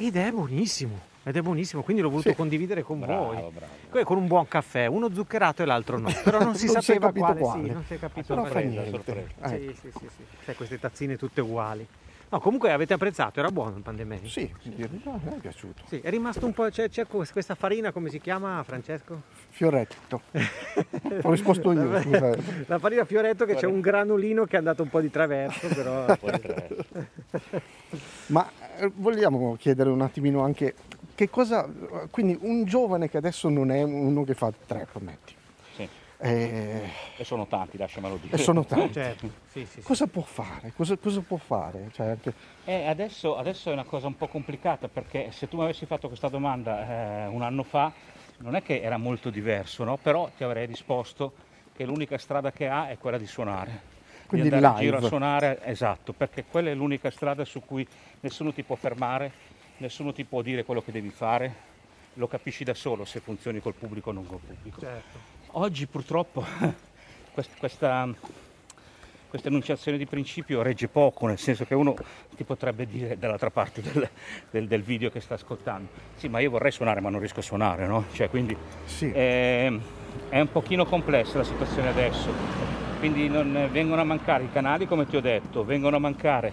ed 0.00 0.14
è 0.14 0.30
buonissimo. 0.30 1.16
Ed 1.24 1.36
è 1.36 1.42
buonissimo, 1.42 1.82
quindi 1.82 2.02
l'ho 2.02 2.08
voluto 2.08 2.30
sì. 2.30 2.36
condividere 2.36 2.82
con 2.84 3.00
bravo, 3.00 3.24
voi. 3.24 3.50
Bravo. 3.52 4.04
Con 4.04 4.16
un 4.16 4.28
buon 4.28 4.46
caffè, 4.46 4.86
uno 4.86 5.12
zuccherato 5.12 5.62
e 5.62 5.66
l'altro 5.66 5.98
no. 5.98 6.08
Però 6.22 6.38
non 6.38 6.54
si 6.54 6.66
non 6.72 6.80
sapeva 6.80 7.12
quale. 7.12 7.40
quale. 7.40 7.64
Sì, 7.64 7.70
non 7.72 7.84
si 7.84 7.94
è 7.94 7.98
capito 7.98 8.26
Però 8.28 8.44
fa 8.44 8.60
niente. 8.60 8.90
Sorpresa. 8.90 9.48
Sì, 9.48 9.74
sì, 9.78 9.90
sì, 9.90 10.06
sì. 10.16 10.22
Cioè, 10.44 10.54
queste 10.54 10.78
tazzine 10.78 11.16
tutte 11.16 11.40
uguali. 11.40 11.86
No, 12.30 12.40
comunque 12.40 12.70
avete 12.70 12.92
apprezzato, 12.92 13.40
era 13.40 13.50
buono 13.50 13.76
il 13.76 13.82
pandemia. 13.82 14.18
Sì, 14.24 14.52
sì. 14.60 14.74
mi 14.76 14.84
è 14.84 15.38
piaciuto. 15.40 15.82
Sì, 15.86 16.00
è 16.00 16.10
rimasto 16.10 16.44
un 16.44 16.52
po'. 16.52 16.68
C'è, 16.68 16.90
c'è, 16.90 17.06
questa 17.06 17.54
farina, 17.54 17.90
come 17.90 18.10
si 18.10 18.20
chiama 18.20 18.62
Francesco? 18.64 19.22
Fioretto. 19.48 20.20
Ho 21.22 21.30
risposto 21.30 21.72
io. 21.72 21.90
La, 21.90 22.36
la 22.66 22.78
farina 22.78 23.06
Fioretto 23.06 23.46
che 23.46 23.54
c'è 23.54 23.64
un 23.64 23.80
granulino 23.80 24.44
che 24.44 24.56
è 24.56 24.58
andato 24.58 24.82
un 24.82 24.90
po' 24.90 25.00
di 25.00 25.10
traverso, 25.10 25.68
però. 25.68 26.04
Ma 28.26 28.46
eh, 28.76 28.92
vogliamo 28.94 29.56
chiedere 29.58 29.88
un 29.88 30.02
attimino 30.02 30.42
anche 30.42 30.74
che 31.14 31.30
cosa. 31.30 31.66
Quindi 32.10 32.36
un 32.42 32.64
giovane 32.64 33.08
che 33.08 33.16
adesso 33.16 33.48
non 33.48 33.70
è 33.70 33.82
uno 33.82 34.24
che 34.24 34.34
fa 34.34 34.52
trap, 34.66 34.98
metti 34.98 35.36
eh, 36.20 36.90
e 37.16 37.24
sono 37.24 37.46
tanti, 37.46 37.76
lasciamelo 37.76 38.16
dire. 38.16 38.36
E 38.36 38.38
sono 38.38 38.64
tanti. 38.64 38.94
Certo. 38.94 39.30
Sì, 39.46 39.64
sì, 39.66 39.82
cosa 39.82 40.06
può 40.06 40.22
fare? 40.22 40.72
Cosa, 40.74 40.96
cosa 40.96 41.20
può 41.20 41.36
fare? 41.36 41.90
Cioè, 41.92 42.08
anche... 42.08 42.32
eh, 42.64 42.86
adesso, 42.86 43.36
adesso, 43.36 43.70
è 43.70 43.72
una 43.72 43.84
cosa 43.84 44.08
un 44.08 44.16
po' 44.16 44.26
complicata 44.26 44.88
perché 44.88 45.30
se 45.30 45.48
tu 45.48 45.56
mi 45.58 45.62
avessi 45.62 45.86
fatto 45.86 46.08
questa 46.08 46.28
domanda 46.28 47.24
eh, 47.24 47.26
un 47.26 47.42
anno 47.42 47.62
fa 47.62 47.92
non 48.38 48.56
è 48.56 48.62
che 48.62 48.80
era 48.80 48.96
molto 48.96 49.30
diverso, 49.30 49.84
no? 49.84 49.96
però 49.96 50.30
ti 50.36 50.42
avrei 50.42 50.66
risposto 50.66 51.32
che 51.74 51.84
l'unica 51.84 52.18
strada 52.18 52.50
che 52.50 52.68
ha 52.68 52.88
è 52.88 52.98
quella 52.98 53.18
di 53.18 53.26
suonare. 53.26 53.96
Quindi 54.26 54.48
di 54.48 54.54
andare 54.54 54.74
live. 54.74 54.84
in 54.84 54.90
giro 54.90 55.06
a 55.06 55.08
suonare, 55.08 55.60
esatto, 55.64 56.12
perché 56.12 56.44
quella 56.44 56.70
è 56.70 56.74
l'unica 56.74 57.10
strada 57.10 57.44
su 57.44 57.64
cui 57.64 57.86
nessuno 58.20 58.52
ti 58.52 58.62
può 58.62 58.74
fermare, 58.74 59.32
nessuno 59.78 60.12
ti 60.12 60.24
può 60.24 60.42
dire 60.42 60.64
quello 60.64 60.82
che 60.82 60.92
devi 60.92 61.10
fare, 61.10 61.66
lo 62.14 62.26
capisci 62.26 62.64
da 62.64 62.74
solo 62.74 63.04
se 63.04 63.20
funzioni 63.20 63.60
col 63.60 63.74
pubblico 63.74 64.10
o 64.10 64.12
non 64.12 64.26
col 64.26 64.40
pubblico. 64.40 64.80
Certo. 64.80 65.37
Oggi 65.52 65.86
purtroppo 65.86 66.44
questa, 67.32 68.06
questa 69.28 69.48
enunciazione 69.48 69.96
di 69.96 70.04
principio 70.04 70.60
regge 70.60 70.88
poco, 70.88 71.26
nel 71.26 71.38
senso 71.38 71.64
che 71.64 71.74
uno 71.74 71.94
ti 72.36 72.44
potrebbe 72.44 72.86
dire 72.86 73.18
dall'altra 73.18 73.50
parte 73.50 73.80
del, 73.80 74.08
del, 74.50 74.68
del, 74.68 74.82
video 74.82 75.10
che 75.10 75.20
sta 75.20 75.34
ascoltando, 75.34 75.88
sì 76.16 76.28
ma 76.28 76.40
io 76.40 76.50
vorrei 76.50 76.70
suonare 76.70 77.00
ma 77.00 77.08
non 77.08 77.18
riesco 77.20 77.40
a 77.40 77.42
suonare, 77.42 77.86
no? 77.86 78.04
Cioè, 78.12 78.28
quindi 78.28 78.54
sì. 78.84 79.10
è, 79.10 79.72
è, 80.28 80.40
un 80.40 80.52
pochino 80.52 80.84
complessa 80.84 81.38
la 81.38 81.44
situazione 81.44 81.88
adesso. 81.88 82.30
Quindi 82.98 83.28
non, 83.28 83.68
vengono 83.72 84.02
a 84.02 84.04
mancare 84.04 84.44
i 84.44 84.52
canali 84.52 84.86
come 84.86 85.06
ti 85.06 85.16
ho 85.16 85.20
detto, 85.20 85.64
vengono 85.64 85.96
a 85.96 86.00
mancare, 86.00 86.52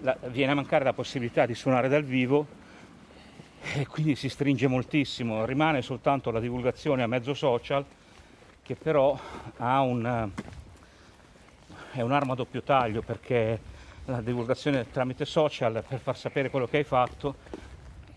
la, 0.00 0.16
viene 0.26 0.52
a 0.52 0.54
mancare 0.54 0.84
la 0.84 0.92
possibilità 0.92 1.46
di 1.46 1.54
suonare 1.54 1.88
dal 1.88 2.04
vivo 2.04 2.55
e 3.74 3.86
quindi 3.86 4.14
si 4.14 4.28
stringe 4.28 4.66
moltissimo, 4.66 5.44
rimane 5.44 5.82
soltanto 5.82 6.30
la 6.30 6.40
divulgazione 6.40 7.02
a 7.02 7.06
mezzo 7.06 7.34
social 7.34 7.84
che 8.62 8.74
però 8.74 9.18
ha 9.58 9.80
un, 9.80 10.30
è 11.92 12.00
un'arma 12.00 12.32
a 12.32 12.36
doppio 12.36 12.62
taglio 12.62 13.02
perché 13.02 13.58
la 14.06 14.20
divulgazione 14.20 14.90
tramite 14.90 15.24
social 15.24 15.84
per 15.86 16.00
far 16.00 16.16
sapere 16.16 16.50
quello 16.50 16.66
che 16.66 16.78
hai 16.78 16.84
fatto, 16.84 17.34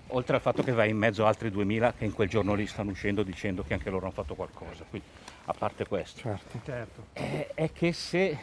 oltre 0.07 0.35
al 0.35 0.41
fatto 0.41 0.63
che 0.63 0.71
vai 0.71 0.89
in 0.89 0.97
mezzo 0.97 1.25
a 1.25 1.27
altri 1.27 1.51
2000 1.51 1.93
che 1.93 2.05
in 2.05 2.13
quel 2.13 2.29
giorno 2.29 2.53
lì 2.53 2.65
stanno 2.65 2.91
uscendo 2.91 3.23
dicendo 3.23 3.63
che 3.63 3.73
anche 3.73 3.89
loro 3.89 4.05
hanno 4.05 4.13
fatto 4.13 4.35
qualcosa. 4.35 4.85
Quindi, 4.89 5.07
a 5.45 5.53
parte 5.53 5.87
questo, 5.87 6.21
Certo. 6.21 6.59
Certo. 6.63 7.05
è, 7.13 7.51
è 7.53 7.71
che 7.71 7.91
se 7.93 8.37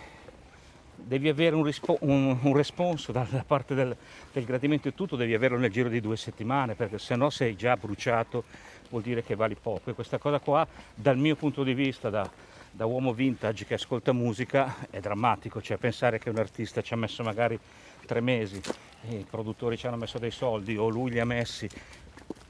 devi 0.96 1.28
avere 1.28 1.54
un, 1.54 1.62
rispo- 1.62 1.98
un, 2.00 2.36
un 2.40 2.56
responso 2.56 3.12
da, 3.12 3.26
da 3.28 3.44
parte 3.46 3.74
del, 3.74 3.96
del 4.32 4.44
gradimento 4.44 4.88
e 4.88 4.94
tutto, 4.94 5.16
devi 5.16 5.34
averlo 5.34 5.58
nel 5.58 5.70
giro 5.70 5.88
di 5.88 6.00
due 6.00 6.16
settimane, 6.16 6.74
perché 6.74 6.98
se 6.98 7.14
no 7.16 7.30
sei 7.30 7.56
già 7.56 7.76
bruciato, 7.76 8.44
vuol 8.90 9.02
dire 9.02 9.22
che 9.22 9.34
vali 9.34 9.56
poco. 9.60 9.90
E 9.90 9.94
questa 9.94 10.18
cosa 10.18 10.38
qua, 10.38 10.66
dal 10.94 11.18
mio 11.18 11.36
punto 11.36 11.62
di 11.62 11.74
vista, 11.74 12.10
da, 12.10 12.28
da 12.70 12.86
uomo 12.86 13.12
vintage 13.12 13.64
che 13.64 13.74
ascolta 13.74 14.12
musica, 14.12 14.76
è 14.90 15.00
drammatico. 15.00 15.60
Cioè 15.60 15.76
pensare 15.76 16.18
che 16.18 16.30
un 16.30 16.38
artista 16.38 16.82
ci 16.82 16.94
ha 16.94 16.96
messo 16.96 17.22
magari 17.22 17.58
tre 18.06 18.20
mesi, 18.20 18.60
e 19.08 19.16
i 19.16 19.26
produttori 19.28 19.76
ci 19.76 19.86
hanno 19.86 19.96
messo 19.96 20.18
dei 20.18 20.30
soldi 20.30 20.76
o 20.76 20.88
lui 20.88 21.10
li 21.10 21.20
ha 21.20 21.24
messi 21.24 21.68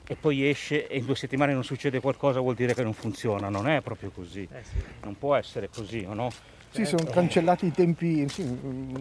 e 0.09 0.15
poi 0.15 0.49
esce 0.49 0.87
e 0.87 0.99
in 0.99 1.05
due 1.05 1.17
settimane 1.17 1.53
non 1.53 1.65
succede 1.65 2.01
qualcosa 2.01 2.39
vuol 2.41 2.55
dire 2.55 2.75
che 2.75 2.85
non 2.85 2.93
funziona, 2.93 3.49
non 3.49 3.69
è 3.69 3.81
proprio 3.81 4.11
così, 4.11 4.49
Eh 4.51 4.63
sì. 4.63 4.77
non 5.03 5.19
può 5.19 5.35
essere 5.35 5.69
così, 5.69 6.05
o 6.09 6.15
no? 6.15 6.31
Sì, 6.77 6.85
sono 6.85 7.05
cancellati 7.05 7.67
i 7.67 7.73
tempi, 7.73 8.29
sì, 8.29 8.45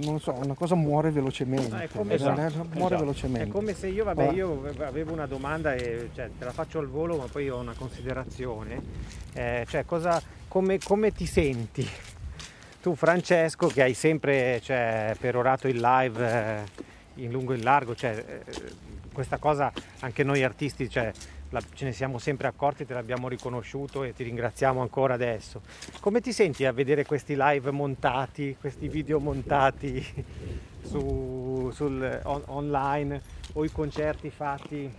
non 0.03 0.19
so, 0.21 0.34
una 0.34 0.53
cosa 0.53 0.76
muore 0.76 1.11
velocemente. 1.11 1.76
Ah, 1.76 1.82
è 1.82 1.89
come- 1.89 2.11
è- 2.11 2.15
Esatto, 2.15 2.39
muore 2.39 2.95
esatto. 2.95 2.97
velocemente. 2.99 3.49
È 3.49 3.51
come 3.51 3.73
se 3.73 3.88
io, 3.88 4.03
vabbè, 4.05 4.26
Vabbè. 4.28 4.36
io 4.38 4.73
avevo 4.80 5.11
una 5.11 5.26
domanda 5.26 5.73
e 5.73 6.09
cioè, 6.15 6.30
te 6.38 6.45
la 6.45 6.51
faccio 6.51 6.80
al 6.80 6.88
volo, 6.88 7.17
ma 7.17 7.26
poi 7.26 7.49
ho 7.49 7.57
una 7.57 7.73
considerazione. 7.78 8.82
Eh, 9.34 9.65
cioè, 9.67 9.84
cosa, 9.86 10.21
come, 10.47 10.80
come 10.80 11.11
ti 11.11 11.26
senti? 11.26 11.86
Tu, 12.82 12.95
Francesco, 12.95 13.67
che 13.67 13.82
hai 13.82 13.93
sempre 13.93 14.61
cioè, 14.61 15.15
perorato 15.19 15.67
il 15.67 15.80
live 15.80 16.30
eh, 17.15 17.23
in 17.23 17.32
lungo 17.32 17.53
e 17.53 17.57
in 17.57 17.63
largo, 17.63 17.95
cioè, 17.95 18.23
eh, 18.45 18.53
questa 19.11 19.38
cosa 19.38 19.71
anche 19.99 20.23
noi 20.23 20.43
artisti 20.43 20.89
cioè, 20.89 21.11
la- 21.49 21.61
ce 21.73 21.85
ne 21.85 21.91
siamo 21.93 22.17
sempre 22.17 22.47
accorti, 22.47 22.85
te 22.85 22.93
l'abbiamo 22.93 23.27
riconosciuto 23.27 24.03
e 24.03 24.13
ti 24.13 24.23
ringraziamo 24.23 24.81
ancora 24.81 25.13
adesso. 25.13 25.61
Come 25.99 26.21
ti 26.21 26.31
senti 26.33 26.65
a 26.65 26.71
vedere 26.71 27.05
questi 27.05 27.35
live 27.37 27.71
montati, 27.71 28.55
questi 28.59 28.87
video 28.89 29.19
montati 29.19 30.03
su, 30.81 31.69
sul, 31.73 32.19
on- 32.23 32.43
online 32.47 33.21
o 33.53 33.63
i 33.63 33.71
concerti 33.71 34.29
fatti? 34.29 34.91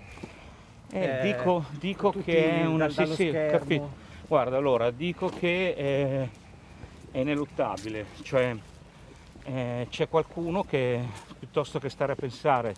Eh, 0.90 1.04
Eh, 1.04 1.18
dico 1.20 1.64
dico 1.72 2.10
che 2.24 2.60
è 2.60 2.66
una 2.66 2.86
dal- 2.88 3.08
sì, 3.08 3.14
sì, 3.14 3.30
capito. 3.32 4.04
Guarda, 4.28 4.56
allora 4.56 4.90
dico 4.90 5.28
che 5.28 5.74
è, 5.74 6.28
è 7.12 7.18
ineluttabile, 7.18 8.06
cioè 8.22 8.54
eh, 9.44 9.86
c'è 9.88 10.08
qualcuno 10.08 10.64
che 10.64 11.00
piuttosto 11.38 11.78
che 11.78 11.88
stare 11.88 12.12
a 12.12 12.14
pensare 12.16 12.74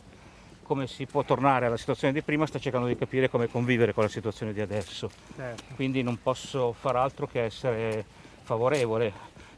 come 0.69 0.87
si 0.87 1.07
può 1.07 1.25
tornare 1.25 1.65
alla 1.67 1.79
situazione 1.79 2.13
di 2.13 2.21
prima, 2.23 2.47
sta 2.47 2.59
cercando 2.59 2.87
di 2.87 2.95
capire 2.97 3.31
come 3.31 3.49
convivere 3.49 3.95
con 3.95 4.05
la 4.05 4.11
situazione 4.11 4.53
di 4.53 4.61
adesso. 4.61 5.11
Certo. 5.35 5.63
Quindi 5.75 6.03
non 6.03 6.21
posso 6.23 6.75
far 6.79 6.95
altro 6.97 7.27
che 7.27 7.43
essere 7.43 8.05
favorevole. 8.43 9.11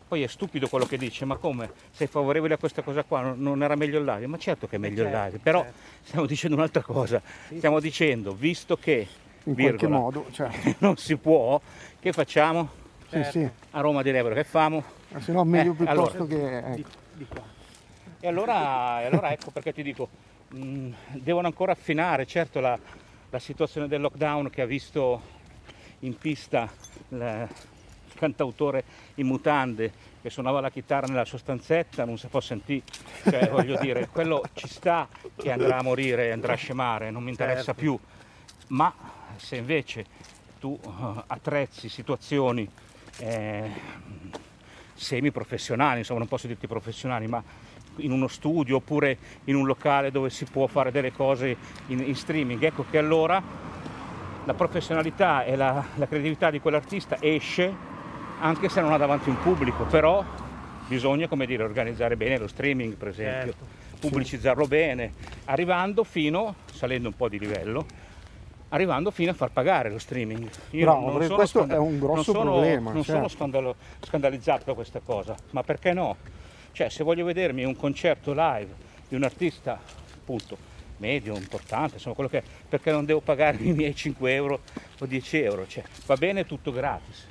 Poi 0.07 0.23
è 0.23 0.27
stupido 0.29 0.69
quello 0.69 0.87
che 0.87 0.97
dice, 0.97 1.25
ma 1.25 1.37
come? 1.37 1.71
Sei 1.91 2.07
favorevole 2.07 2.55
a 2.55 2.59
questa 2.59 2.83
cosa 2.83 3.03
qua? 3.03 3.33
Non- 3.37 3.61
era 3.63 3.75
meglio 3.75 3.99
il 3.99 4.05
live? 4.05 4.27
Ma 4.29 4.39
certo 4.39 4.69
che 4.69 4.77
è 4.77 4.79
meglio 4.79 5.03
il 5.03 5.11
certo, 5.11 5.25
live, 5.27 5.39
però 5.43 5.63
certo. 5.63 5.79
stiamo 6.03 6.27
dicendo 6.27 6.57
un'altra 6.57 6.83
cosa. 6.83 7.21
Stiamo 7.57 7.81
dicendo, 7.81 8.33
visto 8.33 8.77
che 8.77 9.07
In 9.45 9.55
qualche 9.55 9.63
virgola, 9.63 9.97
modo, 9.99 10.27
cioè, 10.31 10.49
non 10.79 10.97
si 10.97 11.17
può, 11.17 11.61
che 11.99 12.13
facciamo? 12.13 12.69
sì, 13.09 13.23
sì. 13.25 13.51
A 13.73 13.81
Roma 13.81 14.03
di 14.03 14.13
Lebro 14.13 14.33
che 14.35 14.45
famo? 14.45 14.83
Se 15.19 15.33
no 15.33 15.43
meglio 15.43 15.73
Eh, 15.73 15.75
piuttosto 15.75 16.17
allora. 16.23 16.27
che... 16.27 16.63
Di, 16.75 16.81
ecco. 16.81 16.89
di 17.15 17.27
qua. 17.29 17.43
E 18.21 18.29
allora, 18.29 19.03
e 19.03 19.07
allora 19.07 19.33
ecco 19.33 19.51
perché 19.51 19.73
ti 19.73 19.83
dico, 19.83 20.09
mh, 20.51 20.91
devono 21.13 21.47
ancora 21.47 21.73
affinare, 21.73 22.27
certo 22.27 22.61
la, 22.61 22.79
la 23.31 23.39
situazione 23.39 23.89
del 23.89 24.01
lockdown 24.01 24.51
che 24.51 24.63
ha 24.63 24.67
visto 24.67 25.39
in 26.01 26.17
pista 26.17 26.69
il 27.09 27.49
cantautore 28.15 28.85
in 29.17 29.27
mutande 29.27 29.93
che 30.23 30.29
suonava 30.31 30.61
la 30.61 30.71
chitarra 30.71 31.07
nella 31.07 31.25
sua 31.25 31.39
stanzetta, 31.39 32.05
non 32.05 32.19
si 32.19 32.27
può 32.27 32.41
sentire, 32.41 32.83
cioè 33.23 33.49
voglio 33.51 33.79
dire, 33.79 34.09
quello 34.09 34.43
ci 34.53 34.69
sta 34.69 35.09
che 35.37 35.51
andrà 35.51 35.79
a 35.79 35.83
morire, 35.83 36.33
andrà 36.33 36.53
a 36.53 36.57
scemare, 36.57 37.11
non 37.11 37.23
mi 37.23 37.31
interessa 37.31 37.75
Certo. 37.75 37.81
più, 37.81 37.99
ma 38.69 38.93
se 39.37 39.57
invece 39.57 40.05
tu 40.59 40.79
eh, 40.83 41.23
attrezzi 41.27 41.89
situazioni 41.89 42.69
eh, 43.19 43.71
semi-professionali, 44.95 46.01
insomma 46.01 46.19
non 46.19 46.29
posso 46.29 46.47
dirti 46.47 46.67
professionali, 46.67 47.27
ma 47.27 47.43
in 48.01 48.13
uno 48.13 48.29
studio 48.29 48.77
oppure 48.77 49.17
in 49.45 49.55
un 49.57 49.67
locale 49.67 50.11
dove 50.11 50.31
si 50.31 50.45
può 50.45 50.67
fare 50.67 50.91
delle 50.91 51.13
cose 51.13 51.57
in, 51.89 52.01
in 52.01 52.15
streaming, 52.15 52.63
ecco 52.63 52.85
che 52.91 52.99
allora 52.99 53.43
la 54.45 54.55
professionalità 54.55 55.45
e 55.45 55.57
la, 55.57 55.85
la 55.97 56.07
creatività 56.07 56.51
di 56.51 56.61
quell'artista 56.61 57.17
esce 57.21 57.89
anche 58.41 58.69
se 58.69 58.81
non 58.81 58.93
ha 58.93 58.97
davanti 58.97 59.29
un 59.29 59.39
pubblico, 59.39 59.85
però 59.85 60.25
bisogna 60.89 61.29
come 61.29 61.47
dire, 61.47 61.63
organizzare 61.63 62.17
bene 62.17 62.39
lo 62.39 62.49
streaming 62.49 62.95
per 62.95 63.09
esempio, 63.09 63.53
Certo. 63.53 63.67
pubblicizzarlo 64.01 64.67
bene, 64.67 65.13
arrivando 65.45 66.05
fino, 66.05 66.55
salendo 66.73 67.09
un 67.09 67.15
po' 67.17 67.29
di 67.29 67.39
livello, 67.39 67.85
arrivando 68.71 69.11
fino 69.11 69.31
a 69.31 69.35
far 69.35 69.51
pagare 69.51 69.91
lo 69.91 69.99
streaming. 69.99 70.49
Io 70.71 70.85
Bravo, 70.85 71.19
perché 71.19 71.35
questo 71.35 71.67
è 71.67 71.77
un 71.77 71.99
grosso 71.99 72.15
non 72.15 72.25
sono, 72.25 72.53
problema, 72.53 72.93
Non 72.93 73.05
sono 73.05 73.19
certo. 73.19 73.37
scandalo- 73.37 73.77
scandalizzato 74.01 74.63
da 74.65 74.75
questa 74.75 75.01
cosa, 75.05 75.35
ma 75.51 75.63
perché 75.63 75.93
no? 75.93 76.17
Cioè, 76.73 76.89
se 76.89 77.05
voglio 77.05 77.25
vedermi 77.25 77.65
un 77.65 77.77
concerto 77.77 78.33
live 78.33 78.75
di 79.09 79.15
un 79.17 79.25
artista, 79.25 79.79
appunto, 80.15 80.57
medio, 80.99 81.35
importante, 81.37 81.95
insomma, 81.95 82.15
quello 82.15 82.31
che 82.31 82.39
è, 82.39 82.43
perché 82.69 82.91
non 82.93 83.05
devo 83.05 83.21
pagare 83.21 83.57
i 83.61 83.73
miei 83.73 83.95
5 83.95 84.35
euro 84.35 84.61
o 84.99 85.07
10 85.07 85.39
euro? 85.43 85.67
Cioè, 85.67 85.83
va 86.07 86.17
bene 86.17 86.47
tutto 86.47 86.73
gratis, 86.73 87.27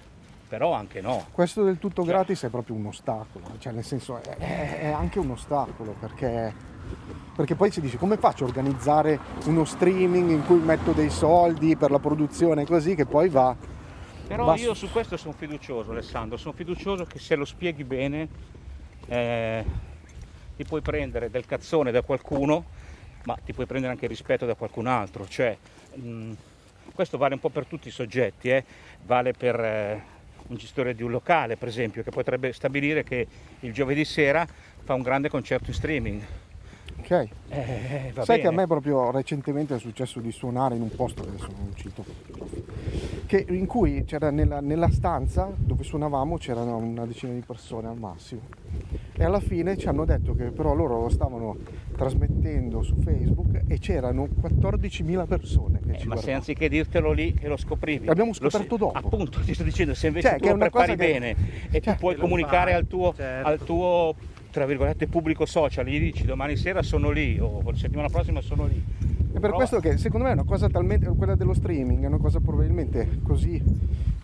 però 0.48 0.74
anche 0.74 1.02
no. 1.02 1.28
Questo 1.32 1.64
del 1.64 1.78
tutto 1.78 2.04
Cioè. 2.04 2.12
gratis 2.12 2.44
è 2.44 2.50
proprio 2.50 2.76
un 2.76 2.88
ostacolo, 2.88 3.46
cioè 3.60 3.72
nel 3.72 3.84
senso 3.86 4.18
è, 4.22 4.36
è- 4.38 4.80
è 4.82 4.88
anche 4.88 5.20
un 5.20 5.32
ostacolo 5.32 5.96
perché, 6.00 6.54
perché 7.36 7.56
poi 7.56 7.72
si 7.72 7.80
dice 7.80 7.98
come 7.98 8.18
faccio 8.18 8.44
a 8.44 8.48
organizzare 8.48 9.20
uno 9.46 9.64
streaming 9.64 10.32
in 10.32 10.46
cui 10.46 10.58
metto 10.60 10.92
dei 10.92 11.10
soldi 11.10 11.76
per 11.76 11.92
la 11.92 12.00
produzione 12.00 12.66
così 12.66 12.96
che 12.96 13.06
poi 13.06 13.30
va... 13.30 13.56
Però 14.28 14.46
va 14.46 14.56
io 14.58 14.74
su 14.76 14.92
questo 14.92 15.18
sono 15.18 15.34
fiducioso, 15.34 15.92
Alessandro, 15.92 16.38
sono 16.38 16.54
fiducioso 16.54 17.06
che 17.06 17.18
se 17.18 17.36
lo 17.36 17.46
spieghi 17.46 17.84
bene 17.84 18.28
eh, 19.08 19.64
ti 20.56 20.64
puoi 20.66 20.82
prendere 20.82 21.30
del 21.30 21.46
cazzone 21.46 21.92
da 21.92 22.02
qualcuno, 22.02 22.66
ma 23.24 23.38
ti 23.44 23.54
puoi 23.54 23.66
prendere 23.66 23.94
anche 23.94 24.08
rispetto 24.08 24.46
da 24.46 24.56
qualcun 24.56 24.88
altro. 24.88 25.28
Cioè, 25.28 25.58
mh, 25.96 26.32
questo 26.94 27.18
vale 27.18 27.34
un 27.36 27.40
po' 27.40 27.50
per 27.50 27.66
tutti 27.66 27.88
i 27.88 27.92
soggetti, 27.92 28.50
eh. 28.50 28.64
vale 29.06 29.34
per 29.34 29.60
eh, 29.60 30.04
un 30.48 30.56
gestore 30.58 30.96
di 30.96 31.04
un 31.04 31.12
locale, 31.12 31.56
per 31.56 31.68
esempio, 31.68 32.04
che 32.04 32.12
potrebbe 32.12 32.52
stabilire 32.54 33.04
che 33.04 33.28
il 33.62 33.72
giovedì 33.72 34.04
sera 34.06 34.48
fa 34.84 34.94
un 34.94 35.02
grande 35.02 35.30
concerto 35.30 35.70
in 35.70 35.76
streaming. 35.76 36.26
Ok. 37.12 37.28
Eh, 37.50 38.12
va 38.14 38.24
Sai 38.24 38.38
bene. 38.38 38.42
che 38.42 38.48
a 38.48 38.52
me 38.52 38.68
proprio 38.68 39.10
recentemente 39.10 39.76
è 39.76 39.80
successo 39.80 40.20
di 40.20 40.32
suonare 40.32 40.76
in 40.76 40.82
un 40.84 40.92
posto 40.96 41.24
che 41.24 41.30
adesso 41.30 41.48
non 41.58 41.72
cito, 41.74 42.06
che, 43.26 43.46
in 43.50 43.66
cui 43.66 44.04
c'era 44.06 44.30
nella, 44.30 44.60
nella 44.60 44.92
stanza 44.92 45.50
dove 45.58 45.84
suonavamo 45.84 46.38
c'erano 46.38 46.78
una 46.78 47.08
decina 47.08 47.34
di 47.34 47.42
persone 47.46 47.88
al 47.88 47.98
massimo 47.98 48.42
e 49.16 49.24
alla 49.24 49.40
fine 49.40 49.76
ci 49.76 49.88
hanno 49.88 50.06
detto 50.06 50.36
che 50.36 50.46
però 50.52 50.76
loro 50.76 51.02
lo 51.02 51.10
stavano 51.10 51.58
trasmettendo 51.96 52.84
su 52.84 52.96
Facebook 53.02 53.64
e 53.68 53.80
c'erano 53.80 54.28
14.000 54.42 55.26
persone 55.28 55.80
che 55.80 55.94
Eh, 55.94 55.98
ci 55.98 56.08
ma 56.08 56.16
se 56.16 56.26
guardavano. 56.26 56.36
anziché 56.38 56.70
dirtelo 56.70 57.12
lì 57.12 57.34
che 57.34 57.48
lo 57.48 57.58
scoprivi. 57.58 58.06
L'abbiamo 58.06 58.32
Lo 58.40 58.50
scoperto 58.50 58.78
dopo. 58.78 58.98
Appunto, 58.98 59.40
ti 59.42 59.54
sto 59.56 59.64
dicendo, 59.64 59.96
se 59.96 60.08
invece 60.08 60.28
Cioè, 60.30 60.38
tu 60.38 60.44
che 60.46 60.52
lo 60.52 60.58
prepari 60.60 60.92
cosa 60.92 60.96
che- 61.04 61.12
bene 61.12 61.36
e 61.72 61.82
Cioè, 61.82 61.94
tu 61.96 62.00
puoi 62.00 62.14
lo 62.16 62.22
comunicare 62.22 62.72
fai, 62.72 62.80
al 62.80 62.88
tuo, 62.88 63.14
certo. 63.16 63.48
al 63.48 63.60
tuo, 63.60 64.16
tra 64.50 64.66
virgolette, 64.66 65.08
pubblico 65.08 65.46
social, 65.46 65.86
gli 65.86 66.00
dici 66.00 66.26
domani 66.26 66.56
sera 66.56 66.82
sono 66.82 67.10
lì 67.12 67.38
o 67.40 67.62
la 67.66 67.76
settimana 67.76 68.10
prossima 68.10 68.42
sono 68.42 68.66
lì. 68.66 68.78
È 68.78 69.32
per 69.34 69.42
Però- 69.42 69.56
questo 69.56 69.80
che 69.80 69.98
secondo 69.98 70.26
me 70.26 70.32
è 70.32 70.36
una 70.36 70.44
cosa 70.44 70.68
talmente, 70.70 71.08
quella 71.16 71.36
dello 71.36 71.54
streaming 71.54 72.04
è 72.04 72.08
una 72.08 72.18
cosa 72.18 72.40
probabilmente 72.40 73.20
così, 73.24 73.62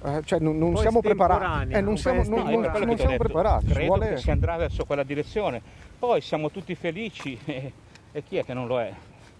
eh, 0.04 0.22
cioè 0.26 0.40
non, 0.40 0.58
non 0.58 0.76
siamo 0.78 1.00
preparati, 1.00 1.74
eh, 1.74 1.82
non 1.82 1.98
siamo, 1.98 2.24
non- 2.24 2.44
non- 2.50 2.72
non 2.86 2.98
siamo 2.98 3.18
preparati, 3.18 3.68
ci 3.68 3.74
Credo 3.74 3.88
vuole... 3.88 4.10
che 4.10 4.18
si 4.18 4.32
andrà 4.32 4.56
verso 4.58 4.84
quella 4.86 5.04
direzione. 5.04 5.62
Poi 6.00 6.22
siamo 6.22 6.50
tutti 6.50 6.74
felici 6.76 7.38
e, 7.46 7.72
e 8.12 8.24
chi 8.24 8.38
è 8.38 8.44
che 8.44 8.54
non 8.54 8.66
lo 8.68 8.80
è? 8.82 8.92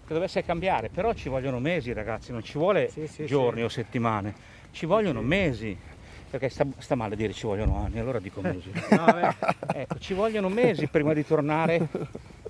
Che 0.06 0.14
dovesse 0.14 0.44
cambiare, 0.44 0.88
però 0.88 1.12
ci 1.14 1.28
vogliono 1.28 1.58
mesi 1.58 1.92
ragazzi, 1.92 2.30
non 2.30 2.44
ci 2.44 2.58
vuole 2.58 2.88
Sì, 2.88 3.08
sì, 3.08 3.26
giorni 3.26 3.58
sì. 3.58 3.64
o 3.64 3.68
settimane, 3.68 4.34
ci 4.70 4.86
vogliono 4.86 5.20
mesi. 5.20 5.76
Perché 6.28 6.48
sta, 6.48 6.66
sta, 6.78 6.94
male 6.94 7.16
dire 7.16 7.32
ci 7.32 7.46
vogliono 7.46 7.78
anni, 7.84 7.98
allora 7.98 8.18
dico 8.18 8.40
mesi. 8.40 8.70
No, 8.90 9.34
ecco, 9.72 9.98
ci 9.98 10.14
vogliono 10.14 10.48
mesi 10.48 10.86
prima 10.88 11.12
di 11.12 11.24
tornare 11.24 11.88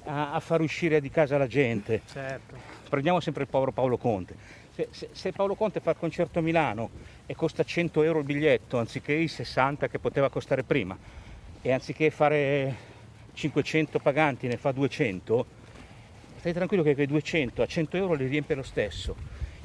a, 0.05 0.33
a, 0.33 0.41
far 0.41 0.61
uscire 0.61 1.01
di 1.01 1.11
casa 1.11 1.39
la 1.39 1.47
gente. 1.47 2.03
Certo. 2.11 2.57
Prendiamo 2.89 3.21
sempre 3.21 3.43
il 3.43 3.49
povero 3.49 3.73
Paolo 3.73 3.97
Conte. 3.97 4.35
Se, 4.75 4.89
se, 4.91 5.09
se, 5.13 5.33
Paolo 5.33 5.55
Conte 5.55 5.81
fa 5.81 5.91
il 5.91 5.97
concerto 5.99 6.39
a 6.39 6.43
Milano 6.43 6.91
e 7.27 7.35
costa 7.35 7.65
100 7.65 8.03
euro 8.03 8.19
il 8.21 8.25
biglietto 8.25 8.79
anziché 8.79 9.13
i 9.13 9.29
60 9.29 9.89
che 9.89 9.99
poteva 9.99 10.29
costare 10.29 10.63
prima 10.63 10.97
e 11.63 11.73
anziché 11.73 12.11
fare 12.11 12.75
500 13.33 13.99
paganti 13.99 14.47
ne 14.47 14.57
fa 14.57 14.73
200, 14.73 15.47
stai 16.39 16.53
tranquillo 16.53 16.83
che 16.83 16.95
quei 16.95 17.07
200 17.07 17.63
a 17.63 17.67
100 17.67 17.97
euro 17.97 18.15
li 18.15 18.27
riempie 18.27 18.55
lo 18.55 18.63
stesso. 18.63 19.17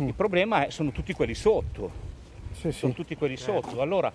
Mm. 0.01 0.07
Il 0.07 0.13
problema 0.13 0.65
è, 0.65 0.69
sono 0.69 0.91
tutti 0.91 1.13
quelli 1.13 1.35
sotto 1.35 2.10
sì, 2.53 2.71
sono 2.71 2.91
sì. 2.91 2.97
tutti 2.97 3.15
quelli 3.15 3.37
sotto. 3.37 3.81
Allora 3.81 4.11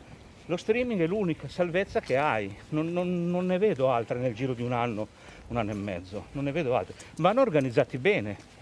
lo 0.48 0.56
streaming 0.56 1.00
è 1.00 1.06
l'unica 1.06 1.48
salvezza 1.48 2.00
che 2.00 2.16
hai, 2.16 2.54
non, 2.68 2.92
non, 2.92 3.28
non, 3.30 3.46
ne 3.46 3.58
vedo 3.58 3.90
altre 3.90 4.18
nel 4.18 4.34
giro 4.34 4.54
di 4.54 4.62
un 4.62 4.72
anno, 4.72 5.08
un 5.48 5.56
anno 5.56 5.72
e 5.72 5.74
mezzo, 5.74 6.26
non 6.32 6.44
ne 6.44 6.52
vedo 6.52 6.76
altre. 6.76 6.94
Vanno 7.16 7.40
organizzati 7.40 7.98
bene. 7.98 8.54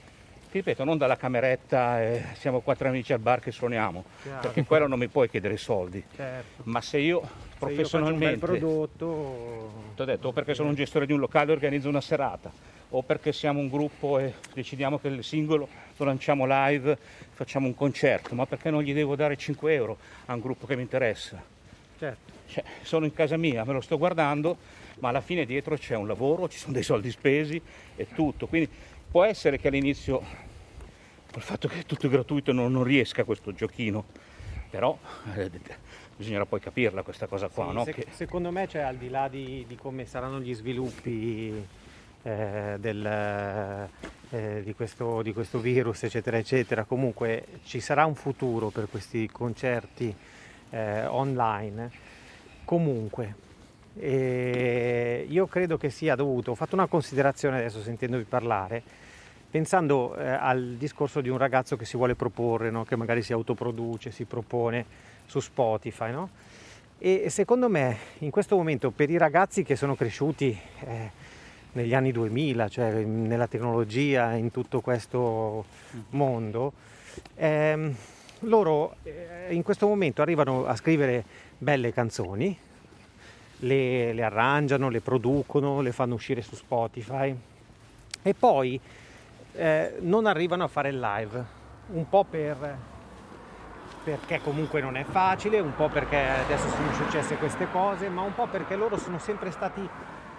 Ti 0.50 0.60
ripeto, 0.60 0.84
non 0.84 0.96
dalla 0.96 1.16
cameretta 1.16 2.00
e 2.00 2.24
siamo 2.34 2.60
quattro 2.60 2.88
amici 2.88 3.12
al 3.12 3.18
bar 3.18 3.40
che 3.40 3.50
suoniamo, 3.50 4.04
Chiaro. 4.22 4.40
perché 4.40 4.64
quello 4.64 4.86
non 4.86 5.00
mi 5.00 5.08
puoi 5.08 5.28
chiedere 5.28 5.56
soldi. 5.56 6.02
Certo. 6.14 6.62
Ma 6.64 6.80
se 6.80 6.98
io 6.98 7.22
se 7.22 7.28
professionalmente... 7.58 8.46
Io 8.46 8.52
un 8.52 8.60
prodotto... 8.60 9.72
Ti 9.96 10.02
ho 10.02 10.04
detto, 10.04 10.28
o 10.28 10.32
perché 10.32 10.54
sono 10.54 10.68
un 10.68 10.76
gestore 10.76 11.06
di 11.06 11.12
un 11.12 11.18
locale 11.18 11.50
e 11.50 11.54
organizzo 11.54 11.88
una 11.88 12.00
serata, 12.00 12.52
o 12.90 13.02
perché 13.02 13.32
siamo 13.32 13.60
un 13.60 13.68
gruppo 13.68 14.18
e 14.18 14.34
decidiamo 14.52 14.98
che 14.98 15.08
il 15.08 15.24
singolo 15.24 15.68
lo 15.96 16.04
lanciamo 16.04 16.44
live, 16.46 16.96
facciamo 17.32 17.66
un 17.66 17.74
concerto, 17.74 18.34
ma 18.34 18.46
perché 18.46 18.70
non 18.70 18.82
gli 18.82 18.92
devo 18.92 19.16
dare 19.16 19.36
5 19.36 19.72
euro 19.72 19.98
a 20.26 20.34
un 20.34 20.40
gruppo 20.40 20.66
che 20.66 20.76
mi 20.76 20.82
interessa? 20.82 21.42
Certo. 21.98 22.32
Cioè, 22.46 22.62
sono 22.82 23.04
in 23.04 23.12
casa 23.12 23.36
mia, 23.36 23.64
me 23.64 23.72
lo 23.72 23.80
sto 23.80 23.96
guardando, 23.96 24.56
ma 24.98 25.08
alla 25.08 25.20
fine 25.20 25.44
dietro 25.44 25.76
c'è 25.76 25.96
un 25.96 26.06
lavoro, 26.06 26.48
ci 26.48 26.58
sono 26.58 26.72
dei 26.72 26.82
soldi 26.82 27.10
spesi 27.10 27.60
e 27.96 28.06
tutto. 28.14 28.46
Quindi 28.46 28.68
può 29.10 29.24
essere 29.24 29.58
che 29.58 29.68
all'inizio, 29.68 30.22
col 31.32 31.42
fatto 31.42 31.68
che 31.68 31.80
è 31.80 31.84
tutto 31.84 32.08
gratuito, 32.08 32.52
non, 32.52 32.70
non 32.70 32.84
riesca 32.84 33.24
questo 33.24 33.52
giochino, 33.52 34.04
però 34.70 34.96
eh, 35.36 35.50
bisognerà 36.16 36.46
poi 36.46 36.60
capirla 36.60 37.02
questa 37.02 37.26
cosa 37.26 37.48
qua. 37.48 37.68
Sì, 37.68 37.74
no? 37.74 37.84
se, 37.84 37.92
che... 37.92 38.06
Secondo 38.10 38.50
me, 38.50 38.68
cioè, 38.68 38.82
al 38.82 38.96
di 38.96 39.08
là 39.08 39.28
di, 39.28 39.64
di 39.66 39.76
come 39.76 40.04
saranno 40.06 40.40
gli 40.40 40.54
sviluppi 40.54 41.66
eh, 42.24 42.76
del, 42.80 43.06
eh, 44.30 44.62
di, 44.64 44.74
questo, 44.74 45.20
di, 45.22 45.34
questo, 45.34 45.58
virus, 45.58 46.04
eccetera, 46.04 46.38
eccetera. 46.38 46.84
Comunque 46.84 47.44
ci 47.64 47.80
sarà 47.80 48.06
un 48.06 48.14
futuro 48.14 48.70
per 48.70 48.88
questi 48.90 49.28
concerti 49.30 50.14
eh, 50.70 51.04
online. 51.04 51.90
Comunque, 52.64 53.34
io 54.00 55.46
credo 55.46 55.76
che 55.76 55.90
sia 55.90 56.14
dovuto, 56.16 56.52
ho 56.52 56.54
fatto 56.54 56.74
una 56.74 56.86
considerazione 56.86 57.58
adesso 57.58 57.82
sentendovi 57.82 58.24
parlare, 58.24 58.82
pensando 59.50 60.16
eh, 60.16 60.26
al 60.26 60.76
discorso 60.78 61.20
di 61.20 61.28
un 61.28 61.38
ragazzo 61.38 61.76
che 61.76 61.84
si 61.84 61.96
vuole 61.96 62.14
proporre, 62.14 62.70
no? 62.70 62.84
che 62.84 62.96
magari 62.96 63.22
si 63.22 63.32
autoproduce, 63.32 64.10
si 64.10 64.24
propone 64.24 64.84
su 65.26 65.40
Spotify. 65.40 66.10
No? 66.10 66.30
E 66.98 67.28
secondo 67.28 67.68
me 67.68 67.98
in 68.20 68.30
questo 68.30 68.56
momento 68.56 68.90
per 68.90 69.10
i 69.10 69.18
ragazzi 69.18 69.62
che 69.62 69.76
sono 69.76 69.94
cresciuti 69.94 70.58
eh, 70.80 71.10
negli 71.74 71.94
anni 71.94 72.12
2000, 72.12 72.68
cioè 72.68 73.02
nella 73.04 73.46
tecnologia, 73.46 74.32
in 74.32 74.50
tutto 74.50 74.80
questo 74.80 75.64
mondo, 76.10 76.72
ehm, 77.34 77.94
loro 78.40 78.96
eh, 79.02 79.48
in 79.50 79.62
questo 79.62 79.86
momento 79.86 80.22
arrivano 80.22 80.66
a 80.66 80.76
scrivere 80.76 81.24
belle 81.58 81.92
canzoni, 81.92 82.56
le, 83.58 84.12
le, 84.12 84.22
arrangiano, 84.22 84.88
le 84.88 85.00
producono, 85.00 85.80
le 85.80 85.92
fanno 85.92 86.14
uscire 86.14 86.42
su 86.42 86.54
Spotify 86.54 87.34
e 88.22 88.34
poi 88.34 88.78
eh, 89.54 89.96
non 90.00 90.26
arrivano 90.26 90.64
a 90.64 90.68
fare 90.68 90.90
il 90.90 90.98
live, 90.98 91.44
un 91.88 92.08
po' 92.08 92.24
per, 92.24 92.78
perché 94.04 94.40
comunque 94.42 94.80
non 94.80 94.96
è 94.96 95.04
facile, 95.04 95.60
un 95.60 95.74
po' 95.74 95.88
perché 95.88 96.18
adesso 96.18 96.68
sono 96.68 96.92
successe 96.92 97.36
queste 97.36 97.68
cose, 97.70 98.08
ma 98.08 98.22
un 98.22 98.34
po' 98.34 98.46
perché 98.46 98.76
loro 98.76 98.96
sono 98.96 99.18
sempre 99.18 99.50
stati 99.50 99.88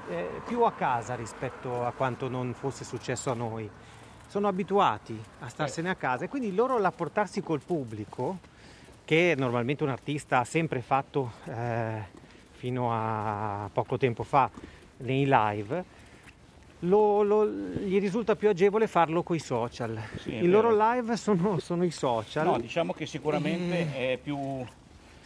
eh, 0.09 0.41
più 0.45 0.63
a 0.63 0.71
casa 0.71 1.15
rispetto 1.15 1.85
a 1.85 1.91
quanto 1.91 2.27
non 2.27 2.53
fosse 2.53 2.83
successo 2.83 3.31
a 3.31 3.33
noi. 3.33 3.69
Sono 4.27 4.47
abituati 4.47 5.19
a 5.39 5.47
starsene 5.47 5.89
a 5.89 5.95
casa 5.95 6.25
e 6.25 6.29
quindi 6.29 6.53
loro 6.53 6.77
l'apportarsi 6.77 7.41
col 7.41 7.61
pubblico, 7.61 8.39
che 9.05 9.35
normalmente 9.37 9.83
un 9.83 9.89
artista 9.89 10.39
ha 10.39 10.43
sempre 10.43 10.81
fatto 10.81 11.31
eh, 11.45 12.03
fino 12.51 12.89
a 12.91 13.69
poco 13.71 13.97
tempo 13.97 14.23
fa 14.23 14.49
nei 14.97 15.25
live, 15.27 16.03
lo, 16.79 17.23
lo, 17.23 17.47
gli 17.47 17.99
risulta 17.99 18.35
più 18.35 18.49
agevole 18.49 18.87
farlo 18.87 19.23
con 19.23 19.35
i 19.35 19.39
social. 19.39 19.99
Sì, 20.17 20.35
I 20.35 20.47
loro 20.47 20.75
live 20.75 21.15
sono, 21.17 21.59
sono, 21.59 21.83
i 21.83 21.91
social. 21.91 22.45
No, 22.45 22.59
diciamo 22.59 22.93
che 22.93 23.05
sicuramente 23.05 23.93
è 23.93 24.19
più, 24.21 24.63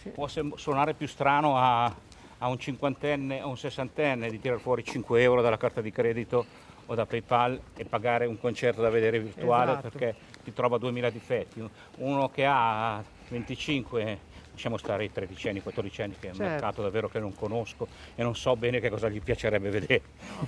sì. 0.02 0.10
può 0.10 0.28
suonare 0.28 0.94
più 0.94 1.08
strano 1.08 1.58
a, 1.58 1.94
a 2.40 2.48
un 2.48 2.60
cinquantenne 2.60 3.42
o 3.42 3.50
un 3.50 3.58
sessantenne 3.58 4.30
di 4.30 4.40
tirare 4.40 4.60
fuori 4.60 4.84
5 4.84 5.22
euro 5.22 5.42
dalla 5.42 5.58
carta 5.58 5.82
di 5.82 5.92
credito 5.92 6.46
o 6.86 6.96
da 6.96 7.06
PayPal 7.06 7.60
e 7.76 7.86
pagare 7.86 8.26
un 8.26 8.40
concerto 8.40 8.82
da 8.82 8.90
vedere 8.90 9.20
virtuale 9.20 9.72
esatto. 9.72 9.90
perché 9.90 10.16
ti 10.44 10.54
trova 10.54 10.78
2000 10.78 11.10
difetti. 11.10 11.70
Uno 11.98 12.30
che 12.30 12.46
ha 12.46 13.04
25, 13.28 14.20
lasciamo 14.52 14.78
stare 14.78 15.04
i 15.04 15.12
13 15.12 15.50
anni, 15.50 15.62
14 15.62 16.02
anni, 16.02 16.16
che 16.20 16.28
è 16.28 16.30
un 16.32 16.36
certo. 16.38 16.52
mercato 16.52 16.82
davvero 16.82 17.08
che 17.10 17.20
non 17.20 17.36
conosco 17.36 17.88
e 18.16 18.24
non 18.24 18.36
so 18.36 18.56
bene 18.56 18.80
che 18.80 18.90
cosa 18.90 19.10
gli 19.10 19.22
piacerebbe 19.22 19.70
vedere. 19.70 20.02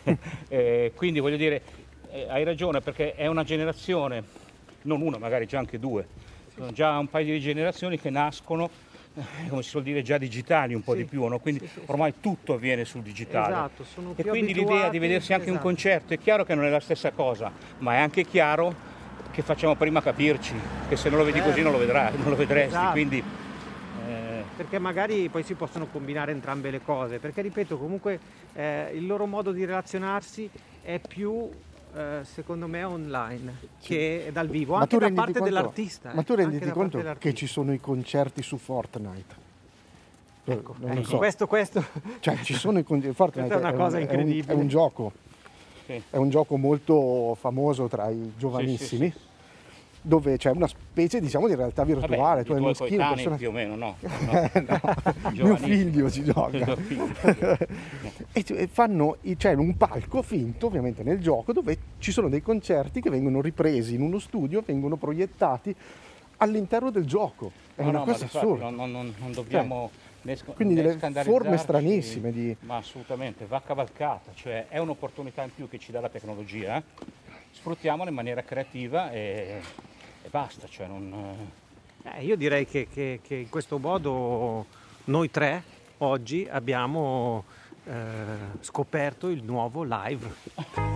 eh, 0.47 0.93
quindi 0.95 1.19
voglio 1.19 1.37
dire, 1.37 1.61
eh, 2.09 2.27
hai 2.29 2.43
ragione 2.43 2.81
perché 2.81 3.13
è 3.13 3.27
una 3.27 3.43
generazione, 3.43 4.23
non 4.83 5.01
una, 5.01 5.17
magari 5.17 5.45
già 5.45 5.59
anche 5.59 5.77
due, 5.77 6.07
sono 6.55 6.71
già 6.71 6.97
un 6.97 7.07
paio 7.07 7.33
di 7.33 7.39
generazioni 7.39 7.99
che 7.99 8.09
nascono 8.09 8.69
come 9.49 9.61
si 9.61 9.69
suol 9.69 9.83
dire, 9.83 10.01
già 10.01 10.17
digitali 10.17 10.73
un 10.73 10.81
po' 10.83 10.93
sì, 10.93 10.99
di 10.99 11.05
più, 11.05 11.25
no? 11.25 11.39
quindi 11.39 11.59
sì, 11.61 11.67
sì, 11.73 11.79
ormai 11.87 12.13
tutto 12.21 12.53
avviene 12.53 12.85
sul 12.85 13.01
digitale. 13.01 13.53
Esatto, 13.53 13.85
e 14.15 14.23
quindi 14.23 14.53
l'idea 14.53 14.89
di 14.89 14.99
vedersi 14.99 15.33
anche 15.33 15.45
esatto. 15.45 15.57
un 15.57 15.63
concerto 15.63 16.13
è 16.13 16.17
chiaro 16.17 16.45
che 16.45 16.55
non 16.55 16.65
è 16.65 16.69
la 16.69 16.79
stessa 16.79 17.11
cosa, 17.11 17.51
ma 17.79 17.95
è 17.95 17.97
anche 17.97 18.25
chiaro 18.25 18.89
che 19.31 19.41
facciamo 19.41 19.75
prima 19.75 20.01
capirci, 20.01 20.53
che 20.87 20.95
se 20.95 21.09
non 21.09 21.17
lo 21.19 21.25
vedi 21.25 21.37
certo. 21.37 21.51
così 21.51 21.63
non 21.63 21.71
lo, 21.73 21.77
vedrai, 21.77 22.17
non 22.17 22.29
lo 22.29 22.35
vedresti. 22.35 22.69
Esatto. 22.69 22.91
Quindi, 22.91 23.23
eh... 24.07 24.43
Perché 24.55 24.79
magari 24.79 25.27
poi 25.29 25.43
si 25.43 25.55
possono 25.55 25.87
combinare 25.87 26.31
entrambe 26.31 26.69
le 26.69 26.81
cose, 26.81 27.19
perché 27.19 27.41
ripeto 27.41 27.77
comunque 27.77 28.19
eh, 28.53 28.91
il 28.93 29.05
loro 29.05 29.25
modo 29.25 29.51
di 29.51 29.65
relazionarsi 29.65 30.49
è 30.81 30.99
più 30.99 31.49
eh, 31.93 32.19
secondo 32.23 32.67
me 32.67 32.83
online 32.83 33.55
sì. 33.79 33.87
che 33.87 34.29
dal 34.31 34.47
vivo, 34.47 34.75
ma 34.75 34.81
anche 34.81 34.97
da 34.97 35.11
parte 35.11 35.31
conto, 35.33 35.43
dell'artista. 35.43 36.11
Ma 36.13 36.23
tu 36.23 36.35
renditi 36.35 36.69
conto 36.69 37.15
che 37.17 37.33
ci 37.33 37.47
sono 37.47 37.73
i 37.73 37.79
concerti 37.79 38.41
su 38.41 38.57
Fortnite? 38.57 39.49
Ecco, 40.45 40.75
ecco 40.85 41.03
so. 41.03 41.17
questo, 41.17 41.47
questo. 41.47 41.83
Cioè, 42.19 42.37
ci 42.43 42.53
sono 42.53 42.79
i 42.79 42.83
concerti. 42.83 43.15
Fortnite 43.15 43.53
è 43.53 43.57
una 43.57 43.73
cosa 43.73 43.97
è 43.97 44.01
un, 44.03 44.07
incredibile. 44.07 44.47
È 44.47 44.53
un, 44.53 44.59
è 44.59 44.61
un 44.61 44.67
gioco. 44.67 45.11
Sì. 45.85 46.01
È 46.09 46.17
un 46.17 46.29
gioco 46.29 46.57
molto 46.57 47.35
famoso 47.39 47.87
tra 47.87 48.09
i 48.09 48.33
giovanissimi. 48.37 49.11
Sì, 49.11 49.17
sì, 49.17 49.29
dove 50.01 50.37
c'è 50.37 50.49
una 50.49 50.67
specie 50.67 51.19
diciamo 51.19 51.47
di 51.47 51.55
realtà 51.55 51.83
virtuale. 51.83 52.43
Vabbè, 52.43 52.43
tu 52.43 52.53
hai 52.53 52.59
uno 52.59 52.73
skill 52.73 52.97
persona... 52.97 53.35
più 53.35 53.49
o 53.49 53.51
meno, 53.51 53.75
no. 53.75 53.95
no. 54.01 54.79
mio 55.31 55.55
figlio 55.55 56.09
ci 56.09 56.23
gioca. 56.23 56.75
e 58.31 58.69
fanno, 58.71 59.17
c'è 59.37 59.53
un 59.53 59.77
palco 59.77 60.21
finto 60.21 60.67
ovviamente 60.67 61.03
nel 61.03 61.19
gioco 61.19 61.53
dove 61.53 61.77
ci 61.99 62.11
sono 62.11 62.29
dei 62.29 62.41
concerti 62.41 63.01
che 63.01 63.09
vengono 63.09 63.41
ripresi 63.41 63.95
in 63.95 64.01
uno 64.01 64.19
studio, 64.19 64.63
vengono 64.65 64.95
proiettati 64.95 65.75
all'interno 66.37 66.89
del 66.89 67.05
gioco. 67.05 67.51
È 67.75 67.83
no, 67.83 67.89
una 67.89 67.99
no, 67.99 68.05
cosa 68.05 68.25
assurda. 68.25 68.69
Non, 68.69 68.91
non, 68.91 69.13
non 69.17 69.31
dobbiamo... 69.31 69.89
Cioè, 70.23 70.37
quindi 70.53 70.75
delle 70.75 70.99
forme 71.23 71.57
stranissime 71.57 72.31
di... 72.31 72.55
Ma 72.59 72.77
assolutamente, 72.77 73.45
va 73.47 73.59
cavalcata, 73.59 74.31
cioè 74.35 74.67
è 74.67 74.77
un'opportunità 74.77 75.41
in 75.41 75.49
più 75.55 75.67
che 75.67 75.79
ci 75.79 75.91
dà 75.91 75.99
la 75.99 76.09
tecnologia, 76.09 76.81
sfruttiamola 77.51 78.09
in 78.09 78.15
maniera 78.15 78.43
creativa 78.43 79.11
e 79.11 79.61
e 80.21 80.29
basta. 80.29 80.67
Cioè 80.67 80.87
non... 80.87 81.51
eh, 82.03 82.23
io 82.23 82.35
direi 82.35 82.65
che, 82.65 82.87
che, 82.91 83.19
che, 83.23 83.35
in 83.35 83.49
questo 83.49 83.77
modo 83.77 84.65
noi 85.05 85.29
tre 85.31 85.63
oggi 85.99 86.47
abbiamo 86.49 87.43
eh, 87.83 87.93
scoperto 88.59 89.27
il 89.27 89.43
nuovo 89.43 89.83
live. 89.83 90.33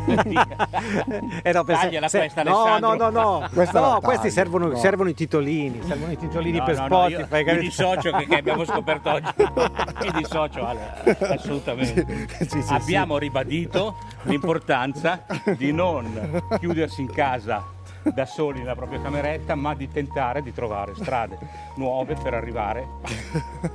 eh 1.43 1.51
no, 1.51 1.63
per, 1.63 1.77
se, 2.09 2.17
questa, 2.19 2.43
no, 2.43 2.77
no, 2.77 2.93
no, 2.93 3.09
no, 3.09 3.49
no 3.73 3.99
questi 4.01 4.29
servono, 4.29 4.67
no. 4.67 4.75
servono, 4.75 5.09
i 5.09 5.15
titolini, 5.15 5.81
servono 5.81 6.11
i 6.11 6.17
titolini 6.17 6.59
no, 6.59 6.63
per 6.63 6.77
no, 6.77 6.85
Spotify. 6.85 7.43
No, 7.43 7.51
io, 7.51 7.55
mi 7.55 7.61
dissocio 7.61 8.11
che, 8.11 8.27
che, 8.27 8.37
abbiamo 8.37 8.65
scoperto 8.65 9.09
oggi, 9.09 9.33
mi 9.37 10.11
dissocio 10.13 10.65
Ale, 10.65 11.17
assolutamente. 11.19 12.27
Sì, 12.47 12.61
sì, 12.61 12.73
abbiamo 12.73 13.15
sì. 13.15 13.19
ribadito 13.21 13.97
l'importanza 14.23 15.25
di 15.57 15.71
non 15.71 16.43
chiudersi 16.59 17.01
in 17.01 17.11
casa 17.11 17.74
da 18.13 18.25
soli 18.25 18.59
nella 18.59 18.75
propria 18.75 19.01
cameretta, 19.01 19.55
ma 19.55 19.73
di 19.73 19.89
tentare 19.89 20.41
di 20.41 20.53
trovare 20.53 20.93
strade 20.95 21.37
nuove 21.75 22.15
per 22.15 22.33
arrivare 22.33 22.87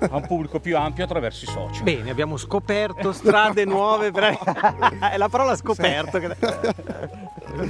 a 0.01 0.16
un 0.16 0.26
pubblico 0.26 0.61
più 0.61 0.76
ampio 0.76 1.05
attraverso 1.05 1.45
i 1.45 1.49
social. 1.49 1.83
Bene, 1.83 2.11
abbiamo 2.11 2.37
scoperto 2.37 3.12
strade 3.12 3.64
nuove. 3.64 4.11
Per... 4.20 4.39
È 5.12 5.16
la 5.16 5.28
parola 5.28 5.57
scoperto. 5.57 6.18
Che... 6.18 6.28
Va 6.28 6.37
bene, 7.57 7.68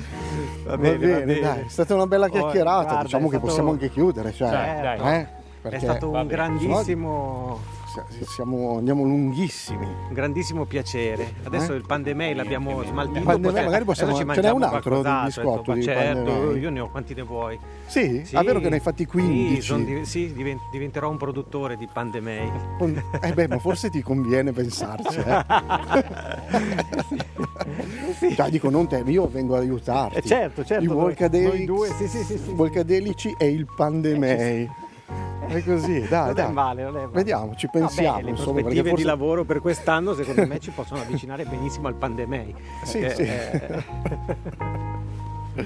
va 0.64 0.76
bene, 0.76 0.96
va 0.96 1.20
bene. 1.24 1.40
dai, 1.40 1.60
è 1.60 1.68
stata 1.68 1.94
una 1.94 2.06
bella 2.06 2.28
chiacchierata. 2.28 2.78
Oh, 2.78 2.84
guarda, 2.84 3.02
diciamo 3.02 3.24
che 3.24 3.36
stato... 3.36 3.46
possiamo 3.46 3.70
anche 3.70 3.90
chiudere. 3.90 4.32
Cioè, 4.32 4.48
certo. 4.48 5.04
eh? 5.08 5.26
Perché... 5.62 5.76
È 5.76 5.80
stato 5.80 6.10
un 6.10 6.26
grandissimo 6.26 7.78
siamo, 8.26 8.78
andiamo 8.78 9.02
lunghissimi. 9.02 9.86
Un 9.86 10.12
grandissimo 10.12 10.64
piacere. 10.64 11.34
Adesso 11.42 11.72
eh? 11.72 11.76
il 11.76 11.84
pandemei 11.86 12.34
l'abbiamo 12.34 12.82
smaltito. 12.84 13.24
Pandemei 13.24 13.64
magari 13.64 13.84
possiamo, 13.84 14.14
ce 14.14 14.24
n'è 14.24 14.50
un 14.50 14.62
altro 14.62 15.02
di 15.02 15.10
biscotto 15.24 15.72
di 15.72 15.82
certo, 15.82 16.30
pandemei. 16.30 16.60
io 16.60 16.70
ne 16.70 16.80
ho 16.80 16.88
quanti 16.90 17.14
ne 17.14 17.22
vuoi. 17.22 17.58
Sì? 17.86 18.22
sì. 18.24 18.36
Ah, 18.36 18.42
vero 18.42 18.60
che 18.60 18.68
ne 18.68 18.76
hai 18.76 18.80
fatti 18.80 19.06
15? 19.06 19.60
Sì, 19.60 19.84
di, 19.84 20.04
sì, 20.04 20.32
diventerò 20.70 21.10
un 21.10 21.16
produttore 21.16 21.76
di 21.76 21.88
pandemei. 21.92 22.50
Eh 23.20 23.32
beh, 23.32 23.48
ma 23.48 23.58
forse 23.58 23.90
ti 23.90 24.02
conviene 24.02 24.52
pensarci. 24.52 25.18
Eh? 25.18 25.44
sì. 28.18 28.34
Dai, 28.34 28.50
dico 28.50 28.70
non 28.70 28.86
te, 28.86 29.02
io 29.06 29.26
vengo 29.28 29.56
ad 29.56 29.62
aiutarti. 29.62 30.18
Eh 30.18 30.22
certo, 30.22 30.64
certo. 30.64 30.84
I 30.84 30.86
Volcadelici, 30.86 31.94
sì, 31.96 32.06
sì, 32.06 32.24
sì, 32.24 32.40
Volcadelici 32.52 33.34
e 33.36 33.48
il 33.48 33.66
pandemei. 33.74 34.88
Eh, 35.50 35.56
è 35.56 35.64
così, 35.64 36.06
dai, 36.08 36.26
non 36.26 36.34
dai. 36.34 36.46
È 36.46 36.52
male, 36.52 36.82
non 36.84 36.96
è 36.96 37.00
male. 37.00 37.12
Vediamo, 37.12 37.54
ci 37.56 37.68
pensiamo. 37.68 38.10
Vabbè, 38.10 38.22
le 38.22 38.30
insomma, 38.30 38.52
prospettive 38.52 38.88
forse... 38.88 39.02
di 39.02 39.08
lavoro 39.08 39.44
per 39.44 39.60
quest'anno 39.60 40.14
secondo 40.14 40.46
me 40.46 40.58
ci 40.60 40.70
possono 40.70 41.00
avvicinare 41.00 41.44
benissimo 41.44 41.88
al 41.88 41.94
pandemei. 41.94 42.54
Sì, 42.84 43.00
eh, 43.00 43.10
sì. 43.10 43.22
Eh... 43.22 43.84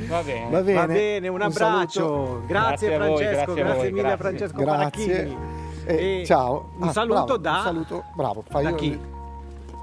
Va 0.08 0.22
bene. 0.22 0.50
Va 0.50 0.62
bene. 0.62 0.78
Va 0.78 0.86
bene, 0.86 1.28
un 1.28 1.42
abbraccio. 1.42 2.12
Un 2.12 2.46
grazie, 2.46 2.88
grazie 2.88 2.96
Francesco, 2.96 3.52
grazie, 3.52 3.62
grazie 3.62 3.90
mille 3.92 4.12
a 4.12 4.16
Francesco 4.16 4.56
grazie. 4.56 5.36
E, 5.84 6.20
e 6.20 6.24
ciao. 6.24 6.70
Un 6.78 6.88
ah, 6.88 6.92
saluto 6.92 7.24
bravo, 7.24 7.36
da 7.36 7.56
un 7.56 7.62
saluto, 7.62 8.04
bravo, 8.16 8.44
fai 8.48 8.62
da 8.62 8.70
io, 8.70 8.74
chi? 8.76 8.98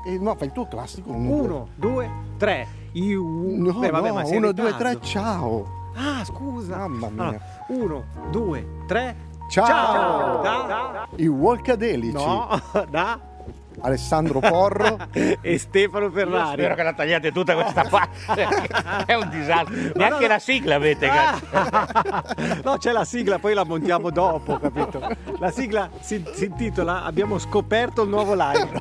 Eh, 0.07 0.17
no, 0.17 0.35
fai 0.35 0.47
il 0.47 0.53
tuo 0.53 0.67
classico. 0.67 1.11
Uno, 1.11 1.67
due, 1.75 2.09
tre. 2.37 2.67
Io, 2.93 3.21
no, 3.23 3.73
Beh, 3.73 3.91
vabbè, 3.91 4.07
no, 4.07 4.13
ma 4.15 4.25
uno, 4.25 4.51
due, 4.51 4.75
tre, 4.75 4.99
ciao. 4.99 5.79
Ah, 5.95 6.23
scusa. 6.25 6.87
Mamma 6.87 7.09
mia. 7.09 7.23
Allora, 7.23 7.41
uno, 7.67 8.03
due, 8.31 8.65
tre. 8.87 9.29
Ciao! 9.51 9.65
Ciao! 9.65 10.41
Da, 10.41 11.07
I 11.17 11.27
Walkadelici. 11.27 12.13
No, 12.13 12.57
da 12.89 13.19
Alessandro 13.81 14.39
Porro 14.39 14.97
e 15.11 15.57
Stefano 15.57 16.09
Ferrari. 16.09 16.37
Io 16.37 16.53
spero 16.53 16.75
che 16.75 16.83
la 16.83 16.93
tagliate 16.93 17.33
tutta 17.33 17.53
questa 17.55 17.83
parte. 17.83 18.47
È 19.05 19.13
un 19.13 19.27
disastro. 19.29 19.75
Neanche 19.95 20.21
no, 20.21 20.27
la 20.27 20.39
sigla 20.39 20.75
avete. 20.75 21.09
no, 22.63 22.77
c'è 22.77 22.93
la 22.93 23.03
sigla, 23.03 23.39
poi 23.39 23.53
la 23.53 23.65
montiamo 23.65 24.09
dopo, 24.09 24.57
capito? 24.57 25.01
La 25.37 25.51
sigla 25.51 25.89
si, 25.99 26.23
si 26.33 26.45
intitola 26.45 27.03
Abbiamo 27.03 27.37
scoperto 27.37 28.03
il 28.03 28.09
nuovo 28.09 28.33
live. 28.33 28.79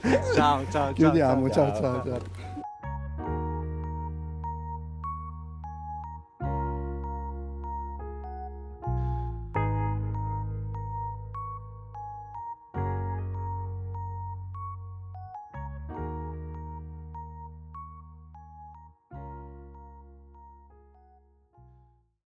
ciao, 0.00 0.32
ciao, 0.34 0.64
ciao. 0.70 0.92
Chiudiamo, 0.94 1.50
ciao, 1.50 1.74
ciao, 1.74 1.80
ciao. 1.82 2.02
ciao. 2.02 2.51